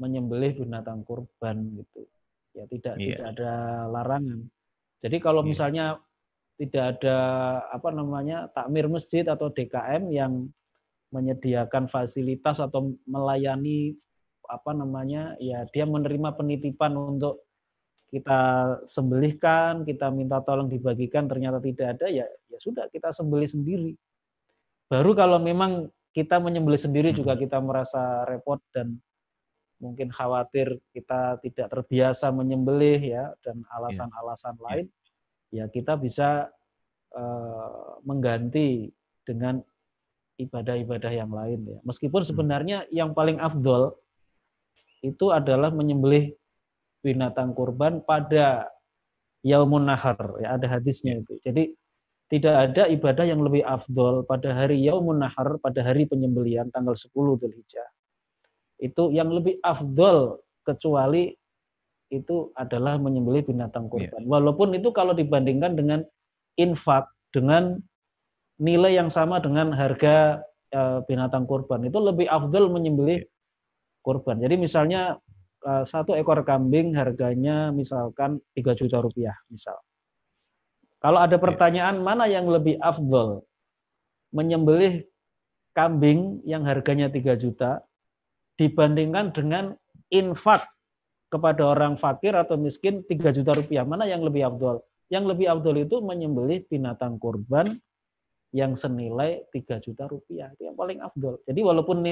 menyembelih 0.00 0.66
binatang 0.66 1.06
kurban 1.06 1.78
gitu. 1.78 2.02
Ya 2.50 2.66
tidak 2.66 2.98
yeah. 2.98 3.14
tidak 3.14 3.26
ada 3.38 3.52
larangan. 3.86 4.50
Jadi 4.98 5.16
kalau 5.22 5.46
yeah. 5.46 5.48
misalnya 5.54 5.84
tidak 6.60 7.00
ada 7.00 7.18
apa 7.72 7.88
namanya 7.88 8.52
takmir 8.52 8.84
masjid 8.84 9.24
atau 9.24 9.48
DKM 9.48 10.12
yang 10.12 10.52
menyediakan 11.08 11.88
fasilitas 11.88 12.60
atau 12.60 12.92
melayani 13.08 13.96
apa 14.44 14.76
namanya 14.76 15.40
ya 15.40 15.64
dia 15.72 15.88
menerima 15.88 16.36
penitipan 16.36 16.92
untuk 17.00 17.48
kita 18.10 18.40
sembelihkan, 18.84 19.86
kita 19.86 20.10
minta 20.10 20.42
tolong 20.42 20.66
dibagikan 20.66 21.30
ternyata 21.30 21.62
tidak 21.62 21.96
ada 21.96 22.06
ya 22.12 22.26
ya 22.26 22.58
sudah 22.60 22.90
kita 22.92 23.08
sembelih 23.08 23.48
sendiri. 23.48 23.92
Baru 24.90 25.16
kalau 25.16 25.40
memang 25.40 25.88
kita 26.10 26.42
menyembelih 26.42 26.78
sendiri 26.78 27.14
juga 27.14 27.38
kita 27.38 27.62
merasa 27.62 28.26
repot 28.26 28.58
dan 28.74 28.98
mungkin 29.80 30.12
khawatir 30.12 30.76
kita 30.92 31.40
tidak 31.40 31.72
terbiasa 31.72 32.28
menyembelih 32.34 33.00
ya 33.00 33.24
dan 33.40 33.64
alasan-alasan 33.72 34.58
yeah. 34.58 34.64
lain, 34.66 34.86
ya 35.50 35.66
kita 35.66 35.98
bisa 35.98 36.50
uh, 37.14 38.00
mengganti 38.06 38.90
dengan 39.26 39.62
ibadah-ibadah 40.40 41.12
yang 41.12 41.30
lain 41.30 41.60
ya. 41.68 41.78
Meskipun 41.84 42.22
hmm. 42.24 42.28
sebenarnya 42.30 42.78
hmm. 42.86 42.90
yang 42.94 43.10
paling 43.12 43.38
afdol 43.42 43.94
itu 45.04 45.32
adalah 45.32 45.72
menyembelih 45.72 46.32
binatang 47.00 47.56
kurban 47.56 48.04
pada 48.04 48.68
yaumun 49.40 49.88
nahar 49.88 50.36
ya 50.40 50.56
ada 50.56 50.66
hadisnya 50.68 51.20
itu. 51.20 51.40
Jadi 51.44 51.72
tidak 52.30 52.54
ada 52.70 52.82
ibadah 52.86 53.26
yang 53.26 53.42
lebih 53.42 53.66
afdol 53.66 54.22
pada 54.22 54.54
hari 54.54 54.78
yaumun 54.84 55.18
nahar 55.18 55.58
pada 55.58 55.82
hari 55.82 56.06
penyembelian 56.06 56.70
tanggal 56.70 56.94
10 56.94 57.10
Dzulhijjah 57.10 57.88
itu 58.80 59.12
yang 59.12 59.28
lebih 59.28 59.60
afdol 59.60 60.40
kecuali 60.64 61.36
itu 62.10 62.50
adalah 62.58 62.98
menyembelih 62.98 63.46
binatang 63.46 63.86
iya. 63.86 63.90
kurban. 63.90 64.22
Yeah. 64.26 64.30
Walaupun 64.30 64.68
itu 64.74 64.90
kalau 64.90 65.14
dibandingkan 65.14 65.78
dengan 65.78 66.00
infak 66.58 67.06
dengan 67.30 67.78
nilai 68.60 68.98
yang 68.98 69.08
sama 69.08 69.38
dengan 69.40 69.72
harga 69.72 70.42
uh, 70.74 71.00
binatang 71.06 71.46
kurban 71.46 71.86
itu 71.86 71.96
lebih 72.02 72.26
afdol 72.26 72.68
menyembelih 72.68 73.22
yeah. 73.22 73.30
kurban. 74.02 74.42
Jadi 74.42 74.58
misalnya 74.58 75.16
uh, 75.64 75.86
satu 75.86 76.18
ekor 76.18 76.42
kambing 76.42 76.92
harganya 76.98 77.70
misalkan 77.70 78.42
3 78.58 78.74
juta 78.74 78.98
rupiah 79.00 79.38
misal. 79.48 79.78
Kalau 81.00 81.22
ada 81.22 81.38
iya. 81.38 81.42
pertanyaan 81.42 81.96
yeah. 82.02 82.04
mana 82.04 82.24
yang 82.26 82.50
lebih 82.50 82.76
afdol 82.82 83.46
menyembelih 84.34 85.06
kambing 85.72 86.42
yang 86.42 86.66
harganya 86.66 87.06
3 87.06 87.38
juta 87.38 87.86
dibandingkan 88.58 89.32
dengan 89.32 89.78
infak 90.10 90.66
kepada 91.30 91.62
orang 91.62 91.94
fakir 91.94 92.34
atau 92.34 92.58
miskin 92.58 93.06
3 93.06 93.30
juta 93.30 93.54
rupiah. 93.54 93.86
Mana 93.86 94.04
yang 94.04 94.20
lebih 94.26 94.50
afdol? 94.50 94.82
Yang 95.06 95.24
lebih 95.34 95.46
afdol 95.46 95.76
itu 95.86 95.96
menyembelih 96.02 96.66
binatang 96.66 97.16
kurban 97.22 97.78
yang 98.50 98.74
senilai 98.74 99.46
3 99.54 99.78
juta 99.78 100.10
rupiah. 100.10 100.50
Itu 100.58 100.66
yang 100.66 100.76
paling 100.76 100.98
afdol. 100.98 101.38
Jadi 101.46 101.60
walaupun 101.62 102.02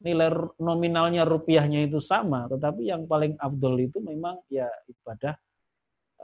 nilai 0.00 0.28
nominalnya 0.56 1.28
rupiahnya 1.28 1.84
itu 1.84 2.00
sama, 2.00 2.48
tetapi 2.48 2.88
yang 2.88 3.04
paling 3.04 3.36
afdol 3.36 3.76
itu 3.76 4.00
memang 4.00 4.40
ya 4.48 4.66
ibadah 4.88 5.36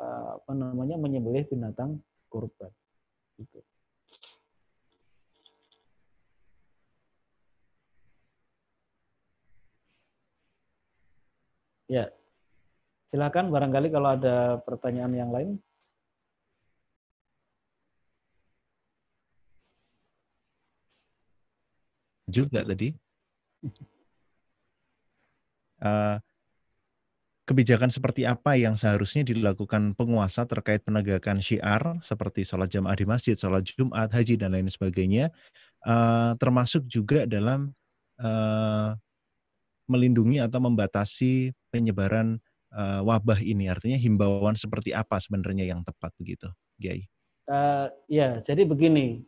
eh, 0.00 0.28
apa 0.40 0.52
namanya 0.56 0.96
menyembelih 0.96 1.44
binatang 1.44 2.00
kurban. 2.32 2.72
Itu. 3.36 3.60
Ya, 11.88 12.08
silakan 13.12 13.52
barangkali 13.52 13.88
kalau 13.92 14.16
ada 14.16 14.58
pertanyaan 14.64 15.12
yang 15.12 15.30
lain. 15.32 15.50
Juga 22.28 22.64
tadi. 22.64 22.96
Uh, 25.84 26.16
kebijakan 27.44 27.92
seperti 27.92 28.24
apa 28.24 28.56
yang 28.56 28.74
seharusnya 28.80 29.20
dilakukan 29.28 29.92
penguasa 29.92 30.48
terkait 30.48 30.80
penegakan 30.80 31.44
syiar 31.44 32.00
seperti 32.00 32.40
sholat 32.40 32.72
jamaah 32.72 32.96
di 32.96 33.04
masjid, 33.04 33.36
sholat 33.36 33.68
Jumat, 33.68 34.08
haji, 34.08 34.40
dan 34.40 34.56
lain 34.56 34.68
sebagainya, 34.68 35.28
uh, 35.84 36.32
termasuk 36.40 36.88
juga 36.88 37.28
dalam 37.28 37.76
uh, 38.24 38.96
melindungi 39.86 40.40
atau 40.40 40.60
membatasi 40.62 41.52
penyebaran 41.68 42.40
uh, 42.74 43.00
wabah 43.04 43.40
ini? 43.40 43.68
Artinya 43.70 43.98
himbauan 43.98 44.56
seperti 44.56 44.92
apa 44.96 45.20
sebenarnya 45.20 45.68
yang 45.68 45.84
tepat 45.84 46.12
begitu, 46.18 46.48
Kiai? 46.80 47.06
Uh, 47.44 47.92
ya, 48.08 48.40
jadi 48.40 48.64
begini. 48.64 49.24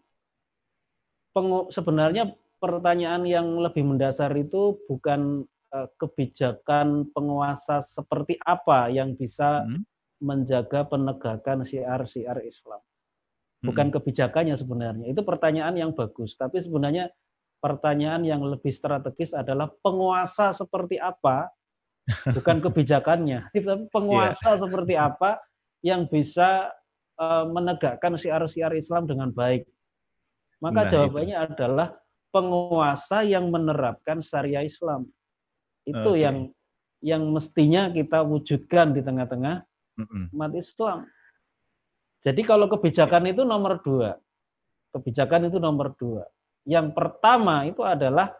Pengu 1.37 1.69
sebenarnya 1.69 2.33
pertanyaan 2.57 3.29
yang 3.29 3.61
lebih 3.61 3.85
mendasar 3.85 4.33
itu 4.33 4.81
bukan 4.89 5.45
uh, 5.77 5.89
kebijakan 6.01 7.13
penguasa 7.13 7.85
seperti 7.85 8.41
apa 8.49 8.89
yang 8.89 9.13
bisa 9.13 9.69
hmm. 9.69 9.85
menjaga 10.25 10.89
penegakan 10.89 11.61
syiar-syiar 11.61 12.41
Islam. 12.41 12.81
Bukan 13.61 13.93
hmm. 13.93 13.95
kebijakannya 14.01 14.57
sebenarnya. 14.57 15.07
Itu 15.13 15.21
pertanyaan 15.29 15.77
yang 15.77 15.93
bagus, 15.93 16.41
tapi 16.41 16.57
sebenarnya 16.61 17.13
pertanyaan 17.61 18.23
yang 18.23 18.43
lebih 18.45 18.71
strategis 18.71 19.33
adalah 19.33 19.73
penguasa 19.83 20.53
seperti 20.53 21.01
apa, 21.01 21.49
bukan 22.31 22.63
kebijakannya, 22.63 23.51
tapi 23.67 23.85
penguasa 23.91 24.55
yeah. 24.55 24.61
seperti 24.61 24.95
apa 24.95 25.31
yang 25.83 26.07
bisa 26.07 26.71
uh, 27.21 27.45
menegakkan 27.49 28.15
syiar-syiar 28.15 28.73
Islam 28.75 29.09
dengan 29.09 29.33
baik. 29.33 29.67
Maka 30.63 30.87
nah, 30.87 30.89
jawabannya 30.89 31.37
itu. 31.37 31.47
adalah 31.53 31.89
penguasa 32.33 33.25
yang 33.25 33.49
menerapkan 33.53 34.25
syariah 34.25 34.65
Islam. 34.65 35.09
Itu 35.85 36.17
okay. 36.17 36.25
yang 36.25 36.37
yang 37.05 37.23
mestinya 37.29 37.93
kita 37.93 38.25
wujudkan 38.25 38.97
di 38.97 39.05
tengah-tengah 39.05 39.63
umat 40.33 40.53
Islam. 40.57 41.07
Jadi 42.25 42.43
kalau 42.43 42.67
kebijakan 42.67 43.31
itu 43.31 43.47
nomor 43.47 43.79
dua, 43.85 44.19
kebijakan 44.97 45.47
itu 45.47 45.63
nomor 45.63 45.95
dua. 45.95 46.27
Yang 46.67 46.99
pertama 46.99 47.63
itu 47.65 47.87
adalah 47.87 48.35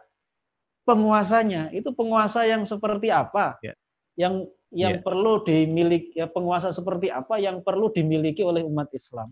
penguasanya. 0.83 1.71
Itu 1.71 1.95
penguasa 1.95 2.43
yang 2.43 2.67
seperti 2.67 3.07
apa? 3.07 3.55
Ya. 3.63 3.73
Yang 4.19 4.51
yang 4.67 4.99
ya. 4.99 5.03
perlu 5.03 5.47
dimiliki 5.47 6.11
ya 6.11 6.27
penguasa 6.27 6.75
seperti 6.75 7.07
apa 7.07 7.39
yang 7.39 7.63
perlu 7.63 7.87
dimiliki 7.87 8.43
oleh 8.43 8.67
umat 8.67 8.91
Islam. 8.91 9.31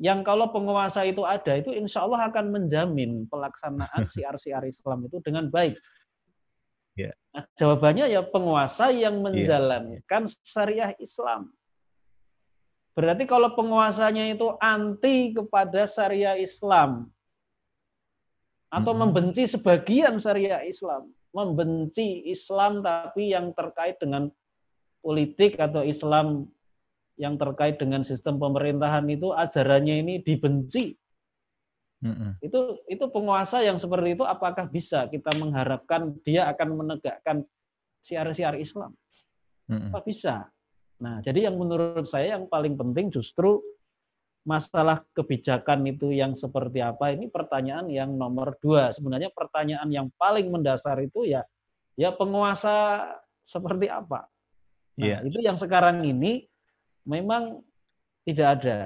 Yang 0.00 0.26
kalau 0.26 0.48
penguasa 0.50 1.04
itu 1.04 1.22
ada 1.22 1.54
itu 1.54 1.70
insya 1.70 2.02
Allah 2.02 2.32
akan 2.32 2.50
menjamin 2.50 3.28
pelaksanaan 3.28 4.08
siar-siar 4.12 4.64
Islam 4.64 5.06
itu 5.06 5.20
dengan 5.20 5.52
baik. 5.52 5.76
Ya. 6.96 7.12
Nah, 7.34 7.44
jawabannya 7.58 8.06
ya 8.08 8.22
penguasa 8.24 8.88
yang 8.94 9.20
ya. 9.20 9.22
menjalankan 9.22 10.22
ya. 10.24 10.40
syariah 10.40 10.92
Islam. 10.96 11.52
Berarti 12.94 13.26
kalau 13.26 13.50
penguasanya 13.58 14.30
itu 14.30 14.54
anti 14.62 15.34
kepada 15.34 15.82
syariah 15.82 16.38
Islam, 16.38 17.10
atau 18.70 18.92
membenci 18.96 19.48
sebagian 19.48 20.16
syariah 20.18 20.64
Islam, 20.66 21.10
membenci 21.34 22.26
Islam 22.30 22.80
tapi 22.80 23.34
yang 23.34 23.50
terkait 23.52 23.98
dengan 23.98 24.30
politik 25.04 25.60
atau 25.60 25.84
Islam 25.84 26.48
yang 27.14 27.38
terkait 27.38 27.78
dengan 27.78 28.02
sistem 28.02 28.42
pemerintahan 28.42 29.06
itu 29.06 29.30
ajarannya 29.30 30.02
ini 30.02 30.14
dibenci. 30.22 30.98
Itu 32.44 32.84
itu 32.90 33.04
penguasa 33.08 33.64
yang 33.64 33.80
seperti 33.80 34.18
itu 34.18 34.24
apakah 34.26 34.68
bisa 34.68 35.08
kita 35.08 35.32
mengharapkan 35.40 36.12
dia 36.20 36.50
akan 36.52 36.68
menegakkan 36.76 37.46
siar-siar 38.02 38.58
Islam? 38.60 38.92
Mm-hmm. 39.72 39.90
Apa 39.94 40.00
bisa? 40.04 40.34
Nah, 41.00 41.24
jadi 41.24 41.48
yang 41.48 41.56
menurut 41.56 42.04
saya 42.04 42.36
yang 42.36 42.44
paling 42.50 42.76
penting 42.76 43.08
justru 43.08 43.64
masalah 44.44 45.00
kebijakan 45.16 45.88
itu 45.88 46.12
yang 46.12 46.36
seperti 46.36 46.84
apa 46.84 47.16
ini 47.16 47.32
pertanyaan 47.32 47.88
yang 47.88 48.12
nomor 48.12 48.52
dua 48.60 48.92
sebenarnya 48.92 49.32
pertanyaan 49.32 49.88
yang 49.88 50.06
paling 50.20 50.52
mendasar 50.52 51.00
itu 51.00 51.24
ya 51.24 51.48
ya 51.96 52.12
penguasa 52.12 53.08
seperti 53.40 53.88
apa 53.88 54.28
nah, 55.00 55.04
yeah. 55.04 55.20
itu 55.24 55.40
yang 55.40 55.56
sekarang 55.56 56.04
ini 56.04 56.44
memang 57.08 57.64
tidak 58.28 58.60
ada 58.60 58.78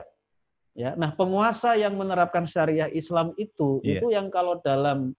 ya 0.79 0.95
nah 0.95 1.11
penguasa 1.11 1.75
yang 1.75 1.99
menerapkan 1.99 2.47
syariah 2.47 2.91
Islam 2.95 3.35
itu 3.35 3.83
yeah. 3.83 3.99
itu 3.99 4.15
yang 4.15 4.31
kalau 4.31 4.63
dalam 4.63 5.11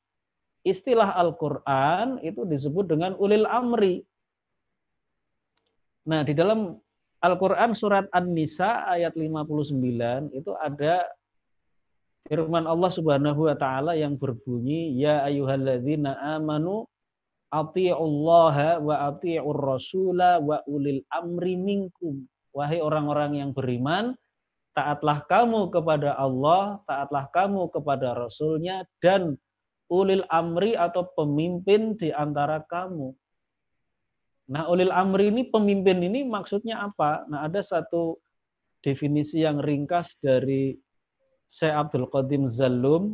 istilah 0.64 1.20
Al-Qur'an 1.20 2.24
itu 2.24 2.48
disebut 2.48 2.88
dengan 2.88 3.12
ulil 3.20 3.44
amri 3.44 4.08
nah 6.08 6.24
di 6.24 6.32
dalam 6.32 6.80
Al-Quran 7.20 7.76
surat 7.76 8.08
An-Nisa 8.16 8.88
ayat 8.88 9.12
59 9.12 9.76
itu 10.32 10.52
ada 10.56 11.04
firman 12.32 12.64
Allah 12.64 12.88
Subhanahu 12.88 13.52
wa 13.52 13.56
taala 13.60 13.92
yang 14.00 14.16
berbunyi 14.16 14.96
ya 14.96 15.28
ayyuhalladzina 15.28 16.16
amanu 16.40 16.88
atiullaha 17.52 18.80
wa 18.80 19.12
atiur 19.12 19.60
rasula 19.60 20.40
wa 20.40 20.64
ulil 20.70 21.04
amri 21.12 21.60
minkum. 21.60 22.24
Wahai 22.56 22.80
orang-orang 22.80 23.44
yang 23.44 23.52
beriman 23.52 24.16
taatlah 24.72 25.20
kamu 25.28 25.68
kepada 25.76 26.16
Allah 26.16 26.80
taatlah 26.88 27.28
kamu 27.36 27.68
kepada 27.68 28.16
rasulnya 28.16 28.88
dan 29.04 29.36
ulil 29.92 30.24
amri 30.32 30.78
atau 30.78 31.04
pemimpin 31.18 32.00
di 32.00 32.16
antara 32.16 32.64
kamu 32.64 33.12
Nah, 34.50 34.66
ulil 34.66 34.90
amri 34.90 35.30
ini 35.30 35.46
pemimpin 35.46 36.02
ini 36.02 36.26
maksudnya 36.26 36.82
apa? 36.90 37.24
Nah, 37.30 37.46
ada 37.46 37.62
satu 37.62 38.18
definisi 38.82 39.46
yang 39.46 39.62
ringkas 39.62 40.18
dari 40.18 40.74
Syekh 41.46 41.76
Abdul 41.76 42.10
Qadim 42.10 42.50
Zalum 42.50 43.14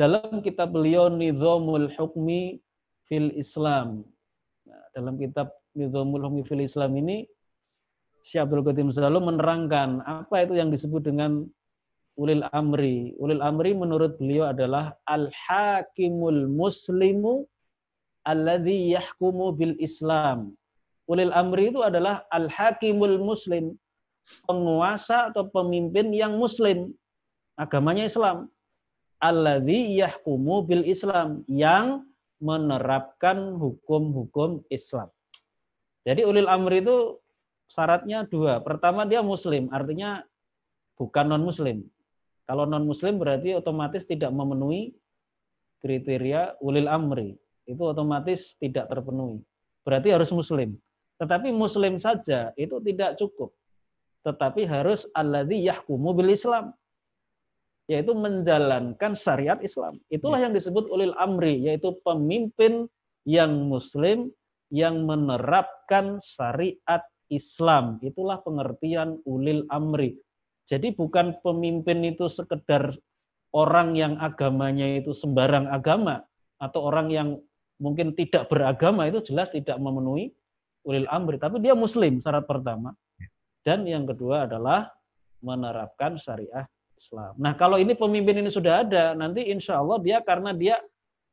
dalam 0.00 0.40
kitab 0.40 0.72
beliau 0.72 1.12
Nizamul 1.12 1.92
Hukmi 1.92 2.56
fil 3.04 3.28
Islam. 3.36 4.08
Nah, 4.64 4.84
dalam 4.96 5.20
kitab 5.20 5.52
Nizamul 5.76 6.24
Hukmi 6.24 6.42
fil 6.48 6.64
Islam 6.64 6.96
ini 6.96 7.28
Syekh 8.22 8.46
Abdul 8.46 8.62
Qadim 8.62 8.94
Salam 8.94 9.26
menerangkan 9.26 9.98
apa 10.06 10.46
itu 10.46 10.54
yang 10.54 10.70
disebut 10.70 11.02
dengan 11.02 11.42
ulil 12.14 12.46
amri. 12.54 13.18
Ulil 13.18 13.42
amri 13.42 13.74
menurut 13.74 14.14
beliau 14.16 14.54
adalah 14.54 14.94
al-hakimul 15.10 16.46
muslimu 16.46 17.44
alladhi 18.26 18.94
yahkumu 18.96 19.54
bil 19.54 19.74
Islam. 19.78 20.54
Ulil 21.10 21.34
amri 21.34 21.74
itu 21.74 21.82
adalah 21.82 22.22
al-hakimul 22.30 23.18
muslim, 23.18 23.74
penguasa 24.46 25.34
atau 25.34 25.50
pemimpin 25.50 26.14
yang 26.14 26.38
muslim, 26.38 26.94
agamanya 27.58 28.06
Islam. 28.06 28.46
Alladhi 29.22 30.02
yahkumu 30.02 30.66
bil 30.66 30.82
Islam, 30.86 31.46
yang 31.50 32.06
menerapkan 32.42 33.54
hukum-hukum 33.54 34.66
Islam. 34.66 35.06
Jadi 36.02 36.26
ulil 36.26 36.50
amri 36.50 36.82
itu 36.82 37.22
syaratnya 37.70 38.26
dua. 38.26 38.58
Pertama 38.58 39.06
dia 39.06 39.22
muslim, 39.22 39.70
artinya 39.70 40.26
bukan 40.98 41.30
non 41.30 41.46
muslim. 41.46 41.86
Kalau 42.50 42.66
non 42.66 42.82
muslim 42.82 43.22
berarti 43.22 43.54
otomatis 43.54 44.02
tidak 44.02 44.34
memenuhi 44.34 44.90
kriteria 45.78 46.58
ulil 46.58 46.90
amri. 46.90 47.38
Itu 47.66 47.82
otomatis 47.92 48.58
tidak 48.58 48.90
terpenuhi. 48.90 49.40
Berarti 49.82 50.14
harus 50.14 50.30
muslim. 50.34 50.74
Tetapi 51.18 51.54
muslim 51.54 51.98
saja 51.98 52.50
itu 52.58 52.82
tidak 52.82 53.18
cukup. 53.18 53.54
Tetapi 54.22 54.66
harus 54.66 55.06
alladzi 55.14 55.66
yahkumu 55.66 56.14
bil 56.14 56.30
Islam 56.30 56.74
yaitu 57.90 58.14
menjalankan 58.14 59.12
syariat 59.12 59.58
Islam. 59.60 59.98
Itulah 60.08 60.38
ya. 60.38 60.48
yang 60.48 60.54
disebut 60.54 60.86
ulil 60.88 61.14
amri, 61.18 61.60
yaitu 61.66 61.92
pemimpin 62.06 62.86
yang 63.26 63.66
muslim 63.66 64.30
yang 64.72 65.04
menerapkan 65.04 66.16
syariat 66.22 67.02
Islam. 67.28 67.98
Itulah 68.00 68.40
pengertian 68.40 69.20
ulil 69.26 69.66
amri. 69.68 70.16
Jadi 70.64 70.94
bukan 70.94 71.36
pemimpin 71.42 72.06
itu 72.06 72.30
sekedar 72.30 72.94
orang 73.52 73.98
yang 73.98 74.16
agamanya 74.22 74.88
itu 75.02 75.12
sembarang 75.12 75.68
agama 75.68 76.24
atau 76.62 76.86
orang 76.86 77.12
yang 77.12 77.28
mungkin 77.82 78.14
tidak 78.14 78.46
beragama 78.46 79.10
itu 79.10 79.18
jelas 79.26 79.50
tidak 79.50 79.74
memenuhi 79.82 80.30
ulil 80.86 81.10
amri, 81.10 81.42
tapi 81.42 81.58
dia 81.58 81.74
muslim 81.74 82.22
syarat 82.22 82.46
pertama. 82.46 82.94
Dan 83.66 83.82
yang 83.86 84.06
kedua 84.06 84.46
adalah 84.46 84.90
menerapkan 85.42 86.14
syariah 86.18 86.66
Islam. 86.94 87.34
Nah 87.38 87.58
kalau 87.58 87.78
ini 87.78 87.98
pemimpin 87.98 88.38
ini 88.38 88.50
sudah 88.50 88.86
ada, 88.86 89.14
nanti 89.18 89.50
insya 89.50 89.82
Allah 89.82 89.98
dia 89.98 90.22
karena 90.22 90.54
dia, 90.54 90.78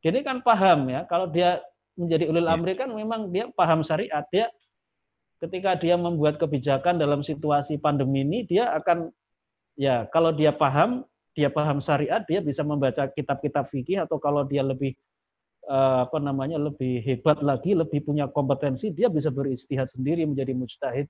dia 0.02 0.10
ini 0.10 0.26
kan 0.26 0.42
paham 0.42 0.90
ya, 0.90 1.06
kalau 1.06 1.30
dia 1.30 1.62
menjadi 1.94 2.26
ulil 2.30 2.46
iya. 2.50 2.54
amri 2.58 2.74
kan 2.74 2.90
memang 2.90 3.30
dia 3.30 3.50
paham 3.54 3.86
syariat, 3.86 4.26
dia 4.34 4.50
ketika 5.42 5.78
dia 5.78 5.96
membuat 5.96 6.42
kebijakan 6.42 6.98
dalam 6.98 7.22
situasi 7.22 7.78
pandemi 7.78 8.26
ini, 8.26 8.46
dia 8.46 8.70
akan, 8.78 9.10
ya 9.78 10.06
kalau 10.10 10.34
dia 10.34 10.54
paham, 10.54 11.06
dia 11.34 11.50
paham 11.50 11.80
syariat, 11.80 12.22
dia 12.26 12.44
bisa 12.44 12.62
membaca 12.62 13.08
kitab-kitab 13.10 13.66
fikih 13.66 14.04
atau 14.04 14.20
kalau 14.20 14.44
dia 14.46 14.62
lebih 14.62 14.98
apa 15.70 16.18
namanya 16.18 16.58
lebih 16.58 17.06
hebat 17.06 17.46
lagi, 17.46 17.78
lebih 17.78 18.02
punya 18.02 18.26
kompetensi, 18.26 18.90
dia 18.90 19.06
bisa 19.06 19.30
beristihad 19.30 19.86
sendiri 19.86 20.26
menjadi 20.26 20.58
mujtahid. 20.58 21.06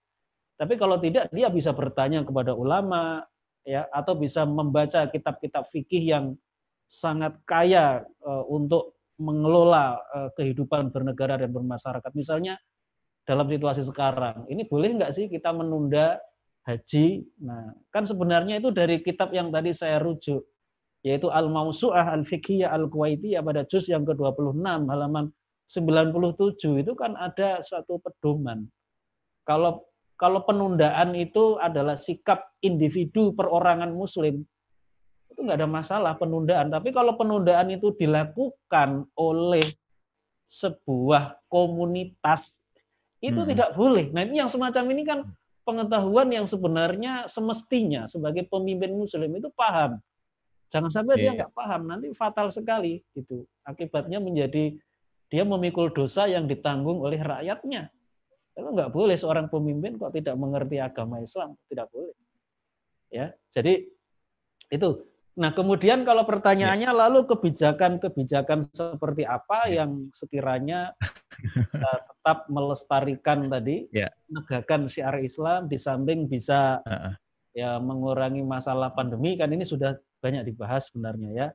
Tapi 0.59 0.75
kalau 0.75 0.99
tidak, 0.99 1.31
dia 1.31 1.47
bisa 1.47 1.71
bertanya 1.71 2.27
kepada 2.27 2.51
ulama, 2.51 3.23
ya 3.63 3.87
atau 3.87 4.19
bisa 4.19 4.43
membaca 4.43 5.07
kitab-kitab 5.07 5.63
fikih 5.63 6.03
yang 6.03 6.25
sangat 6.91 7.39
kaya 7.47 8.03
uh, 8.25 8.43
untuk 8.51 8.99
mengelola 9.15 9.99
uh, 10.11 10.29
kehidupan 10.35 10.91
bernegara 10.91 11.39
dan 11.39 11.55
bermasyarakat. 11.55 12.11
Misalnya 12.11 12.59
dalam 13.23 13.47
situasi 13.47 13.87
sekarang, 13.87 14.43
ini 14.51 14.67
boleh 14.67 14.99
nggak 14.99 15.11
sih 15.15 15.31
kita 15.31 15.55
menunda 15.55 16.19
haji? 16.67 17.23
Nah, 17.39 17.71
kan 17.93 18.03
sebenarnya 18.03 18.59
itu 18.59 18.73
dari 18.75 18.99
kitab 18.99 19.31
yang 19.31 19.53
tadi 19.53 19.71
saya 19.71 20.01
rujuk, 20.03 20.43
yaitu 21.05 21.31
Al-Mausu'ah 21.31 22.11
Al-Fiqhiyah 22.19 22.69
Al-Kuwaitiyah 22.75 23.39
pada 23.39 23.63
juz 23.63 23.87
yang 23.87 24.03
ke-26 24.03 24.59
halaman 24.63 25.31
97 25.69 26.81
itu 26.81 26.93
kan 26.97 27.13
ada 27.13 27.61
suatu 27.61 28.01
pedoman. 28.01 28.65
Kalau 29.45 29.85
kalau 30.19 30.43
penundaan 30.43 31.15
itu 31.15 31.55
adalah 31.61 31.95
sikap 31.95 32.51
individu 32.59 33.31
perorangan 33.31 33.93
muslim, 33.93 34.43
itu 35.31 35.39
nggak 35.39 35.63
ada 35.63 35.69
masalah 35.69 36.11
penundaan. 36.19 36.67
Tapi 36.67 36.91
kalau 36.91 37.15
penundaan 37.15 37.71
itu 37.71 37.95
dilakukan 37.95 39.07
oleh 39.15 39.63
sebuah 40.43 41.39
komunitas, 41.47 42.59
itu 43.23 43.39
hmm. 43.39 43.49
tidak 43.55 43.69
boleh. 43.79 44.11
Nah 44.11 44.27
ini 44.27 44.43
yang 44.43 44.51
semacam 44.51 44.83
ini 44.91 45.03
kan 45.07 45.19
pengetahuan 45.63 46.27
yang 46.33 46.43
sebenarnya 46.43 47.29
semestinya 47.29 48.09
sebagai 48.09 48.49
pemimpin 48.49 48.91
muslim 48.97 49.31
itu 49.37 49.47
paham. 49.55 50.01
Jangan 50.69 50.93
sampai 50.93 51.17
yeah. 51.17 51.21
dia 51.21 51.29
iya. 51.33 51.37
nggak 51.43 51.53
paham, 51.57 51.81
nanti 51.89 52.07
fatal 52.13 52.53
sekali 52.53 53.01
gitu. 53.17 53.43
Akibatnya 53.65 54.21
menjadi 54.21 54.77
dia 55.29 55.43
memikul 55.45 55.89
dosa 55.89 56.29
yang 56.29 56.45
ditanggung 56.45 57.01
oleh 57.01 57.17
rakyatnya. 57.17 57.89
Itu 58.53 58.69
nggak 58.69 58.93
boleh 58.93 59.17
seorang 59.17 59.49
pemimpin 59.49 59.97
kok 59.97 60.13
tidak 60.13 60.37
mengerti 60.37 60.77
agama 60.77 61.21
Islam, 61.21 61.57
tidak 61.69 61.89
boleh. 61.89 62.13
Ya, 63.09 63.33
jadi 63.49 63.89
itu. 64.69 65.09
Nah, 65.39 65.55
kemudian 65.55 66.03
kalau 66.03 66.27
pertanyaannya 66.27 66.91
ya. 66.91 66.99
lalu 67.07 67.23
kebijakan-kebijakan 67.23 68.59
seperti 68.75 69.23
apa 69.23 69.71
ya. 69.71 69.81
yang 69.81 70.11
sekiranya 70.11 70.91
bisa 71.39 71.89
tetap 72.11 72.37
melestarikan 72.51 73.47
tadi, 73.47 73.87
ya. 73.95 74.11
menegakkan 74.27 74.91
syiar 74.91 75.15
Islam 75.23 75.71
di 75.71 75.79
samping 75.79 76.27
bisa 76.27 76.83
uh 76.83 76.91
-uh. 76.91 77.13
ya 77.55 77.79
mengurangi 77.79 78.43
masalah 78.43 78.91
pandemi 78.91 79.39
kan 79.39 79.47
ini 79.47 79.63
sudah 79.63 79.95
banyak 80.19 80.43
dibahas 80.47 80.91
sebenarnya 80.91 81.29
ya. 81.31 81.47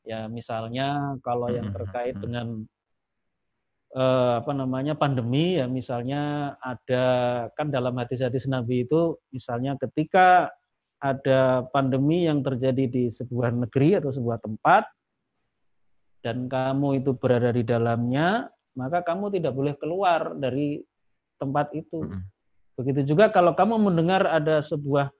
Ya 0.00 0.20
misalnya 0.32 1.20
kalau 1.20 1.52
yang 1.52 1.68
terkait 1.76 2.16
dengan 2.16 2.64
eh, 3.92 4.32
apa 4.40 4.52
namanya 4.56 4.96
pandemi 4.96 5.60
ya 5.60 5.68
misalnya 5.68 6.54
ada 6.64 7.04
kan 7.52 7.68
dalam 7.68 7.92
hadis-hadis 8.00 8.48
Nabi 8.48 8.88
itu 8.88 9.20
misalnya 9.28 9.76
ketika 9.76 10.48
ada 11.00 11.64
pandemi 11.72 12.28
yang 12.28 12.44
terjadi 12.44 12.84
di 12.88 13.04
sebuah 13.08 13.52
negeri 13.56 14.00
atau 14.00 14.12
sebuah 14.12 14.40
tempat 14.40 14.84
dan 16.20 16.48
kamu 16.48 17.00
itu 17.00 17.16
berada 17.16 17.52
di 17.52 17.64
dalamnya 17.64 18.48
maka 18.76 19.04
kamu 19.04 19.32
tidak 19.36 19.52
boleh 19.56 19.74
keluar 19.76 20.36
dari 20.36 20.80
tempat 21.40 21.72
itu. 21.72 22.04
Begitu 22.76 23.12
juga 23.12 23.32
kalau 23.32 23.56
kamu 23.56 23.80
mendengar 23.80 24.24
ada 24.28 24.60
sebuah 24.60 25.12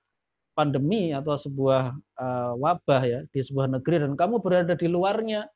pandemi 0.61 1.17
atau 1.17 1.41
sebuah 1.41 1.97
uh, 2.21 2.53
wabah 2.61 3.03
ya 3.09 3.21
di 3.33 3.41
sebuah 3.41 3.81
negeri 3.81 4.05
dan 4.05 4.13
kamu 4.13 4.45
berada 4.45 4.77
di 4.77 4.85
luarnya, 4.93 5.49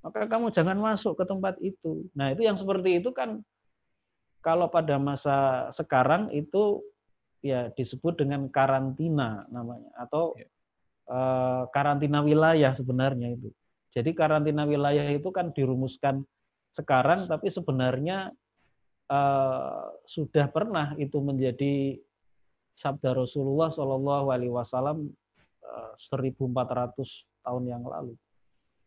maka 0.00 0.24
kamu 0.24 0.48
jangan 0.48 0.80
masuk 0.80 1.20
ke 1.20 1.28
tempat 1.28 1.60
itu. 1.60 2.08
Nah, 2.16 2.32
itu 2.32 2.48
yang 2.48 2.56
seperti 2.56 3.04
itu 3.04 3.12
kan 3.12 3.44
kalau 4.40 4.72
pada 4.72 4.96
masa 4.96 5.68
sekarang 5.76 6.32
itu 6.32 6.80
ya 7.44 7.68
disebut 7.76 8.16
dengan 8.16 8.48
karantina 8.48 9.44
namanya 9.52 9.92
atau 10.00 10.32
ya. 10.40 10.48
uh, 11.12 11.68
karantina 11.68 12.24
wilayah 12.24 12.72
sebenarnya 12.72 13.36
itu. 13.36 13.52
Jadi 13.92 14.16
karantina 14.16 14.64
wilayah 14.64 15.04
itu 15.12 15.28
kan 15.28 15.52
dirumuskan 15.52 16.24
sekarang 16.72 17.28
tapi 17.28 17.52
sebenarnya 17.52 18.32
uh, 19.12 19.92
sudah 20.08 20.48
pernah 20.48 20.96
itu 20.96 21.20
menjadi 21.20 22.00
sabda 22.74 23.14
Rasulullah 23.14 23.70
Shallallahu 23.70 24.34
alaihi 24.34 24.52
wasallam 24.52 25.14
1400 25.96 26.34
eh, 26.34 27.10
tahun 27.46 27.64
yang 27.70 27.82
lalu. 27.86 28.14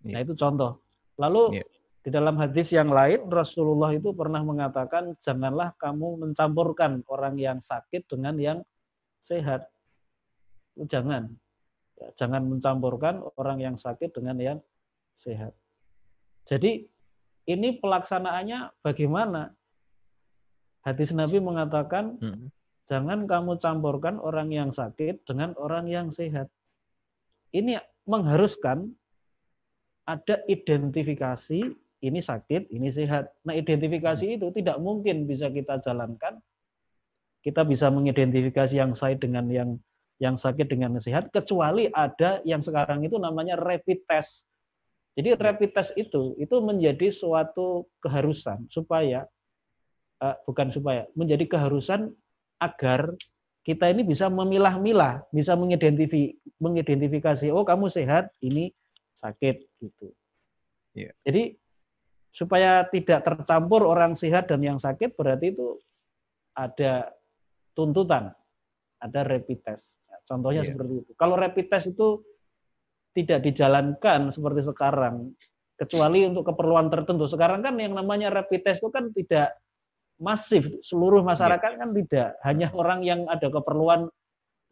Nah, 0.08 0.20
ya. 0.22 0.24
itu 0.24 0.34
contoh. 0.38 0.80
Lalu 1.18 1.60
yeah. 1.60 1.68
di 2.06 2.10
dalam 2.14 2.38
hadis 2.38 2.70
yang 2.76 2.94
lain 2.94 3.26
Rasulullah 3.28 3.92
itu 3.96 4.14
pernah 4.14 4.44
mengatakan 4.46 5.18
janganlah 5.18 5.74
kamu 5.82 6.28
mencampurkan 6.28 7.02
orang 7.10 7.36
yang 7.40 7.58
sakit 7.58 8.06
dengan 8.06 8.38
yang 8.38 8.60
sehat. 9.18 9.66
Jangan. 10.78 11.34
Ya, 11.98 12.08
jangan 12.14 12.46
mencampurkan 12.46 13.26
orang 13.42 13.58
yang 13.58 13.76
sakit 13.76 14.14
dengan 14.14 14.38
yang 14.38 14.60
sehat. 15.18 15.58
Jadi 16.46 16.86
ini 17.50 17.70
pelaksanaannya 17.82 18.84
bagaimana? 18.86 19.56
Hadis 20.86 21.12
Nabi 21.12 21.44
mengatakan 21.44 22.16
hmm. 22.22 22.48
Jangan 22.88 23.28
kamu 23.28 23.60
campurkan 23.60 24.18
orang 24.18 24.50
yang 24.50 24.72
sakit 24.72 25.28
dengan 25.28 25.54
orang 25.60 25.86
yang 25.92 26.08
sehat. 26.10 26.48
Ini 27.52 27.80
mengharuskan 28.08 28.92
ada 30.08 30.40
identifikasi 30.48 31.68
ini 32.02 32.20
sakit, 32.22 32.70
ini 32.70 32.94
sehat. 32.94 33.34
Nah, 33.42 33.58
identifikasi 33.58 34.26
hmm. 34.26 34.36
itu 34.38 34.48
tidak 34.62 34.78
mungkin 34.78 35.26
bisa 35.26 35.50
kita 35.50 35.82
jalankan. 35.82 36.38
Kita 37.42 37.66
bisa 37.66 37.90
mengidentifikasi 37.90 38.76
yang 38.76 38.94
sakit 38.94 39.24
dengan 39.24 39.46
yang 39.50 39.70
yang 40.18 40.34
sakit 40.34 40.66
dengan 40.66 40.98
sehat 40.98 41.30
kecuali 41.30 41.86
ada 41.94 42.42
yang 42.42 42.62
sekarang 42.62 43.06
itu 43.06 43.22
namanya 43.22 43.54
rapid 43.54 44.02
test. 44.10 44.50
Jadi 45.14 45.34
ya. 45.34 45.38
rapid 45.38 45.72
test 45.74 45.94
itu 45.98 46.34
itu 46.42 46.56
menjadi 46.62 47.14
suatu 47.14 47.86
keharusan 48.02 48.66
supaya 48.70 49.30
uh, 50.22 50.36
bukan 50.50 50.74
supaya 50.74 51.06
menjadi 51.14 51.46
keharusan 51.46 52.14
agar 52.58 53.14
kita 53.68 53.91
ini 53.91 54.08
bisa 54.08 54.32
memilah-milah, 54.32 55.28
bisa 55.30 55.53
mengidentifikasi, 55.60 56.39
mengidentifikasi 56.58 57.51
oh 57.51 57.68
kamu 57.68 57.91
sehat, 57.91 58.32
ini 58.39 58.72
sakit 59.12 59.60
gitu. 59.84 60.08
Yeah. 60.95 61.14
Jadi 61.28 61.60
supaya 62.32 62.88
tidak 62.88 63.28
tercampur 63.28 63.84
orang 63.84 64.16
sehat 64.16 64.47
dan 64.47 64.64
yang 64.64 64.80
sakit 64.80 65.18
berarti 65.20 65.51
itu 65.51 65.78
ada 66.55 67.12
tuntutan, 67.76 68.32
ada 69.03 69.20
rapid 69.28 69.60
test. 69.62 69.99
Contohnya 70.24 70.64
yeah. 70.64 70.70
seperti 70.72 70.93
itu. 71.03 71.12
Kalau 71.20 71.36
rapid 71.36 71.68
test 71.68 71.91
itu 71.91 72.24
tidak 73.12 73.43
dijalankan 73.43 74.30
seperti 74.30 74.62
sekarang, 74.64 75.36
kecuali 75.78 76.26
untuk 76.26 76.49
keperluan 76.49 76.89
tertentu. 76.89 77.30
Sekarang 77.30 77.62
kan 77.62 77.78
yang 77.78 77.93
namanya 77.93 78.34
rapid 78.34 78.66
test 78.66 78.82
itu 78.82 78.89
kan 78.89 79.10
tidak 79.14 79.53
masif, 80.18 80.65
seluruh 80.82 81.22
masyarakat 81.22 81.78
kan 81.78 81.89
tidak. 81.93 82.30
Hanya 82.41 82.74
orang 82.74 83.05
yang 83.05 83.26
ada 83.30 83.47
keperluan 83.49 84.09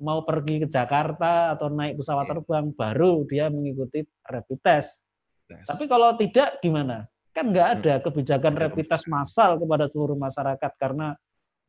mau 0.01 0.27
pergi 0.27 0.65
ke 0.65 0.67
Jakarta 0.67 1.55
atau 1.55 1.71
naik 1.71 1.95
pesawat 2.01 2.27
terbang, 2.27 2.73
baru 2.75 3.23
dia 3.29 3.47
mengikuti 3.47 4.03
rapid 4.27 4.59
test. 4.59 5.05
Tapi 5.45 5.85
kalau 5.85 6.17
tidak 6.17 6.59
gimana? 6.59 7.07
Kan 7.31 7.53
nggak 7.53 7.67
ada 7.79 7.93
hmm. 7.99 8.03
kebijakan 8.09 8.53
rapid 8.57 8.85
test 8.89 9.05
massal 9.07 9.61
kepada 9.61 9.87
seluruh 9.91 10.17
masyarakat 10.17 10.71
karena 10.81 11.15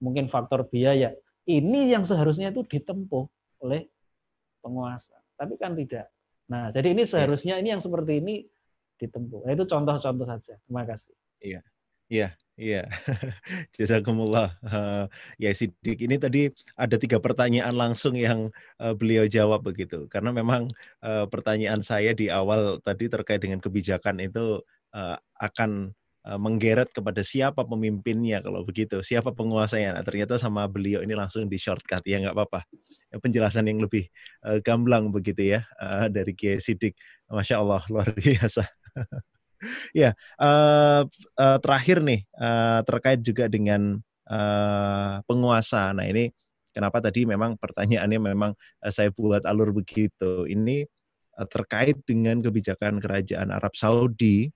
mungkin 0.01 0.27
faktor 0.27 0.67
biaya. 0.67 1.13
Ini 1.47 1.95
yang 1.95 2.03
seharusnya 2.03 2.51
itu 2.51 2.67
ditempuh 2.67 3.25
oleh 3.63 3.87
penguasa. 4.59 5.15
Tapi 5.39 5.55
kan 5.61 5.79
tidak. 5.79 6.11
Nah, 6.51 6.75
jadi 6.75 6.95
ini 6.95 7.07
seharusnya 7.07 7.59
ini 7.63 7.75
yang 7.77 7.83
seperti 7.83 8.19
ini 8.19 8.43
ditempuh. 8.99 9.47
Nah, 9.47 9.53
itu 9.55 9.65
contoh-contoh 9.69 10.27
saja. 10.27 10.55
Terima 10.67 10.83
kasih. 10.83 11.15
Iya. 11.43 11.61
Iya, 12.07 12.31
iya. 12.57 12.89
Jazakumullah. 13.77 14.57
Uh, 14.65 15.05
ya 15.37 15.53
Sidik 15.53 16.01
ini 16.01 16.17
tadi 16.17 16.49
ada 16.77 16.97
tiga 16.97 17.21
pertanyaan 17.21 17.77
langsung 17.77 18.17
yang 18.17 18.49
uh, 18.81 18.93
beliau 18.97 19.29
jawab 19.29 19.65
begitu. 19.65 20.09
Karena 20.09 20.33
memang 20.33 20.73
uh, 21.05 21.29
pertanyaan 21.29 21.85
saya 21.85 22.17
di 22.17 22.33
awal 22.33 22.81
tadi 22.83 23.09
terkait 23.13 23.45
dengan 23.45 23.61
kebijakan 23.61 24.21
itu 24.25 24.61
akan 25.37 25.93
menggeret 26.41 26.89
kepada 26.89 27.21
siapa 27.21 27.69
pemimpinnya 27.69 28.41
kalau 28.41 28.65
begitu, 28.65 29.05
siapa 29.05 29.29
penguasanya. 29.37 29.93
Nah, 29.93 30.05
ternyata 30.09 30.41
sama 30.41 30.65
beliau 30.65 31.05
ini 31.05 31.13
langsung 31.13 31.45
di 31.53 31.61
shortcut 31.61 32.01
ya 32.09 32.17
nggak 32.25 32.33
apa-apa. 32.33 32.65
Penjelasan 33.21 33.69
yang 33.69 33.85
lebih 33.85 34.09
gamblang 34.65 35.13
begitu 35.13 35.53
ya 35.53 35.69
dari 36.09 36.33
Kiai 36.33 36.65
Sidik. 36.65 36.97
Masya 37.29 37.61
Allah 37.61 37.85
luar 37.93 38.09
biasa. 38.17 38.65
Ya, 39.93 40.17
uh, 40.41 41.07
uh, 41.37 41.59
terakhir 41.63 42.03
nih 42.03 42.21
uh, 42.37 42.81
terkait 42.85 43.21
juga 43.23 43.47
dengan 43.47 44.01
uh, 44.31 45.23
penguasa. 45.25 45.95
Nah 45.95 46.07
ini 46.07 46.31
kenapa 46.75 47.01
tadi 47.01 47.25
memang 47.25 47.57
pertanyaannya 47.57 48.21
memang 48.21 48.53
saya 48.91 49.09
buat 49.15 49.47
alur 49.49 49.73
begitu. 49.73 50.45
Ini 50.47 50.85
uh, 51.39 51.47
terkait 51.49 52.01
dengan 52.05 52.43
kebijakan 52.43 52.99
kerajaan 53.01 53.49
Arab 53.55 53.73
Saudi 53.77 54.51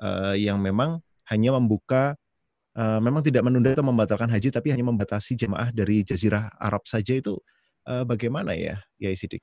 uh, 0.00 0.36
yang 0.36 0.60
memang 0.60 1.00
hanya 1.26 1.58
membuka 1.58 2.14
uh, 2.78 3.00
memang 3.02 3.24
tidak 3.24 3.42
menunda 3.42 3.74
atau 3.74 3.86
membatalkan 3.86 4.30
haji 4.30 4.52
tapi 4.52 4.70
hanya 4.70 4.86
membatasi 4.86 5.34
jemaah 5.34 5.72
dari 5.74 6.06
jazirah 6.06 6.52
Arab 6.60 6.84
saja 6.86 7.16
itu 7.16 7.34
uh, 7.88 8.04
bagaimana 8.06 8.54
ya 8.54 8.78
ya 9.00 9.10
Sidik? 9.16 9.42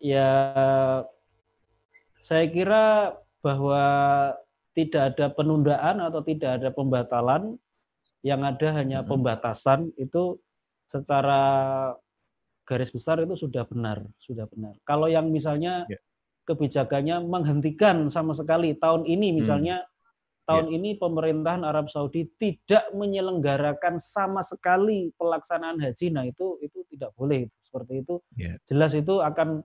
Ya 0.00 0.28
saya 2.20 2.46
kira 2.48 3.16
bahwa 3.40 3.82
tidak 4.76 5.16
ada 5.16 5.26
penundaan 5.34 5.98
atau 5.98 6.22
tidak 6.22 6.60
ada 6.62 6.70
pembatalan, 6.70 7.58
yang 8.20 8.44
ada 8.44 8.68
hanya 8.76 9.00
pembatasan 9.00 9.90
itu 9.96 10.36
secara 10.84 11.42
garis 12.68 12.92
besar 12.92 13.18
itu 13.24 13.34
sudah 13.34 13.64
benar, 13.66 14.04
sudah 14.20 14.46
benar. 14.46 14.76
Kalau 14.84 15.08
yang 15.08 15.32
misalnya 15.32 15.88
yeah. 15.88 15.98
kebijakannya 16.46 17.24
menghentikan 17.24 18.12
sama 18.12 18.36
sekali 18.36 18.76
tahun 18.76 19.08
ini 19.08 19.34
misalnya 19.34 19.82
hmm. 19.82 20.46
tahun 20.46 20.66
yeah. 20.68 20.76
ini 20.78 20.90
pemerintahan 21.00 21.64
Arab 21.64 21.88
Saudi 21.88 22.28
tidak 22.38 22.86
menyelenggarakan 22.92 23.96
sama 23.98 24.44
sekali 24.44 25.10
pelaksanaan 25.16 25.80
haji, 25.80 26.06
nah 26.12 26.22
itu 26.28 26.60
itu 26.60 26.84
tidak 26.92 27.10
boleh 27.16 27.48
seperti 27.64 28.04
itu. 28.04 28.20
Yeah. 28.36 28.60
Jelas 28.68 28.92
itu 28.92 29.18
akan 29.18 29.64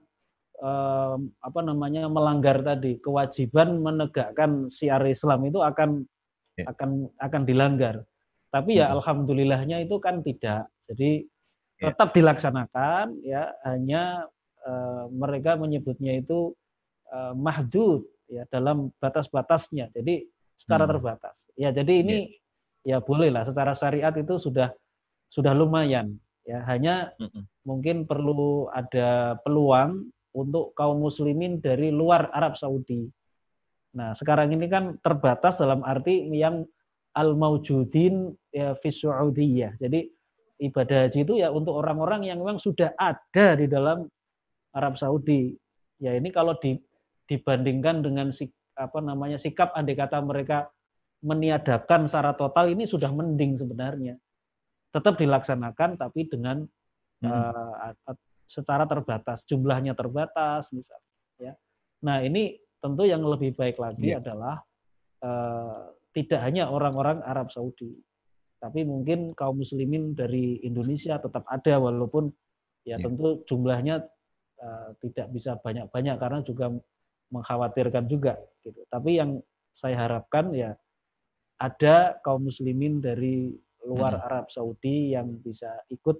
eh, 0.60 1.16
apa 1.20 1.60
namanya 1.64 2.08
melanggar 2.08 2.62
tadi 2.64 3.00
kewajiban 3.00 3.80
menegakkan 3.82 4.72
syiar 4.72 5.04
Islam 5.08 5.48
itu 5.48 5.60
akan 5.60 6.04
ya. 6.60 6.72
akan 6.72 7.10
akan 7.20 7.42
dilanggar. 7.44 8.04
Tapi 8.52 8.80
ya 8.80 8.88
hmm. 8.88 8.96
alhamdulillahnya 9.00 9.78
itu 9.84 10.00
kan 10.00 10.24
tidak. 10.24 10.72
Jadi 10.84 11.28
ya. 11.82 11.92
tetap 11.92 12.16
dilaksanakan 12.16 13.20
ya 13.26 13.52
hanya 13.68 14.28
eh, 14.64 15.06
mereka 15.12 15.60
menyebutnya 15.60 16.20
itu 16.20 16.56
eh, 17.12 17.34
mahdud 17.36 18.08
ya 18.32 18.48
dalam 18.48 18.92
batas-batasnya. 19.00 19.92
Jadi 19.92 20.24
secara 20.56 20.88
hmm. 20.88 20.92
terbatas. 20.96 21.52
Ya 21.60 21.70
jadi 21.76 21.94
ini 22.00 22.18
ya, 22.88 22.98
ya 22.98 23.04
boleh 23.04 23.34
lah 23.34 23.44
secara 23.44 23.76
syariat 23.76 24.16
itu 24.16 24.40
sudah 24.40 24.72
sudah 25.28 25.52
lumayan 25.52 26.16
ya 26.46 26.62
hanya 26.70 27.12
mm 27.18 27.28
-mm. 27.28 27.44
mungkin 27.66 28.06
perlu 28.06 28.70
ada 28.70 29.36
peluang 29.42 30.06
untuk 30.36 30.76
kaum 30.76 31.00
muslimin 31.00 31.64
dari 31.64 31.90
luar 31.96 32.28
Arab 32.36 32.60
Saudi. 32.60 33.08
Nah, 33.96 34.12
sekarang 34.12 34.52
ini 34.52 34.68
kan 34.68 35.00
terbatas 35.00 35.56
dalam 35.64 35.80
arti 35.88 36.28
yang 36.36 36.68
al-maujudin 37.16 38.36
ya, 38.52 38.76
fi 38.76 38.92
Saudiyah. 38.92 39.80
Jadi 39.80 40.12
ibadah 40.60 41.08
haji 41.08 41.24
itu 41.24 41.40
ya 41.40 41.48
untuk 41.52 41.80
orang-orang 41.80 42.28
yang 42.28 42.44
memang 42.44 42.60
sudah 42.60 42.92
ada 43.00 43.56
di 43.56 43.72
dalam 43.72 44.04
Arab 44.76 45.00
Saudi. 45.00 45.56
Ya 46.04 46.12
ini 46.12 46.28
kalau 46.36 46.60
di, 46.60 46.76
dibandingkan 47.32 48.04
dengan 48.04 48.36
sik, 48.36 48.52
apa 48.76 49.00
namanya 49.00 49.40
sikap 49.40 49.72
andai 49.72 49.96
kata 49.96 50.20
mereka 50.20 50.68
meniadakan 51.24 52.06
secara 52.12 52.36
total 52.36 52.68
ini 52.68 52.84
sudah 52.84 53.08
mending 53.16 53.56
sebenarnya. 53.56 54.20
Tetap 54.92 55.16
dilaksanakan 55.16 55.96
tapi 55.96 56.28
dengan 56.28 56.68
hmm. 57.24 57.32
uh, 57.32 58.16
secara 58.46 58.86
terbatas, 58.86 59.44
jumlahnya 59.50 59.98
terbatas 59.98 60.70
misalnya. 60.72 61.14
Ya. 61.42 61.54
Nah 62.06 62.22
ini 62.22 62.58
tentu 62.80 63.04
yang 63.04 63.26
lebih 63.26 63.58
baik 63.58 63.82
lagi 63.82 64.14
ya. 64.14 64.22
adalah 64.22 64.62
uh, 65.26 65.90
tidak 66.14 66.40
hanya 66.46 66.70
orang-orang 66.70 67.20
Arab 67.26 67.52
Saudi, 67.52 67.92
tapi 68.62 68.88
mungkin 68.88 69.36
kaum 69.36 69.60
muslimin 69.60 70.16
dari 70.16 70.62
Indonesia 70.64 71.20
tetap 71.20 71.44
ada 71.50 71.82
walaupun 71.82 72.32
ya, 72.88 72.96
ya. 72.96 73.04
tentu 73.04 73.44
jumlahnya 73.50 74.06
uh, 74.62 74.90
tidak 75.02 75.28
bisa 75.34 75.58
banyak-banyak 75.60 76.16
karena 76.16 76.40
juga 76.46 76.72
mengkhawatirkan 77.34 78.06
juga 78.08 78.38
gitu. 78.64 78.86
Tapi 78.88 79.20
yang 79.20 79.42
saya 79.76 80.08
harapkan 80.08 80.56
ya 80.56 80.72
ada 81.60 82.16
kaum 82.24 82.48
muslimin 82.48 83.04
dari 83.04 83.52
luar. 83.86 84.18
Arab 84.18 84.50
Saudi 84.50 85.14
yang 85.14 85.38
bisa 85.40 85.70
ikut 85.94 86.18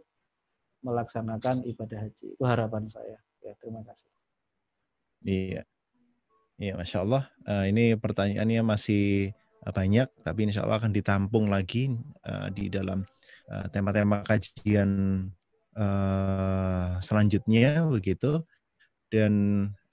melaksanakan 0.86 1.66
ibadah 1.66 2.06
haji. 2.06 2.38
Itu 2.38 2.44
harapan 2.46 2.86
saya. 2.86 3.18
Ya, 3.42 3.58
terima 3.58 3.82
kasih. 3.82 4.10
Iya. 5.26 5.62
Iya, 6.62 6.74
Masya 6.78 6.98
Allah. 7.02 7.24
Uh, 7.44 7.66
ini 7.68 7.98
pertanyaannya 7.98 8.62
masih 8.62 9.34
uh, 9.66 9.74
banyak, 9.74 10.08
tapi 10.22 10.40
insya 10.46 10.64
Allah 10.64 10.80
akan 10.80 10.94
ditampung 10.94 11.50
lagi 11.50 11.90
uh, 12.24 12.48
di 12.54 12.70
dalam 12.70 13.04
tema-tema 13.46 14.22
uh, 14.22 14.26
kajian 14.26 14.90
uh, 15.78 16.98
selanjutnya, 17.02 17.84
begitu. 17.90 18.46
Dan 19.10 19.34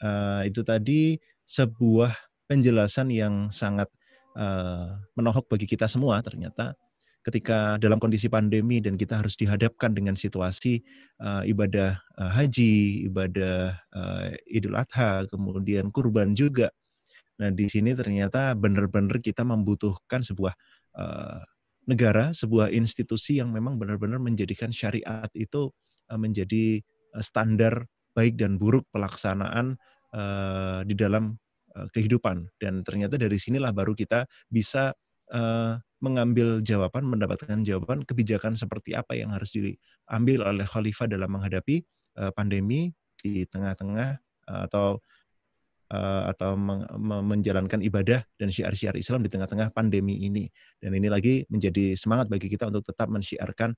uh, 0.01 0.41
itu 0.47 0.63
tadi 0.63 1.21
sebuah 1.45 2.15
penjelasan 2.49 3.11
yang 3.11 3.49
sangat 3.51 3.89
uh, 4.37 4.97
menohok 5.17 5.49
bagi 5.49 5.67
kita 5.69 5.89
semua 5.89 6.21
ternyata 6.25 6.77
ketika 7.23 7.79
dalam 7.79 8.03
kondisi 8.03 8.27
pandemi 8.27 8.83
dan 8.83 8.99
kita 8.99 9.23
harus 9.23 9.39
dihadapkan 9.39 9.95
dengan 9.95 10.19
situasi 10.19 10.83
uh, 11.23 11.47
ibadah 11.47 11.95
uh, 12.19 12.31
haji, 12.35 13.07
ibadah 13.07 13.79
uh, 13.95 14.35
Idul 14.51 14.75
Adha, 14.75 15.27
kemudian 15.31 15.95
kurban 15.95 16.35
juga. 16.35 16.75
Nah, 17.39 17.51
di 17.55 17.71
sini 17.71 17.95
ternyata 17.95 18.55
benar-benar 18.59 19.23
kita 19.23 19.47
membutuhkan 19.47 20.27
sebuah 20.27 20.55
uh, 20.99 21.41
negara, 21.87 22.35
sebuah 22.35 22.71
institusi 22.75 23.39
yang 23.39 23.55
memang 23.55 23.79
benar-benar 23.79 24.19
menjadikan 24.19 24.75
syariat 24.75 25.31
itu 25.35 25.71
uh, 26.11 26.19
menjadi 26.19 26.83
standar 27.23 27.87
baik 28.13 28.37
dan 28.37 28.61
buruk 28.61 28.85
pelaksanaan 28.93 29.79
uh, 30.13 30.81
di 30.85 30.95
dalam 30.99 31.39
uh, 31.79 31.87
kehidupan. 31.95 32.51
Dan 32.59 32.83
ternyata 32.83 33.15
dari 33.15 33.39
sinilah 33.39 33.71
baru 33.71 33.95
kita 33.97 34.27
bisa 34.51 34.93
uh, 35.33 35.79
mengambil 36.03 36.59
jawaban, 36.61 37.07
mendapatkan 37.07 37.63
jawaban 37.63 38.03
kebijakan 38.03 38.59
seperti 38.59 38.99
apa 38.99 39.15
yang 39.15 39.31
harus 39.31 39.55
diambil 39.55 40.43
oleh 40.43 40.67
khalifah 40.67 41.07
dalam 41.07 41.31
menghadapi 41.31 41.87
uh, 42.19 42.35
pandemi 42.35 42.91
di 43.23 43.47
tengah-tengah 43.47 44.19
uh, 44.51 44.63
atau 44.67 44.99
uh, 45.95 46.27
atau 46.35 46.59
menjalankan 47.23 47.79
ibadah 47.87 48.27
dan 48.35 48.51
syiar-syiar 48.51 48.99
Islam 48.99 49.23
di 49.23 49.31
tengah-tengah 49.31 49.71
pandemi 49.71 50.27
ini. 50.27 50.51
Dan 50.83 50.99
ini 50.99 51.07
lagi 51.07 51.47
menjadi 51.47 51.95
semangat 51.95 52.27
bagi 52.27 52.51
kita 52.51 52.67
untuk 52.67 52.83
tetap 52.83 53.07
mensyiarkan 53.07 53.73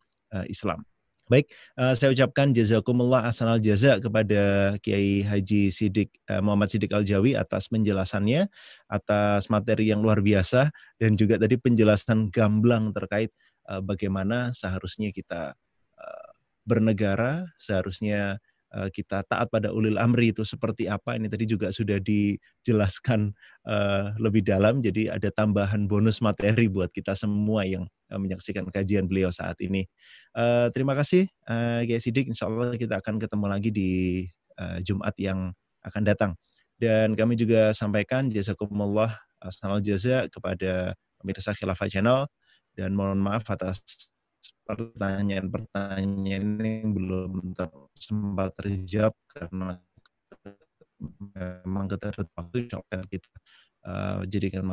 Islam. 0.51 0.83
Baik, 1.25 1.49
uh, 1.81 1.97
saya 1.97 2.12
ucapkan 2.12 2.53
jazakumullah 2.53 3.25
asanal 3.25 3.57
jaza 3.57 3.97
kepada 3.97 4.77
Kiai 4.85 5.25
Haji 5.25 5.72
Sidik 5.72 6.20
uh, 6.29 6.45
Muhammad 6.45 6.68
Sidik 6.68 6.93
Al-Jawi 6.93 7.33
atas 7.33 7.72
penjelasannya, 7.72 8.53
atas 8.93 9.49
materi 9.49 9.89
yang 9.89 10.05
luar 10.05 10.20
biasa 10.20 10.68
dan 11.01 11.16
juga 11.16 11.41
tadi 11.41 11.57
penjelasan 11.57 12.29
gamblang 12.29 12.93
terkait 12.93 13.33
uh, 13.72 13.81
bagaimana 13.81 14.53
seharusnya 14.53 15.16
kita 15.16 15.57
uh, 15.97 16.29
bernegara, 16.68 17.49
seharusnya 17.57 18.37
kita 18.91 19.22
taat 19.31 19.47
pada 19.55 19.70
ulil 19.70 19.99
amri 20.03 20.35
itu 20.35 20.43
seperti 20.43 20.91
apa. 20.91 21.14
Ini 21.14 21.31
tadi 21.31 21.47
juga 21.47 21.70
sudah 21.70 22.03
dijelaskan 22.03 23.31
uh, 23.70 24.14
lebih 24.18 24.43
dalam, 24.43 24.83
jadi 24.83 25.14
ada 25.14 25.31
tambahan 25.31 25.87
bonus 25.87 26.18
materi 26.18 26.66
buat 26.66 26.91
kita 26.91 27.14
semua 27.14 27.62
yang 27.62 27.87
uh, 28.11 28.18
menyaksikan 28.18 28.66
kajian 28.75 29.07
beliau 29.07 29.31
saat 29.31 29.59
ini. 29.62 29.87
Terima 30.75 30.99
kasih, 30.99 31.31
Kiai 31.87 32.03
Sidik. 32.03 32.27
Insya 32.27 32.51
Allah 32.51 32.75
kita 32.75 32.99
akan 32.99 33.22
ketemu 33.22 33.47
lagi 33.47 33.70
di 33.70 33.91
Jumat 34.83 35.14
yang 35.22 35.55
akan 35.87 36.03
datang. 36.03 36.33
Dan 36.75 37.14
kami 37.14 37.39
juga 37.39 37.70
sampaikan 37.70 38.27
jazakumullah 38.27 39.14
asnal 39.39 39.79
jaza 39.79 40.27
kepada 40.27 40.99
pemirsa 41.22 41.55
Khilafah 41.55 41.87
Channel 41.87 42.27
dan 42.75 42.99
mohon 42.99 43.22
maaf 43.22 43.47
atas 43.47 43.79
pertanyaan-pertanyaan 44.64 46.61
yang 46.61 46.90
belum 46.92 47.55
sempat 47.97 48.53
terjawab 48.61 49.14
karena 49.32 49.80
memang 51.34 51.86
keterbatasan 51.90 52.32
waktu 52.36 52.59
akan 52.72 53.01
kita 53.09 53.30
uh, 53.84 54.20
jadikan 54.28 54.64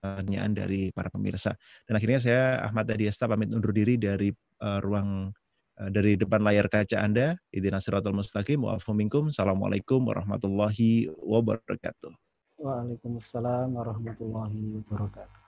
pertanyaan 0.00 0.52
dari 0.52 0.92
para 0.92 1.08
pemirsa. 1.10 1.56
Dan 1.88 1.98
akhirnya 1.98 2.20
saya 2.20 2.42
Ahmad 2.62 2.86
Adiasta 2.90 3.26
pamit 3.26 3.50
undur 3.50 3.72
diri 3.72 3.96
dari 3.96 4.30
uh, 4.62 4.78
ruang 4.84 5.32
uh, 5.80 5.90
dari 5.90 6.14
depan 6.14 6.44
layar 6.44 6.68
kaca 6.68 7.00
Anda. 7.00 7.34
Idina 7.50 7.80
siratal 7.80 8.14
mustaqim. 8.14 8.62
Wa'afuminkum. 8.62 9.32
Assalamualaikum 9.32 10.04
warahmatullahi 10.06 11.10
wabarakatuh. 11.10 12.12
Waalaikumsalam 12.56 13.76
warahmatullahi 13.76 14.80
wabarakatuh. 14.84 15.45